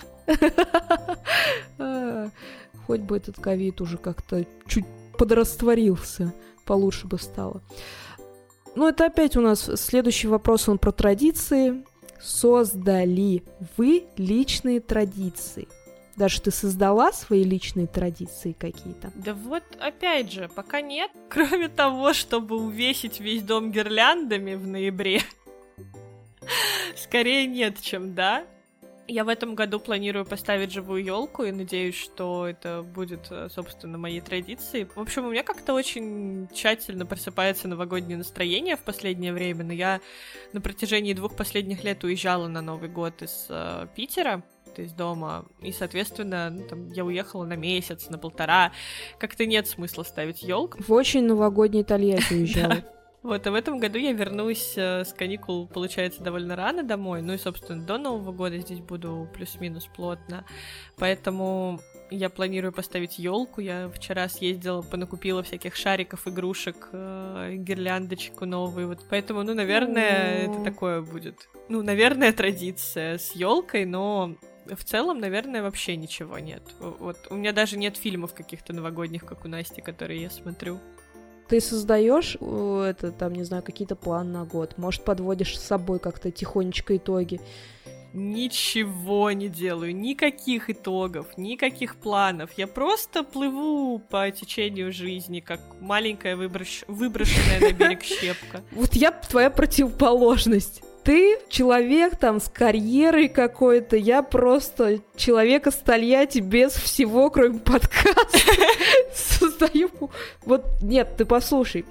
Хоть 2.86 3.00
бы 3.00 3.16
этот 3.16 3.36
ковид 3.40 3.80
уже 3.80 3.98
как-то 3.98 4.44
чуть 4.66 4.86
подрастворился, 5.16 6.34
получше 6.64 7.06
бы 7.06 7.18
стало. 7.18 7.62
Ну, 8.78 8.86
это 8.86 9.06
опять 9.06 9.36
у 9.36 9.40
нас 9.40 9.68
следующий 9.74 10.28
вопрос, 10.28 10.68
он 10.68 10.78
про 10.78 10.92
традиции. 10.92 11.84
Создали 12.20 13.42
вы 13.76 14.04
личные 14.16 14.78
традиции? 14.78 15.66
Даже 16.14 16.40
ты 16.40 16.52
создала 16.52 17.10
свои 17.10 17.42
личные 17.42 17.88
традиции 17.88 18.52
какие-то? 18.56 19.10
Да 19.16 19.34
вот, 19.34 19.64
опять 19.80 20.30
же, 20.30 20.48
пока 20.48 20.80
нет. 20.80 21.10
Кроме 21.28 21.68
того, 21.68 22.12
чтобы 22.12 22.54
увесить 22.54 23.18
весь 23.18 23.42
дом 23.42 23.72
гирляндами 23.72 24.54
в 24.54 24.64
ноябре. 24.68 25.22
Скорее 26.96 27.48
нет, 27.48 27.80
чем 27.80 28.14
да. 28.14 28.44
Я 29.10 29.24
в 29.24 29.28
этом 29.28 29.54
году 29.54 29.80
планирую 29.80 30.26
поставить 30.26 30.70
живую 30.70 31.02
елку 31.02 31.42
и 31.42 31.50
надеюсь, 31.50 31.94
что 31.94 32.46
это 32.46 32.82
будет, 32.82 33.28
э, 33.30 33.48
собственно, 33.50 33.96
моей 33.96 34.20
традицией. 34.20 34.86
В 34.94 35.00
общем, 35.00 35.24
у 35.24 35.30
меня 35.30 35.42
как-то 35.42 35.72
очень 35.72 36.46
тщательно 36.52 37.06
просыпается 37.06 37.68
новогоднее 37.68 38.18
настроение 38.18 38.76
в 38.76 38.80
последнее 38.80 39.32
время, 39.32 39.64
но 39.64 39.72
я 39.72 40.00
на 40.52 40.60
протяжении 40.60 41.14
двух 41.14 41.36
последних 41.36 41.84
лет 41.84 42.04
уезжала 42.04 42.48
на 42.48 42.60
Новый 42.60 42.90
год 42.90 43.22
из 43.22 43.46
э, 43.48 43.86
Питера 43.96 44.42
из 44.76 44.92
дома, 44.92 45.44
и, 45.60 45.72
соответственно, 45.72 46.50
ну, 46.50 46.68
там, 46.68 46.92
я 46.92 47.04
уехала 47.04 47.44
на 47.44 47.54
месяц, 47.54 48.08
на 48.10 48.18
полтора. 48.18 48.72
Как-то 49.18 49.46
нет 49.46 49.66
смысла 49.66 50.02
ставить 50.04 50.42
елку. 50.42 50.80
В 50.80 50.92
очень 50.92 51.24
новогодний 51.24 51.82
Тольятти 51.82 52.34
уезжала. 52.34 52.84
Вот, 53.22 53.46
а 53.46 53.50
в 53.50 53.54
этом 53.54 53.78
году 53.78 53.98
я 53.98 54.12
вернусь 54.12 54.74
э, 54.76 55.04
с 55.04 55.12
каникул, 55.12 55.66
получается, 55.66 56.22
довольно 56.22 56.54
рано 56.54 56.84
домой. 56.84 57.20
Ну 57.20 57.32
и, 57.32 57.38
собственно, 57.38 57.82
до 57.82 57.98
Нового 57.98 58.32
года 58.32 58.58
здесь 58.58 58.78
буду 58.78 59.28
плюс-минус 59.34 59.88
плотно. 59.94 60.44
Поэтому 60.96 61.80
я 62.10 62.30
планирую 62.30 62.72
поставить 62.72 63.18
елку. 63.18 63.60
Я 63.60 63.88
вчера 63.88 64.28
съездила, 64.28 64.82
понакупила 64.82 65.42
всяких 65.42 65.74
шариков, 65.74 66.28
игрушек, 66.28 66.90
э, 66.92 67.54
гирляндочку 67.56 68.46
новые. 68.46 68.86
Вот 68.86 69.00
поэтому, 69.10 69.42
ну, 69.42 69.52
наверное, 69.52 70.46
это 70.46 70.62
такое 70.62 71.02
будет. 71.02 71.48
Ну, 71.68 71.82
наверное, 71.82 72.32
традиция 72.32 73.18
с 73.18 73.32
елкой, 73.32 73.84
но 73.84 74.36
в 74.66 74.84
целом, 74.84 75.18
наверное, 75.18 75.62
вообще 75.62 75.96
ничего 75.96 76.38
нет. 76.38 76.62
Вот 76.78 77.16
у 77.30 77.34
меня 77.34 77.52
даже 77.52 77.78
нет 77.78 77.96
фильмов 77.96 78.32
каких-то 78.32 78.72
новогодних, 78.72 79.24
как 79.24 79.44
у 79.44 79.48
Насти, 79.48 79.80
которые 79.80 80.22
я 80.22 80.30
смотрю. 80.30 80.80
Ты 81.48 81.60
создаешь 81.60 82.36
это, 82.36 83.10
там, 83.10 83.32
не 83.34 83.44
знаю, 83.44 83.62
какие-то 83.62 83.96
планы 83.96 84.30
на 84.32 84.44
год? 84.44 84.76
Может, 84.76 85.04
подводишь 85.04 85.58
с 85.58 85.62
собой 85.62 85.98
как-то 85.98 86.30
тихонечко 86.30 86.96
итоги? 86.96 87.40
Ничего 88.14 89.32
не 89.32 89.48
делаю, 89.48 89.94
никаких 89.94 90.70
итогов, 90.70 91.26
никаких 91.36 91.96
планов. 91.96 92.50
Я 92.56 92.66
просто 92.66 93.22
плыву 93.22 93.98
по 93.98 94.30
течению 94.30 94.92
жизни, 94.92 95.40
как 95.40 95.60
маленькая 95.80 96.34
выброш... 96.34 96.84
выброшенная 96.88 97.60
на 97.60 97.72
берег 97.72 98.02
щепка. 98.02 98.62
Вот 98.72 98.94
я 98.94 99.12
твоя 99.12 99.50
противоположность 99.50 100.82
ты 101.08 101.38
человек 101.48 102.18
там 102.18 102.38
с 102.38 102.50
карьерой 102.50 103.28
какой-то, 103.28 103.96
я 103.96 104.22
просто 104.22 104.98
человек 105.16 105.66
из 105.66 105.76
Тольятти 105.76 106.40
без 106.40 106.72
всего, 106.72 107.30
кроме 107.30 107.60
подкаста. 107.60 108.38
Создаю... 109.14 109.88
Вот, 110.44 110.66
нет, 110.82 111.16
ты 111.16 111.24
послушай. 111.24 111.86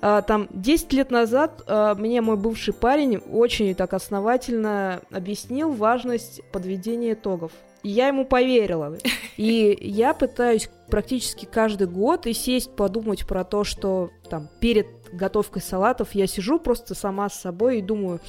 А, 0.00 0.22
там 0.22 0.48
10 0.50 0.92
лет 0.92 1.12
назад 1.12 1.62
а, 1.68 1.94
мне 1.94 2.20
мой 2.20 2.36
бывший 2.36 2.74
парень 2.74 3.18
очень 3.18 3.76
так 3.76 3.94
основательно 3.94 5.02
объяснил 5.12 5.70
важность 5.70 6.42
подведения 6.50 7.12
итогов. 7.12 7.52
И 7.84 7.90
я 7.90 8.08
ему 8.08 8.24
поверила. 8.24 8.98
И 9.36 9.78
я 9.80 10.14
пытаюсь 10.14 10.68
практически 10.90 11.44
каждый 11.44 11.86
год 11.86 12.26
и 12.26 12.32
сесть 12.32 12.74
подумать 12.74 13.26
про 13.26 13.44
то, 13.44 13.64
что 13.64 14.10
там 14.28 14.48
перед 14.60 14.86
готовкой 15.12 15.62
салатов 15.62 16.14
я 16.14 16.26
сижу 16.26 16.58
просто 16.58 16.94
сама 16.94 17.28
с 17.28 17.40
собой 17.40 17.78
и 17.78 17.82
думаю, 17.82 18.20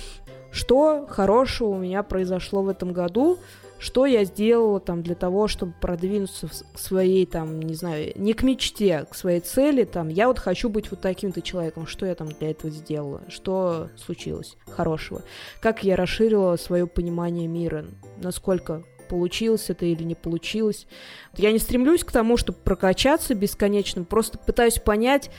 что 0.52 1.06
хорошего 1.08 1.70
у 1.70 1.78
меня 1.78 2.04
произошло 2.04 2.62
в 2.62 2.70
этом 2.70 2.94
году, 2.94 3.38
что 3.80 4.06
я 4.06 4.26
сделала 4.26 4.80
там 4.80 5.02
для 5.02 5.16
того, 5.16 5.48
чтобы 5.48 5.74
продвинуться 5.80 6.48
к 6.48 6.78
своей 6.78 7.26
там, 7.26 7.62
не 7.62 7.74
знаю, 7.74 8.12
не 8.16 8.34
к 8.34 8.44
мечте, 8.44 8.98
а 8.98 9.06
к 9.06 9.16
своей 9.16 9.40
цели, 9.40 9.86
там, 9.86 10.10
я 10.10 10.28
вот 10.28 10.38
хочу 10.38 10.70
быть 10.70 10.92
вот 10.92 11.00
таким-то 11.00 11.42
человеком, 11.42 11.88
что 11.88 12.06
я 12.06 12.14
там 12.14 12.28
для 12.28 12.52
этого 12.52 12.70
сделала, 12.70 13.22
что 13.30 13.90
случилось 13.96 14.58
хорошего, 14.70 15.24
как 15.62 15.84
я 15.84 15.96
расширила 15.96 16.58
свое 16.58 16.88
понимание 16.88 17.48
мира, 17.48 17.86
насколько 18.18 18.84
получилось 19.10 19.70
это 19.70 19.86
или 19.86 20.04
не 20.04 20.16
получилось. 20.16 20.88
Я 21.36 21.52
не 21.52 21.60
стремлюсь 21.60 22.04
к 22.04 22.12
тому, 22.12 22.38
чтобы 22.38 22.60
прокачаться 22.60 23.34
бесконечно, 23.36 24.04
просто 24.04 24.38
пытаюсь 24.38 24.80
понять, 24.80 25.30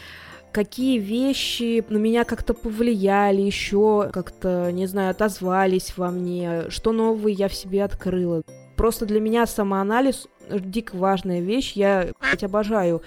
какие 0.52 0.98
вещи 0.98 1.84
на 1.88 1.96
меня 1.96 2.24
как-то 2.24 2.54
повлияли, 2.54 3.40
еще 3.40 4.10
как-то, 4.12 4.70
не 4.72 4.86
знаю, 4.86 5.12
отозвались 5.12 5.96
во 5.96 6.10
мне, 6.10 6.68
что 6.70 6.92
нового 6.92 7.28
я 7.28 7.48
в 7.48 7.54
себе 7.54 7.84
открыла. 7.84 8.42
Просто 8.76 9.06
для 9.06 9.20
меня 9.20 9.46
самоанализ 9.46 10.26
дико 10.50 10.96
важная 10.96 11.40
вещь. 11.40 11.72
Я 11.74 12.12
блядь, 12.20 12.44
обожаю 12.44 13.02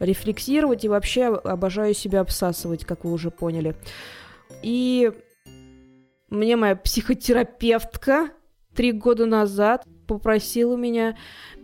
рефлексировать 0.00 0.84
и 0.84 0.88
вообще 0.88 1.26
обожаю 1.26 1.94
себя 1.94 2.20
обсасывать, 2.20 2.84
как 2.84 3.04
вы 3.04 3.12
уже 3.12 3.30
поняли. 3.30 3.76
И 4.62 5.12
мне 6.28 6.56
моя 6.56 6.76
психотерапевтка 6.76 8.30
три 8.74 8.92
года 8.92 9.26
назад 9.26 9.86
попросила 10.14 10.76
меня 10.76 11.16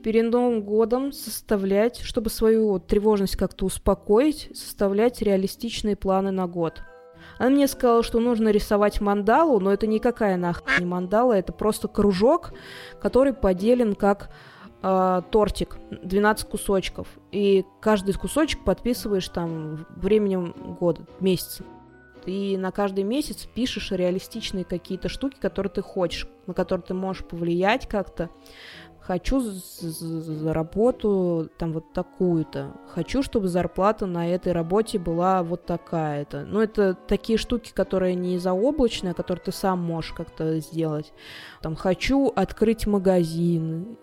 перед 0.03 0.31
Новым 0.31 0.63
годом 0.63 1.13
составлять, 1.13 2.01
чтобы 2.01 2.31
свою 2.31 2.79
тревожность 2.79 3.37
как-то 3.37 3.67
успокоить, 3.67 4.51
составлять 4.55 5.23
реалистичные 5.23 5.97
планы 5.97 6.31
на 6.31 6.47
год. 6.47 6.83
Она 7.39 7.51
мне 7.51 7.69
сказала, 7.69 8.03
что 8.03 8.21
нужно 8.21 8.49
рисовать 8.49 9.01
мандалу, 9.01 9.61
но 9.61 9.73
это 9.73 9.87
никакая 9.87 10.37
нахуй 10.37 10.73
не 10.79 10.87
мандала, 10.87 11.33
это 11.33 11.53
просто 11.53 11.89
кружок, 11.89 12.53
который 13.01 13.33
поделен 13.33 13.95
как 13.95 14.31
э, 14.83 15.23
тортик, 15.31 15.79
12 16.03 16.49
кусочков. 16.49 17.09
И 17.31 17.65
каждый 17.81 18.15
кусочек 18.15 18.65
подписываешь 18.65 19.29
там 19.29 19.87
временем 19.97 20.55
года, 20.81 21.07
месяца. 21.21 21.65
И 22.29 22.57
на 22.57 22.71
каждый 22.71 23.05
месяц 23.05 23.47
пишешь 23.47 23.91
реалистичные 23.91 24.65
какие-то 24.65 25.09
штуки, 25.09 25.37
которые 25.41 25.73
ты 25.73 25.83
хочешь, 25.83 26.29
на 26.47 26.55
которые 26.55 26.85
ты 26.85 26.95
можешь 26.95 27.25
повлиять 27.25 27.89
как-то 27.89 28.31
хочу 29.09 29.41
за 29.41 30.53
работу 30.53 31.49
там 31.57 31.73
вот 31.73 31.95
такую-то, 31.95 32.75
хочу, 32.93 33.23
чтобы 33.23 33.49
зарплата 33.49 34.05
на 34.05 34.29
этой 34.29 34.53
работе 34.53 34.99
была 34.99 35.43
вот 35.43 35.65
такая-то. 35.65 36.45
Ну, 36.45 36.61
это 36.61 36.93
такие 36.93 37.39
штуки, 37.39 37.73
которые 37.75 38.15
не 38.15 38.37
заоблачные, 38.39 39.13
а 39.13 39.15
которые 39.15 39.43
ты 39.43 39.51
сам 39.51 39.83
можешь 39.83 40.13
как-то 40.13 40.61
сделать. 40.61 41.15
Там, 41.63 41.75
хочу 41.75 42.31
открыть 42.37 42.87
магазин 42.87 43.97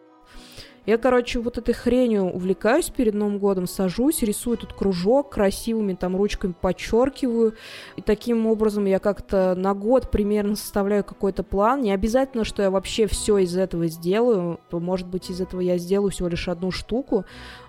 я, 0.86 0.98
короче, 0.98 1.40
вот 1.40 1.58
этой 1.58 1.74
хренью 1.74 2.24
увлекаюсь 2.26 2.90
перед 2.90 3.14
Новым 3.14 3.40
годом, 3.40 3.68
сажусь, 3.68 4.22
рисую 4.22 4.58
тут 4.58 4.74
кружок 4.74 5.32
красивыми 5.32 5.94
там 5.94 6.16
ручками, 6.16 6.54
подчеркиваю. 6.60 7.56
И 7.96 8.02
таким 8.02 8.46
образом 8.48 8.86
я 8.86 9.00
как-то 9.00 9.56
на 9.56 9.74
год 9.74 10.12
примерно 10.12 10.56
составляю 10.56 11.04
какой-то 11.04 11.44
план. 11.44 11.82
Не 11.82 11.92
обязательно, 11.92 12.44
что 12.44 12.62
я 12.62 12.70
вообще 12.70 13.08
все 13.08 13.40
из 13.40 13.58
этого 13.58 13.88
сделаю. 13.88 14.60
Может 14.72 15.08
быть, 15.08 15.30
из 15.30 15.42
этого 15.42 15.62
я 15.62 15.78
сделаю 15.78 16.12
всего 16.12 16.28
лишь 16.28 16.48
одну 16.48 16.72
штуку. 16.72 17.26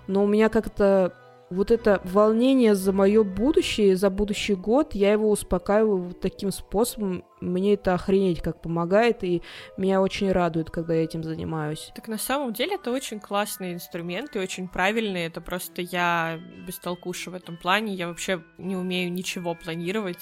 Но 0.07 0.23
у 0.23 0.27
меня 0.27 0.49
как-то 0.49 1.13
вот 1.49 1.71
это 1.71 2.01
волнение 2.03 2.75
за 2.75 2.91
мое 2.91 3.23
будущее, 3.23 3.95
за 3.95 4.09
будущий 4.09 4.55
год, 4.55 4.93
я 4.95 5.11
его 5.13 5.29
успокаиваю 5.29 5.97
вот 5.97 6.19
таким 6.19 6.51
способом. 6.51 7.23
Мне 7.39 7.75
это 7.75 7.93
охренеть 7.93 8.41
как 8.41 8.61
помогает, 8.61 9.23
и 9.23 9.41
меня 9.77 10.01
очень 10.01 10.31
радует, 10.31 10.69
когда 10.69 10.93
я 10.95 11.03
этим 11.03 11.23
занимаюсь. 11.23 11.91
Так 11.95 12.07
на 12.07 12.17
самом 12.17 12.51
деле 12.53 12.75
это 12.75 12.91
очень 12.91 13.19
классный 13.19 13.73
инструмент 13.73 14.35
и 14.35 14.39
очень 14.39 14.67
правильный. 14.67 15.25
Это 15.25 15.39
просто 15.39 15.81
я 15.81 16.39
бестолкуша 16.65 17.31
в 17.31 17.35
этом 17.35 17.55
плане. 17.57 17.93
Я 17.93 18.07
вообще 18.07 18.43
не 18.57 18.75
умею 18.75 19.11
ничего 19.11 19.55
планировать. 19.55 20.19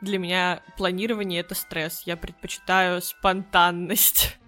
Для 0.00 0.18
меня 0.18 0.62
планирование— 0.76 1.40
это 1.42 1.54
стресс. 1.54 2.02
Я 2.04 2.16
предпочитаю 2.16 3.02
спонтанность. 3.02 4.38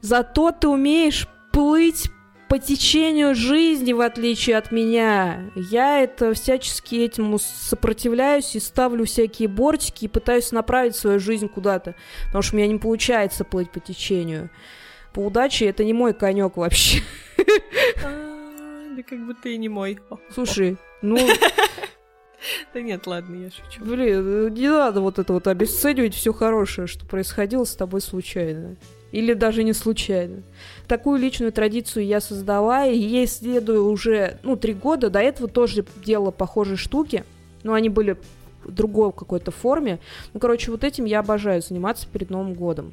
Зато 0.00 0.52
ты 0.52 0.68
умеешь 0.68 1.28
плыть 1.52 2.10
по 2.48 2.58
течению 2.58 3.34
жизни, 3.34 3.92
в 3.92 4.00
отличие 4.00 4.56
от 4.56 4.72
меня. 4.72 5.50
Я 5.54 6.00
это 6.00 6.32
всячески 6.32 7.04
этому 7.04 7.38
сопротивляюсь 7.38 8.56
и 8.56 8.60
ставлю 8.60 9.04
всякие 9.04 9.48
бортики 9.48 10.06
и 10.06 10.08
пытаюсь 10.08 10.50
направить 10.50 10.96
свою 10.96 11.20
жизнь 11.20 11.48
куда-то. 11.48 11.94
Потому 12.26 12.42
что 12.42 12.56
у 12.56 12.58
меня 12.58 12.68
не 12.68 12.78
получается 12.78 13.44
плыть 13.44 13.70
по 13.70 13.80
течению. 13.80 14.50
По 15.12 15.20
удаче 15.20 15.66
это 15.66 15.84
не 15.84 15.92
мой 15.92 16.14
конек 16.14 16.56
вообще. 16.56 17.02
А, 18.04 18.96
да 18.96 19.02
как 19.02 19.26
будто 19.26 19.48
и 19.48 19.58
не 19.58 19.68
мой. 19.68 19.98
Слушай, 20.32 20.76
ну... 21.02 21.18
Да 22.72 22.80
нет, 22.80 23.04
ладно, 23.08 23.34
я 23.34 23.50
шучу. 23.50 23.84
Блин, 23.84 24.54
не 24.54 24.68
надо 24.68 25.00
вот 25.00 25.18
это 25.18 25.32
вот 25.32 25.48
обесценивать 25.48 26.14
все 26.14 26.32
хорошее, 26.32 26.86
что 26.86 27.04
происходило 27.04 27.64
с 27.64 27.74
тобой 27.74 28.00
случайно. 28.00 28.76
Или 29.10 29.32
даже 29.32 29.62
не 29.62 29.72
случайно. 29.72 30.42
Такую 30.86 31.18
личную 31.20 31.52
традицию 31.52 32.06
я 32.06 32.20
создала, 32.20 32.86
и 32.86 32.98
ей 32.98 33.26
следую 33.26 33.88
уже, 33.90 34.38
ну, 34.42 34.56
три 34.56 34.74
года. 34.74 35.08
До 35.08 35.18
этого 35.18 35.48
тоже 35.48 35.84
делала 36.04 36.30
похожие 36.30 36.76
штуки, 36.76 37.24
но 37.62 37.72
они 37.72 37.88
были 37.88 38.18
в 38.64 38.72
другой 38.72 39.12
какой-то 39.12 39.50
форме. 39.50 39.98
Ну, 40.34 40.40
короче, 40.40 40.70
вот 40.70 40.84
этим 40.84 41.06
я 41.06 41.20
обожаю 41.20 41.62
заниматься 41.62 42.06
перед 42.06 42.28
Новым 42.28 42.52
годом. 42.52 42.92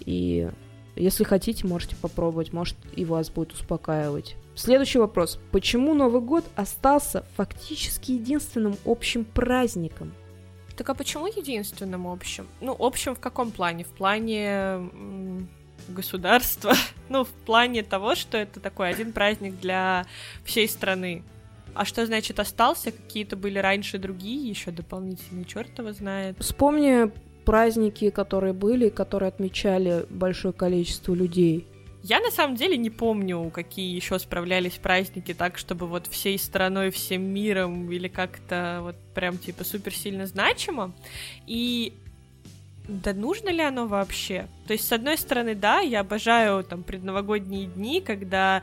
И 0.00 0.48
если 0.96 1.24
хотите, 1.24 1.66
можете 1.66 1.94
попробовать, 1.96 2.52
может, 2.52 2.76
и 2.94 3.04
вас 3.04 3.30
будет 3.30 3.52
успокаивать. 3.52 4.36
Следующий 4.56 4.98
вопрос. 4.98 5.38
Почему 5.52 5.94
Новый 5.94 6.22
год 6.22 6.44
остался 6.56 7.24
фактически 7.36 8.12
единственным 8.12 8.76
общим 8.84 9.24
праздником? 9.24 10.12
Так 10.76 10.90
а 10.90 10.94
почему 10.94 11.26
единственным 11.26 12.06
общим? 12.06 12.46
Ну, 12.60 12.76
общим 12.78 13.14
в 13.14 13.20
каком 13.20 13.50
плане? 13.50 13.84
В 13.84 13.88
плане 13.88 14.90
государства? 15.88 16.74
ну, 17.08 17.24
в 17.24 17.30
плане 17.30 17.82
того, 17.82 18.14
что 18.14 18.36
это 18.36 18.60
такой 18.60 18.90
один 18.90 19.12
праздник 19.12 19.58
для 19.60 20.06
всей 20.44 20.68
страны. 20.68 21.22
А 21.74 21.84
что 21.84 22.06
значит 22.06 22.40
остался? 22.40 22.90
Какие-то 22.90 23.36
были 23.36 23.58
раньше 23.58 23.98
другие, 23.98 24.48
еще 24.48 24.70
дополнительные, 24.70 25.44
черт 25.44 25.78
его 25.78 25.92
знает. 25.92 26.36
Вспомни 26.40 27.10
праздники, 27.44 28.10
которые 28.10 28.52
были, 28.52 28.88
которые 28.88 29.28
отмечали 29.28 30.06
большое 30.10 30.52
количество 30.52 31.14
людей. 31.14 31.66
Я 32.08 32.20
на 32.20 32.30
самом 32.30 32.54
деле 32.54 32.76
не 32.76 32.88
помню, 32.88 33.50
какие 33.50 33.92
еще 33.92 34.20
справлялись 34.20 34.74
праздники 34.74 35.34
так, 35.34 35.58
чтобы 35.58 35.88
вот 35.88 36.06
всей 36.06 36.38
страной, 36.38 36.90
всем 36.90 37.22
миром 37.22 37.90
или 37.90 38.06
как-то 38.06 38.78
вот 38.82 38.94
прям 39.12 39.38
типа 39.38 39.64
супер 39.64 39.92
сильно 39.92 40.26
значимо. 40.26 40.92
И 41.48 41.94
да 42.86 43.12
нужно 43.12 43.48
ли 43.48 43.60
оно 43.60 43.88
вообще? 43.88 44.46
То 44.68 44.74
есть, 44.74 44.86
с 44.86 44.92
одной 44.92 45.18
стороны, 45.18 45.56
да, 45.56 45.80
я 45.80 46.00
обожаю 46.00 46.62
там 46.62 46.84
предновогодние 46.84 47.66
дни, 47.66 48.00
когда 48.00 48.62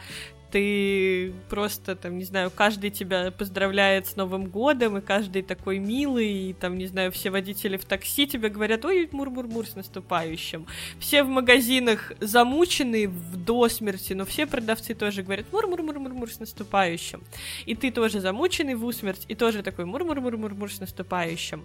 ты 0.53 1.33
просто, 1.49 1.95
там, 1.95 2.19
не 2.19 2.25
знаю, 2.25 2.51
каждый 2.51 2.91
тебя 2.91 3.31
поздравляет 3.31 4.05
с 4.05 4.15
Новым 4.15 4.45
годом, 4.45 4.99
и 4.99 5.01
каждый 5.01 5.41
такой 5.41 5.79
милый, 5.79 6.49
и 6.49 6.53
там, 6.53 6.77
не 6.77 6.85
знаю, 6.85 7.11
все 7.11 7.31
водители 7.31 7.75
в 7.75 7.85
такси 7.85 8.27
тебе 8.27 8.49
говорят, 8.49 8.85
ой, 8.85 9.09
мур-мур-мур 9.11 9.65
с 9.65 9.75
наступающим. 9.75 10.67
Все 10.99 11.23
в 11.23 11.27
магазинах 11.27 12.11
замучены 12.19 13.07
в 13.07 13.35
до 13.35 13.67
смерти, 13.67 14.13
но 14.13 14.25
все 14.25 14.45
продавцы 14.45 14.93
тоже 14.93 15.23
говорят, 15.23 15.51
мур-мур-мур-мур-мур 15.51 16.31
с 16.31 16.39
наступающим. 16.39 17.23
И 17.65 17.73
ты 17.73 17.89
тоже 17.89 18.19
замученный 18.19 18.75
в 18.75 18.85
усмерть, 18.85 19.25
и 19.27 19.33
тоже 19.33 19.63
такой 19.63 19.85
мур-мур-мур-мур-мур 19.85 20.71
с 20.71 20.79
наступающим. 20.79 21.63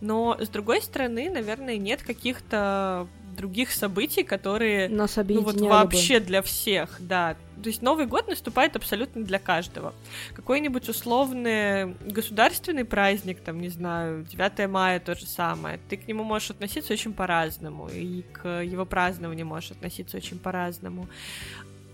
Но, 0.00 0.38
с 0.40 0.48
другой 0.48 0.80
стороны, 0.80 1.28
наверное, 1.28 1.76
нет 1.76 2.02
каких-то 2.02 3.08
других 3.36 3.72
событий, 3.72 4.22
которые 4.22 4.88
Нас 4.88 5.16
ну, 5.16 5.40
вот 5.40 5.60
вообще 5.60 6.20
бы. 6.20 6.26
для 6.26 6.42
всех, 6.42 6.96
да. 7.00 7.36
То 7.62 7.68
есть 7.68 7.82
Новый 7.82 8.06
год 8.06 8.28
наступает 8.28 8.76
абсолютно 8.76 9.22
для 9.22 9.38
каждого. 9.38 9.94
Какой-нибудь 10.34 10.88
условный 10.88 11.94
государственный 12.04 12.84
праздник, 12.84 13.40
там, 13.40 13.60
не 13.60 13.68
знаю, 13.68 14.24
9 14.24 14.68
мая 14.68 15.00
то 15.00 15.14
же 15.14 15.26
самое, 15.26 15.78
ты 15.88 15.96
к 15.96 16.08
нему 16.08 16.24
можешь 16.24 16.50
относиться 16.50 16.92
очень 16.92 17.12
по-разному, 17.12 17.88
и 17.88 18.22
к 18.32 18.62
его 18.62 18.84
празднованию 18.84 19.46
можешь 19.46 19.70
относиться 19.70 20.16
очень 20.16 20.38
по-разному. 20.38 21.08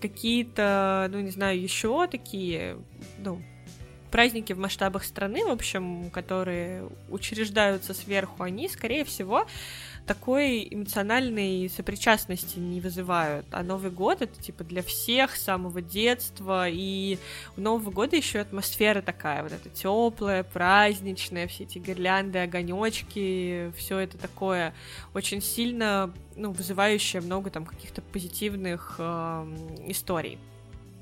Какие-то, 0.01 1.09
ну, 1.11 1.19
не 1.19 1.31
знаю, 1.31 1.61
еще 1.61 2.07
такие, 2.07 2.77
ну, 3.17 3.41
праздники 4.09 4.53
в 4.53 4.59
масштабах 4.59 5.03
страны, 5.03 5.45
в 5.45 5.49
общем, 5.49 6.09
которые 6.09 6.89
учреждаются 7.09 7.93
сверху, 7.93 8.43
они, 8.43 8.69
скорее 8.69 9.03
всего, 9.05 9.45
такой 10.09 10.67
эмоциональной 10.71 11.69
сопричастности 11.69 12.57
не 12.57 12.81
вызывают. 12.81 13.45
А 13.51 13.61
Новый 13.61 13.91
год 13.91 14.23
это 14.23 14.41
типа 14.41 14.63
для 14.63 14.81
всех 14.81 15.35
с 15.35 15.43
самого 15.43 15.83
детства. 15.83 16.67
И 16.67 17.19
у 17.55 17.61
Нового 17.61 17.91
года 17.91 18.15
еще 18.15 18.39
атмосфера 18.39 19.03
такая, 19.03 19.43
вот 19.43 19.51
эта 19.51 19.69
теплая, 19.69 20.41
праздничная, 20.41 21.45
все 21.47 21.65
эти 21.65 21.77
гирлянды, 21.77 22.39
огонечки, 22.39 23.71
все 23.77 23.99
это 23.99 24.17
такое 24.17 24.73
очень 25.13 25.43
сильно 25.43 26.11
ну, 26.35 26.53
вызывающее 26.53 27.21
много 27.21 27.51
там 27.51 27.63
каких-то 27.63 28.01
позитивных 28.01 28.95
э, 28.97 29.45
историй. 29.89 30.39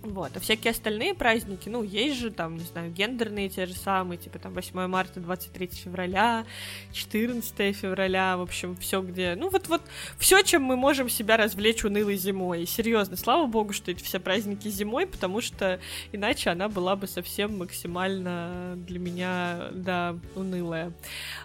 Вот. 0.03 0.37
А 0.37 0.39
всякие 0.39 0.71
остальные 0.71 1.15
праздники, 1.15 1.69
ну, 1.69 1.83
есть 1.83 2.17
же 2.17 2.31
там, 2.31 2.55
не 2.55 2.63
знаю, 2.63 2.91
гендерные 2.91 3.49
те 3.49 3.65
же 3.65 3.73
самые, 3.73 4.17
типа 4.17 4.39
там 4.39 4.53
8 4.53 4.87
марта, 4.87 5.19
23 5.19 5.67
февраля, 5.67 6.45
14 6.93 7.75
февраля, 7.75 8.37
в 8.37 8.41
общем, 8.41 8.75
все 8.77 9.01
где... 9.01 9.35
Ну, 9.35 9.49
вот-вот 9.49 9.81
все, 10.17 10.41
чем 10.43 10.63
мы 10.63 10.75
можем 10.75 11.09
себя 11.09 11.35
развлечь 11.35 11.83
унылой 11.83 12.15
зимой. 12.15 12.65
Серьезно, 12.65 13.17
слава 13.17 13.47
богу, 13.47 13.73
что 13.73 13.91
эти 13.91 14.03
все 14.03 14.19
праздники 14.19 14.67
зимой, 14.69 15.07
потому 15.07 15.41
что 15.41 15.79
иначе 16.11 16.51
она 16.51 16.69
была 16.69 16.95
бы 16.95 17.07
совсем 17.07 17.57
максимально 17.57 18.75
для 18.75 18.99
меня, 18.99 19.69
да, 19.73 20.15
унылая. 20.35 20.93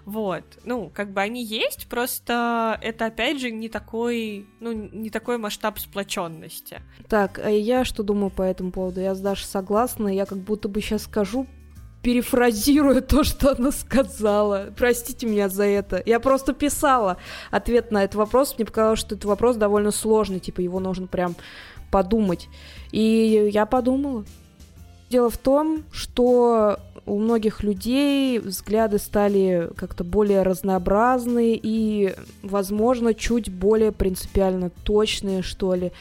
Вот. 0.05 0.45
Ну, 0.65 0.91
как 0.95 1.13
бы 1.13 1.21
они 1.21 1.43
есть, 1.43 1.89
просто 1.89 2.79
это, 2.83 3.07
опять 3.07 3.41
же, 3.41 3.51
не 3.51 3.69
такой, 3.69 4.47
ну, 4.61 4.73
не 4.73 5.11
такой 5.11 5.39
масштаб 5.39 5.79
сплоченности. 5.79 6.83
Так, 7.09 7.39
а 7.39 7.51
я 7.51 7.85
что 7.85 8.03
думаю 8.03 8.31
по 8.31 8.42
этому 8.43 8.73
поводу. 8.73 9.01
Я 9.01 9.15
с 9.15 9.21
Дашей 9.21 9.47
согласна, 9.47 10.09
я 10.09 10.27
как 10.27 10.39
будто 10.39 10.69
бы 10.69 10.81
сейчас 10.81 11.05
скажу, 11.05 11.47
перефразируя 12.03 13.01
то, 13.01 13.25
что 13.25 13.53
она 13.57 13.73
сказала. 13.73 14.69
Простите 14.77 15.27
меня 15.27 15.49
за 15.49 15.65
это. 15.65 16.03
Я 16.05 16.21
просто 16.21 16.53
писала 16.53 17.17
ответ 17.51 17.91
на 17.91 18.05
этот 18.05 18.17
вопрос. 18.17 18.55
Мне 18.57 18.67
показалось, 18.67 19.01
что 19.01 19.15
этот 19.15 19.25
вопрос 19.25 19.57
довольно 19.57 19.91
сложный, 19.91 20.41
типа 20.41 20.61
его 20.61 20.81
нужно 20.81 21.07
прям 21.07 21.35
подумать. 21.91 22.49
И 22.91 23.51
я 23.53 23.67
подумала. 23.67 24.25
Дело 25.11 25.29
в 25.29 25.37
том, 25.37 25.85
что 25.93 26.79
у 27.05 27.19
многих 27.19 27.63
людей 27.63 28.39
взгляды 28.39 28.99
стали 28.99 29.71
как-то 29.77 30.05
более 30.05 30.43
разнообразные 30.43 31.59
и, 31.63 32.15
возможно, 32.43 33.13
чуть 33.13 33.53
более 33.53 33.93
принципиально 33.93 34.71
точные, 34.85 35.43
что 35.43 35.75
ли. 35.75 35.93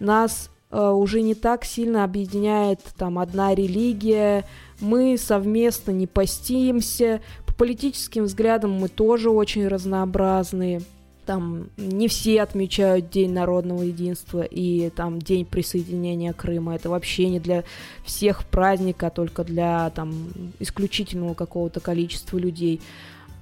Нас 0.00 0.50
уже 0.74 1.22
не 1.22 1.34
так 1.34 1.64
сильно 1.64 2.04
объединяет 2.04 2.80
там 2.96 3.18
одна 3.18 3.54
религия, 3.54 4.44
мы 4.80 5.16
совместно 5.18 5.92
не 5.92 6.06
постимся, 6.06 7.20
по 7.46 7.54
политическим 7.54 8.24
взглядам 8.24 8.72
мы 8.72 8.88
тоже 8.88 9.30
очень 9.30 9.68
разнообразные. 9.68 10.82
Там 11.26 11.68
не 11.78 12.08
все 12.08 12.42
отмечают 12.42 13.08
День 13.08 13.32
народного 13.32 13.82
единства 13.82 14.42
и 14.42 14.90
там 14.90 15.20
День 15.20 15.46
присоединения 15.46 16.34
Крыма. 16.34 16.74
Это 16.74 16.90
вообще 16.90 17.28
не 17.30 17.40
для 17.40 17.64
всех 18.04 18.44
праздника, 18.44 19.06
а 19.06 19.10
только 19.10 19.42
для 19.42 19.88
там 19.90 20.12
исключительного 20.58 21.32
какого-то 21.34 21.80
количества 21.80 22.36
людей. 22.36 22.82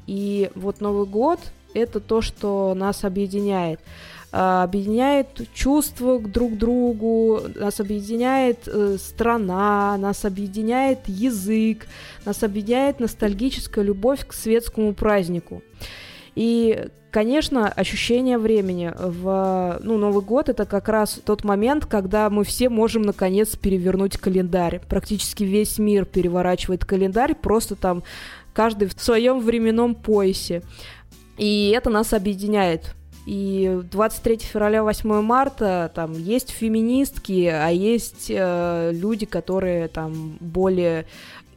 И 0.07 0.51
вот 0.55 0.81
Новый 0.81 1.07
год 1.07 1.41
это 1.75 1.99
то, 1.99 2.21
что 2.21 2.75
нас 2.77 3.05
объединяет. 3.05 3.81
А, 4.35 4.63
объединяет 4.63 5.47
чувства 5.53 6.19
друг 6.19 6.55
к 6.55 6.57
другу, 6.57 7.43
нас 7.55 7.81
объединяет 7.81 8.67
э, 8.67 8.97
страна, 8.99 9.99
нас 9.99 10.25
объединяет 10.25 11.01
язык, 11.07 11.87
нас 12.25 12.43
объединяет 12.43 12.99
ностальгическая 12.99 13.85
любовь 13.85 14.27
к 14.27 14.33
светскому 14.33 14.95
празднику. 14.95 15.63
И, 16.35 16.87
конечно, 17.11 17.69
ощущение 17.69 18.39
времени 18.39 18.95
в 18.97 19.79
ну, 19.83 19.99
Новый 19.99 20.25
год 20.25 20.49
это 20.49 20.65
как 20.65 20.89
раз 20.89 21.21
тот 21.23 21.45
момент, 21.45 21.85
когда 21.85 22.31
мы 22.31 22.45
все 22.45 22.71
можем 22.71 23.03
наконец 23.03 23.55
перевернуть 23.55 24.17
календарь. 24.17 24.81
Практически 24.89 25.45
весь 25.45 25.79
мир 25.79 26.07
переворачивает 26.07 26.87
календарь, 26.87 27.35
просто 27.35 27.77
там 27.77 28.03
каждый 28.55 28.89
в 28.89 28.99
своем 28.99 29.41
временном 29.41 29.95
поясе. 29.95 30.63
И 31.37 31.71
это 31.77 31.91
нас 31.91 32.15
объединяет. 32.15 32.95
И 33.25 33.81
23 33.91 34.39
февраля, 34.39 34.83
8 34.83 35.23
марта 35.23 35.91
там 35.95 36.13
есть 36.13 36.51
феминистки, 36.51 37.47
а 37.47 37.69
есть 37.69 38.27
э, 38.29 38.91
люди, 38.93 39.27
которые 39.27 39.89
там 39.89 40.37
более 40.41 41.07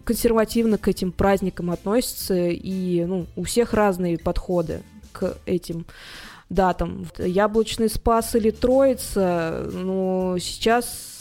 консервативно 0.04 0.78
к 0.78 0.88
этим 0.88 1.12
праздникам 1.12 1.72
относятся, 1.72 2.36
и 2.36 3.04
ну, 3.06 3.26
у 3.36 3.44
всех 3.44 3.74
разные 3.74 4.20
подходы 4.20 4.84
к 5.12 5.38
этим 5.48 5.86
датам. 6.50 7.08
Яблочный 7.18 7.90
спас 7.90 8.36
или 8.36 8.52
Троица, 8.52 9.68
ну, 9.74 10.38
сейчас 10.40 11.15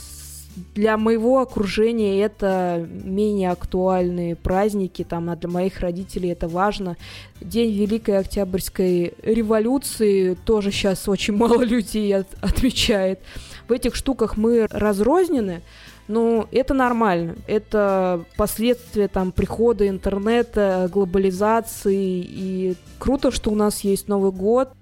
для 0.74 0.96
моего 0.96 1.40
окружения 1.40 2.22
это 2.22 2.86
менее 2.88 3.50
актуальные 3.50 4.36
праздники, 4.36 5.04
там, 5.04 5.30
а 5.30 5.36
для 5.36 5.48
моих 5.48 5.80
родителей 5.80 6.30
это 6.30 6.48
важно. 6.48 6.96
День 7.40 7.72
Великой 7.72 8.18
Октябрьской 8.18 9.14
революции 9.22 10.34
тоже 10.44 10.70
сейчас 10.70 11.08
очень 11.08 11.36
мало 11.36 11.62
людей 11.62 12.14
от, 12.14 12.28
отмечает. 12.40 13.20
В 13.68 13.72
этих 13.72 13.94
штуках 13.94 14.36
мы 14.36 14.66
разрознены, 14.70 15.62
но 16.06 16.48
это 16.52 16.74
нормально. 16.74 17.36
Это 17.46 18.24
последствия 18.36 19.08
там 19.08 19.32
прихода 19.32 19.88
интернета, 19.88 20.88
глобализации. 20.92 22.22
И 22.26 22.76
круто, 22.98 23.30
что 23.30 23.50
у 23.50 23.54
нас 23.54 23.80
есть 23.80 24.08
Новый 24.08 24.32
год. 24.32 24.72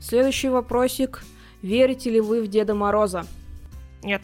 Следующий 0.00 0.48
вопросик. 0.48 1.22
Верите 1.62 2.10
ли 2.10 2.20
вы 2.20 2.40
в 2.42 2.48
Деда 2.48 2.74
Мороза? 2.74 3.26
Нет. 4.02 4.22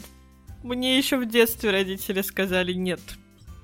Мне 0.67 0.99
еще 0.99 1.17
в 1.17 1.27
детстве 1.27 1.71
родители 1.71 2.23
сказали 2.23 2.73
нет. 2.73 2.99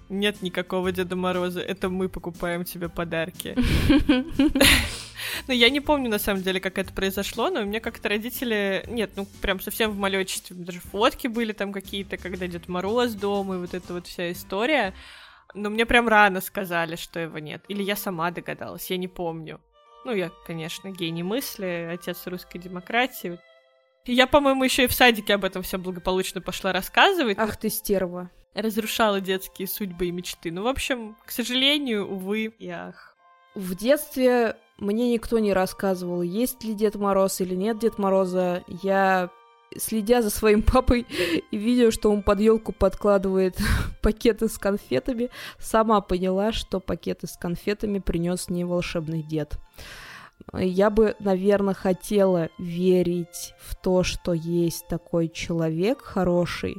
Нет 0.09 0.41
никакого 0.41 0.93
Деда 0.93 1.17
Мороза, 1.17 1.61
это 1.61 1.89
мы 1.89 2.09
покупаем 2.09 2.65
тебе 2.65 2.89
подарки. 2.89 3.57
Ну, 5.49 5.55
я 5.55 5.69
не 5.71 5.81
помню, 5.81 6.11
на 6.11 6.19
самом 6.19 6.43
деле, 6.43 6.61
как 6.61 6.79
это 6.79 6.93
произошло, 6.93 7.49
но 7.49 7.63
у 7.63 7.65
меня 7.65 7.81
как-то 7.81 8.09
родители... 8.09 8.85
Нет, 8.87 9.13
ну, 9.17 9.27
прям 9.41 9.59
совсем 9.61 9.91
в 9.91 9.97
малечестве. 9.97 10.55
Даже 10.55 10.79
фотки 10.79 11.27
были 11.27 11.53
там 11.53 11.73
какие-то, 11.73 12.19
когда 12.19 12.47
Дед 12.47 12.69
Мороз 12.69 13.15
дома, 13.15 13.57
и 13.57 13.59
вот 13.59 13.75
эта 13.75 13.95
вот 13.95 14.07
вся 14.07 14.31
история. 14.31 14.95
Но 15.55 15.71
мне 15.71 15.87
прям 15.87 16.07
рано 16.07 16.41
сказали, 16.41 16.95
что 16.97 17.19
его 17.19 17.39
нет. 17.39 17.65
Или 17.67 17.83
я 17.83 17.97
сама 17.97 18.31
догадалась, 18.31 18.91
я 18.91 18.97
не 18.97 19.09
помню. 19.09 19.61
Ну, 20.05 20.15
я, 20.15 20.31
конечно, 20.47 20.91
гений 20.91 21.25
мысли, 21.25 21.89
отец 21.93 22.27
русской 22.27 22.59
демократии. 22.59 23.39
Я, 24.05 24.27
по-моему, 24.27 24.65
еще 24.65 24.85
и 24.85 24.89
в 24.89 24.93
садике 24.93 25.35
об 25.35 25.45
этом 25.45 25.63
все 25.63 25.79
благополучно 25.79 26.41
пошла 26.41 26.73
рассказывать. 26.73 27.39
Ах 27.39 27.57
ты 27.57 27.69
стерва. 27.69 28.31
Разрушала 28.55 29.21
детские 29.21 29.69
судьбы 29.69 30.07
и 30.07 30.11
мечты. 30.11 30.51
Ну, 30.51 30.63
в 30.63 30.67
общем, 30.67 31.17
к 31.25 31.31
сожалению, 31.31 32.11
увы 32.11 32.53
и 32.59 32.69
ах. 32.69 33.17
В 33.55 33.75
детстве 33.75 34.57
мне 34.79 35.13
никто 35.13 35.39
не 35.39 35.53
рассказывал, 35.53 36.23
есть 36.23 36.65
ли 36.65 36.75
Дед 36.75 36.97
Мороз 36.97 37.41
или 37.41 37.55
нет 37.55 37.79
Дед 37.79 37.99
Мороза. 37.99 38.65
Я, 38.83 39.31
следя 39.77 40.21
за 40.21 40.31
своим 40.31 40.63
папой 40.67 41.07
и 41.51 41.57
видя, 41.57 41.93
что 41.93 42.11
он 42.11 42.23
под 42.23 42.41
елку 42.41 42.73
подкладывает 42.73 43.57
пакеты 44.03 44.49
с 44.49 44.59
конфетами, 44.59 45.31
сама 45.59 46.01
поняла, 46.01 46.51
что 46.51 46.81
пакеты 46.81 47.29
с 47.29 47.37
конфетами 47.37 48.01
принес 48.01 48.49
не 48.49 48.65
волшебный 48.65 49.23
дед. 49.23 49.59
Я 50.53 50.91
бы, 50.91 51.17
наверное, 51.19 51.75
хотела 51.75 52.49
верить 52.59 53.55
в 53.61 53.75
то, 53.77 54.03
что 54.03 54.33
есть 54.33 54.87
такой 54.89 55.29
человек 55.29 56.03
хороший, 56.03 56.77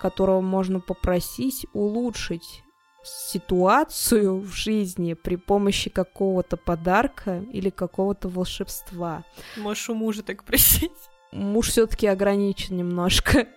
которого 0.00 0.40
можно 0.40 0.80
попросить 0.80 1.66
улучшить 1.72 2.62
ситуацию 3.02 4.40
в 4.40 4.52
жизни 4.52 5.14
при 5.14 5.36
помощи 5.36 5.90
какого-то 5.90 6.56
подарка 6.56 7.44
или 7.52 7.70
какого-то 7.70 8.28
волшебства. 8.28 9.24
Можешь 9.56 9.88
у 9.90 9.94
мужа 9.94 10.22
так 10.22 10.44
просить. 10.44 10.92
Муж 11.32 11.68
все-таки 11.68 12.06
ограничен 12.06 12.76
немножко. 12.76 13.48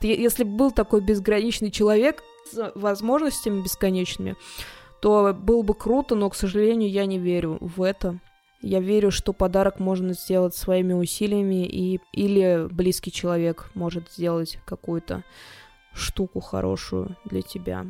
Если 0.00 0.44
бы 0.44 0.56
был 0.56 0.70
такой 0.70 1.02
безграничный 1.02 1.70
человек 1.70 2.22
с 2.50 2.72
возможностями 2.74 3.62
бесконечными, 3.62 4.36
то 5.00 5.32
было 5.34 5.62
бы 5.62 5.74
круто, 5.74 6.14
но, 6.14 6.30
к 6.30 6.34
сожалению, 6.34 6.90
я 6.90 7.06
не 7.06 7.18
верю 7.18 7.58
в 7.60 7.82
это. 7.82 8.18
Я 8.62 8.80
верю, 8.80 9.10
что 9.10 9.32
подарок 9.32 9.80
можно 9.80 10.12
сделать 10.12 10.54
своими 10.54 10.92
усилиями, 10.92 11.66
и, 11.66 12.00
или 12.12 12.68
близкий 12.70 13.10
человек 13.10 13.70
может 13.74 14.10
сделать 14.10 14.58
какую-то 14.66 15.24
штуку 15.94 16.40
хорошую 16.40 17.16
для 17.24 17.42
тебя. 17.42 17.86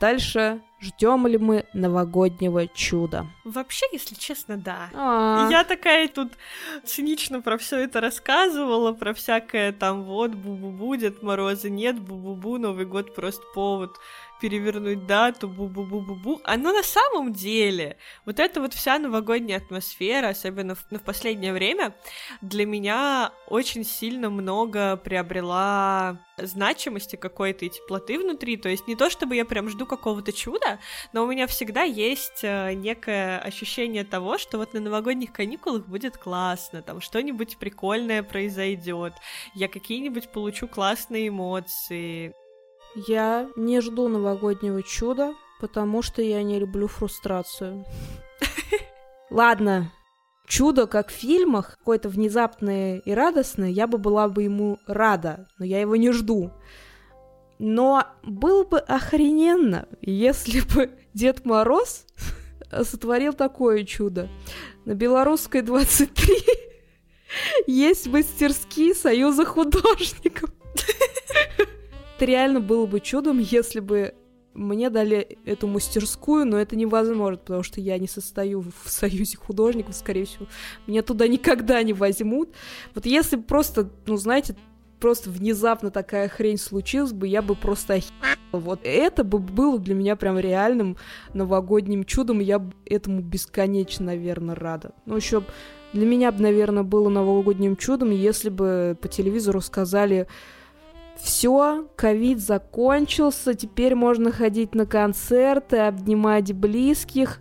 Дальше 0.00 0.60
Ждем 0.78 1.26
ли 1.26 1.38
мы 1.38 1.64
новогоднего 1.72 2.66
чуда? 2.66 3.26
Вообще, 3.44 3.86
если 3.92 4.14
честно, 4.14 4.58
да. 4.58 4.90
А, 4.92 5.48
Я 5.50 5.64
такая 5.64 6.06
тут 6.06 6.32
цинично 6.84 7.40
про 7.40 7.56
все 7.56 7.78
это 7.78 8.02
рассказывала, 8.02 8.92
про 8.92 9.14
всякое 9.14 9.72
там 9.72 10.04
вот, 10.04 10.32
бу-бу-бу, 10.32 10.98
Дед 10.98 11.22
Мороза 11.22 11.70
нет, 11.70 11.96
бу-бу-бу, 11.96 12.58
Новый 12.58 12.84
год 12.84 13.14
просто 13.14 13.42
повод 13.54 13.90
перевернуть 14.40 15.06
дату, 15.06 15.48
бу-бу-бу-бу-бу. 15.48 16.40
А 16.44 16.56
но 16.56 16.72
на 16.72 16.82
самом 16.82 17.32
деле, 17.32 17.96
вот 18.24 18.40
эта 18.40 18.60
вот 18.60 18.74
вся 18.74 18.98
новогодняя 18.98 19.58
атмосфера, 19.58 20.28
особенно 20.28 20.74
в, 20.74 20.84
ну, 20.90 20.98
в 20.98 21.02
последнее 21.02 21.52
время, 21.52 21.94
для 22.40 22.66
меня 22.66 23.32
очень 23.48 23.84
сильно 23.84 24.30
много 24.30 24.96
приобрела 24.96 26.18
значимости 26.38 27.16
какой-то 27.16 27.64
и 27.64 27.70
теплоты 27.70 28.18
внутри. 28.18 28.56
То 28.56 28.68
есть 28.68 28.86
не 28.86 28.96
то, 28.96 29.10
чтобы 29.10 29.36
я 29.36 29.44
прям 29.44 29.68
жду 29.68 29.86
какого-то 29.86 30.32
чуда, 30.32 30.78
но 31.12 31.24
у 31.24 31.26
меня 31.26 31.46
всегда 31.46 31.82
есть 31.82 32.40
э, 32.42 32.74
некое 32.74 33.38
ощущение 33.38 34.04
того, 34.04 34.38
что 34.38 34.58
вот 34.58 34.74
на 34.74 34.80
новогодних 34.80 35.32
каникулах 35.32 35.86
будет 35.86 36.16
классно, 36.16 36.82
там 36.82 37.00
что-нибудь 37.00 37.58
прикольное 37.58 38.22
произойдет, 38.22 39.14
я 39.54 39.68
какие-нибудь 39.68 40.30
получу 40.30 40.68
классные 40.68 41.28
эмоции. 41.28 42.34
Я 42.94 43.48
не 43.56 43.80
жду 43.80 44.08
новогоднего 44.08 44.82
чуда, 44.82 45.34
потому 45.60 46.02
что 46.02 46.22
я 46.22 46.42
не 46.42 46.58
люблю 46.58 46.86
фрустрацию. 46.86 47.84
Ладно, 49.30 49.92
чудо, 50.46 50.86
как 50.86 51.08
в 51.08 51.12
фильмах, 51.12 51.76
какое-то 51.78 52.08
внезапное 52.08 52.98
и 52.98 53.12
радостное, 53.12 53.68
я 53.68 53.86
бы 53.86 53.98
была 53.98 54.28
бы 54.28 54.44
ему 54.44 54.78
рада, 54.86 55.48
но 55.58 55.64
я 55.64 55.80
его 55.80 55.96
не 55.96 56.12
жду. 56.12 56.52
Но 57.58 58.04
было 58.22 58.64
бы 58.64 58.78
охрененно, 58.78 59.88
если 60.00 60.60
бы 60.60 60.90
Дед 61.14 61.44
Мороз 61.46 62.06
сотворил 62.82 63.32
такое 63.32 63.84
чудо. 63.84 64.28
На 64.84 64.94
Белорусской 64.94 65.62
23 65.62 66.34
есть 67.66 68.06
мастерские 68.06 68.94
Союза 68.94 69.44
художников. 69.44 70.50
Это 72.16 72.24
реально 72.24 72.60
было 72.60 72.86
бы 72.86 73.00
чудом, 73.00 73.38
если 73.38 73.80
бы 73.80 74.14
мне 74.54 74.88
дали 74.88 75.38
эту 75.44 75.66
мастерскую, 75.66 76.46
но 76.46 76.58
это 76.58 76.74
невозможно, 76.74 77.36
потому 77.36 77.62
что 77.62 77.78
я 77.82 77.98
не 77.98 78.08
состою 78.08 78.62
в 78.62 78.88
союзе 78.90 79.36
художников, 79.36 79.94
скорее 79.94 80.24
всего. 80.24 80.46
Меня 80.86 81.02
туда 81.02 81.28
никогда 81.28 81.82
не 81.82 81.92
возьмут. 81.92 82.54
Вот 82.94 83.04
если 83.04 83.36
просто, 83.36 83.90
ну, 84.06 84.16
знаете, 84.16 84.56
просто 84.98 85.28
внезапно 85.28 85.90
такая 85.90 86.28
хрень 86.30 86.56
случилась 86.56 87.12
бы, 87.12 87.28
я 87.28 87.42
бы 87.42 87.54
просто 87.54 87.94
охерела. 87.94 88.14
Вот 88.52 88.80
это 88.82 89.22
бы 89.22 89.38
было 89.38 89.78
для 89.78 89.94
меня 89.94 90.16
прям 90.16 90.38
реальным 90.38 90.96
новогодним 91.34 92.04
чудом, 92.04 92.40
и 92.40 92.44
я 92.44 92.64
этому 92.86 93.20
бесконечно, 93.20 94.06
наверное, 94.06 94.54
рада. 94.54 94.92
Ну, 95.04 95.16
еще 95.16 95.42
для 95.92 96.06
меня 96.06 96.32
бы, 96.32 96.42
наверное, 96.42 96.82
было 96.82 97.10
новогодним 97.10 97.76
чудом, 97.76 98.10
если 98.10 98.48
бы 98.48 98.96
по 99.00 99.08
телевизору 99.08 99.60
сказали 99.60 100.28
все, 101.18 101.88
ковид 101.96 102.40
закончился, 102.40 103.54
теперь 103.54 103.94
можно 103.94 104.32
ходить 104.32 104.74
на 104.74 104.86
концерты, 104.86 105.78
обнимать 105.78 106.52
близких. 106.52 107.40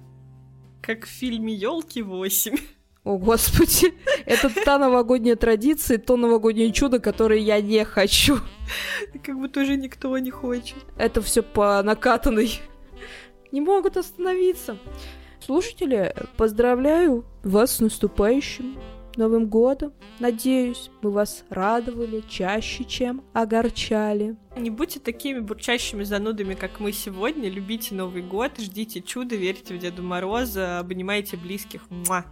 Как 0.82 1.06
в 1.06 1.10
фильме 1.10 1.54
Елки 1.54 2.02
8. 2.02 2.56
О, 3.04 3.18
господи, 3.18 3.94
это 4.26 4.50
та 4.64 4.80
новогодняя 4.80 5.36
традиция, 5.36 5.98
то 5.98 6.18
новогоднее 6.18 6.72
чудо, 6.72 7.00
которое 7.00 7.40
я 7.40 7.62
не 7.62 7.84
хочу. 7.86 8.40
Как 9.24 9.38
будто 9.38 9.62
уже 9.62 9.78
никто 9.78 10.18
не 10.18 10.32
хочет. 10.32 10.78
Это 10.98 11.22
все 11.22 11.44
по 11.44 11.82
накатанной. 11.84 12.60
Не 13.52 13.62
могут 13.62 13.96
остановиться. 13.98 14.78
Слушатели, 15.40 16.16
поздравляю 16.38 17.26
вас 17.44 17.76
с 17.76 17.80
наступающим 17.80 18.76
Новым 19.18 19.48
годом. 19.48 19.94
Надеюсь, 20.20 20.90
мы 21.02 21.12
вас 21.12 21.46
радовали 21.50 22.24
чаще, 22.28 22.84
чем 22.84 23.24
огорчали. 23.34 24.36
Не 24.58 24.70
будьте 24.70 25.00
такими 25.00 25.40
бурчащими 25.40 26.04
занудами, 26.04 26.54
как 26.54 26.80
мы 26.80 26.92
сегодня. 26.92 27.50
Любите 27.50 27.96
Новый 27.96 28.22
год, 28.22 28.60
ждите 28.60 29.02
чуда, 29.02 29.36
верьте 29.36 29.76
в 29.76 29.78
Деда 29.78 30.02
Мороза, 30.02 30.80
обнимайте 30.80 31.38
близких. 31.38 31.90
Муа. 31.90 32.26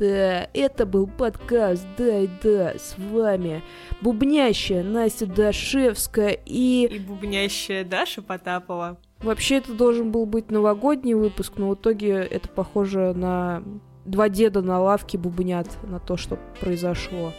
Да, 0.00 0.48
это 0.54 0.86
был 0.86 1.06
подкаст 1.06 1.86
«Дай 1.98 2.30
да» 2.42 2.74
с 2.78 2.96
вами 2.96 3.62
бубнящая 4.00 4.82
Настя 4.82 5.26
Дашевская 5.26 6.38
и... 6.46 6.86
И 6.90 6.98
бубнящая 7.00 7.84
Даша 7.84 8.22
Потапова. 8.22 8.98
Вообще 9.18 9.56
это 9.56 9.74
должен 9.74 10.10
был 10.10 10.24
быть 10.24 10.50
новогодний 10.50 11.12
выпуск, 11.12 11.52
но 11.58 11.68
в 11.68 11.74
итоге 11.74 12.14
это 12.14 12.48
похоже 12.48 13.12
на 13.12 13.62
два 14.04 14.28
деда 14.28 14.62
на 14.62 14.80
лавке 14.80 15.18
бубнят 15.18 15.68
на 15.82 15.98
то, 15.98 16.16
что 16.16 16.38
произошло. 16.60 17.32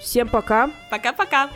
Всем 0.00 0.28
пока! 0.28 0.70
Пока-пока! 0.90 1.50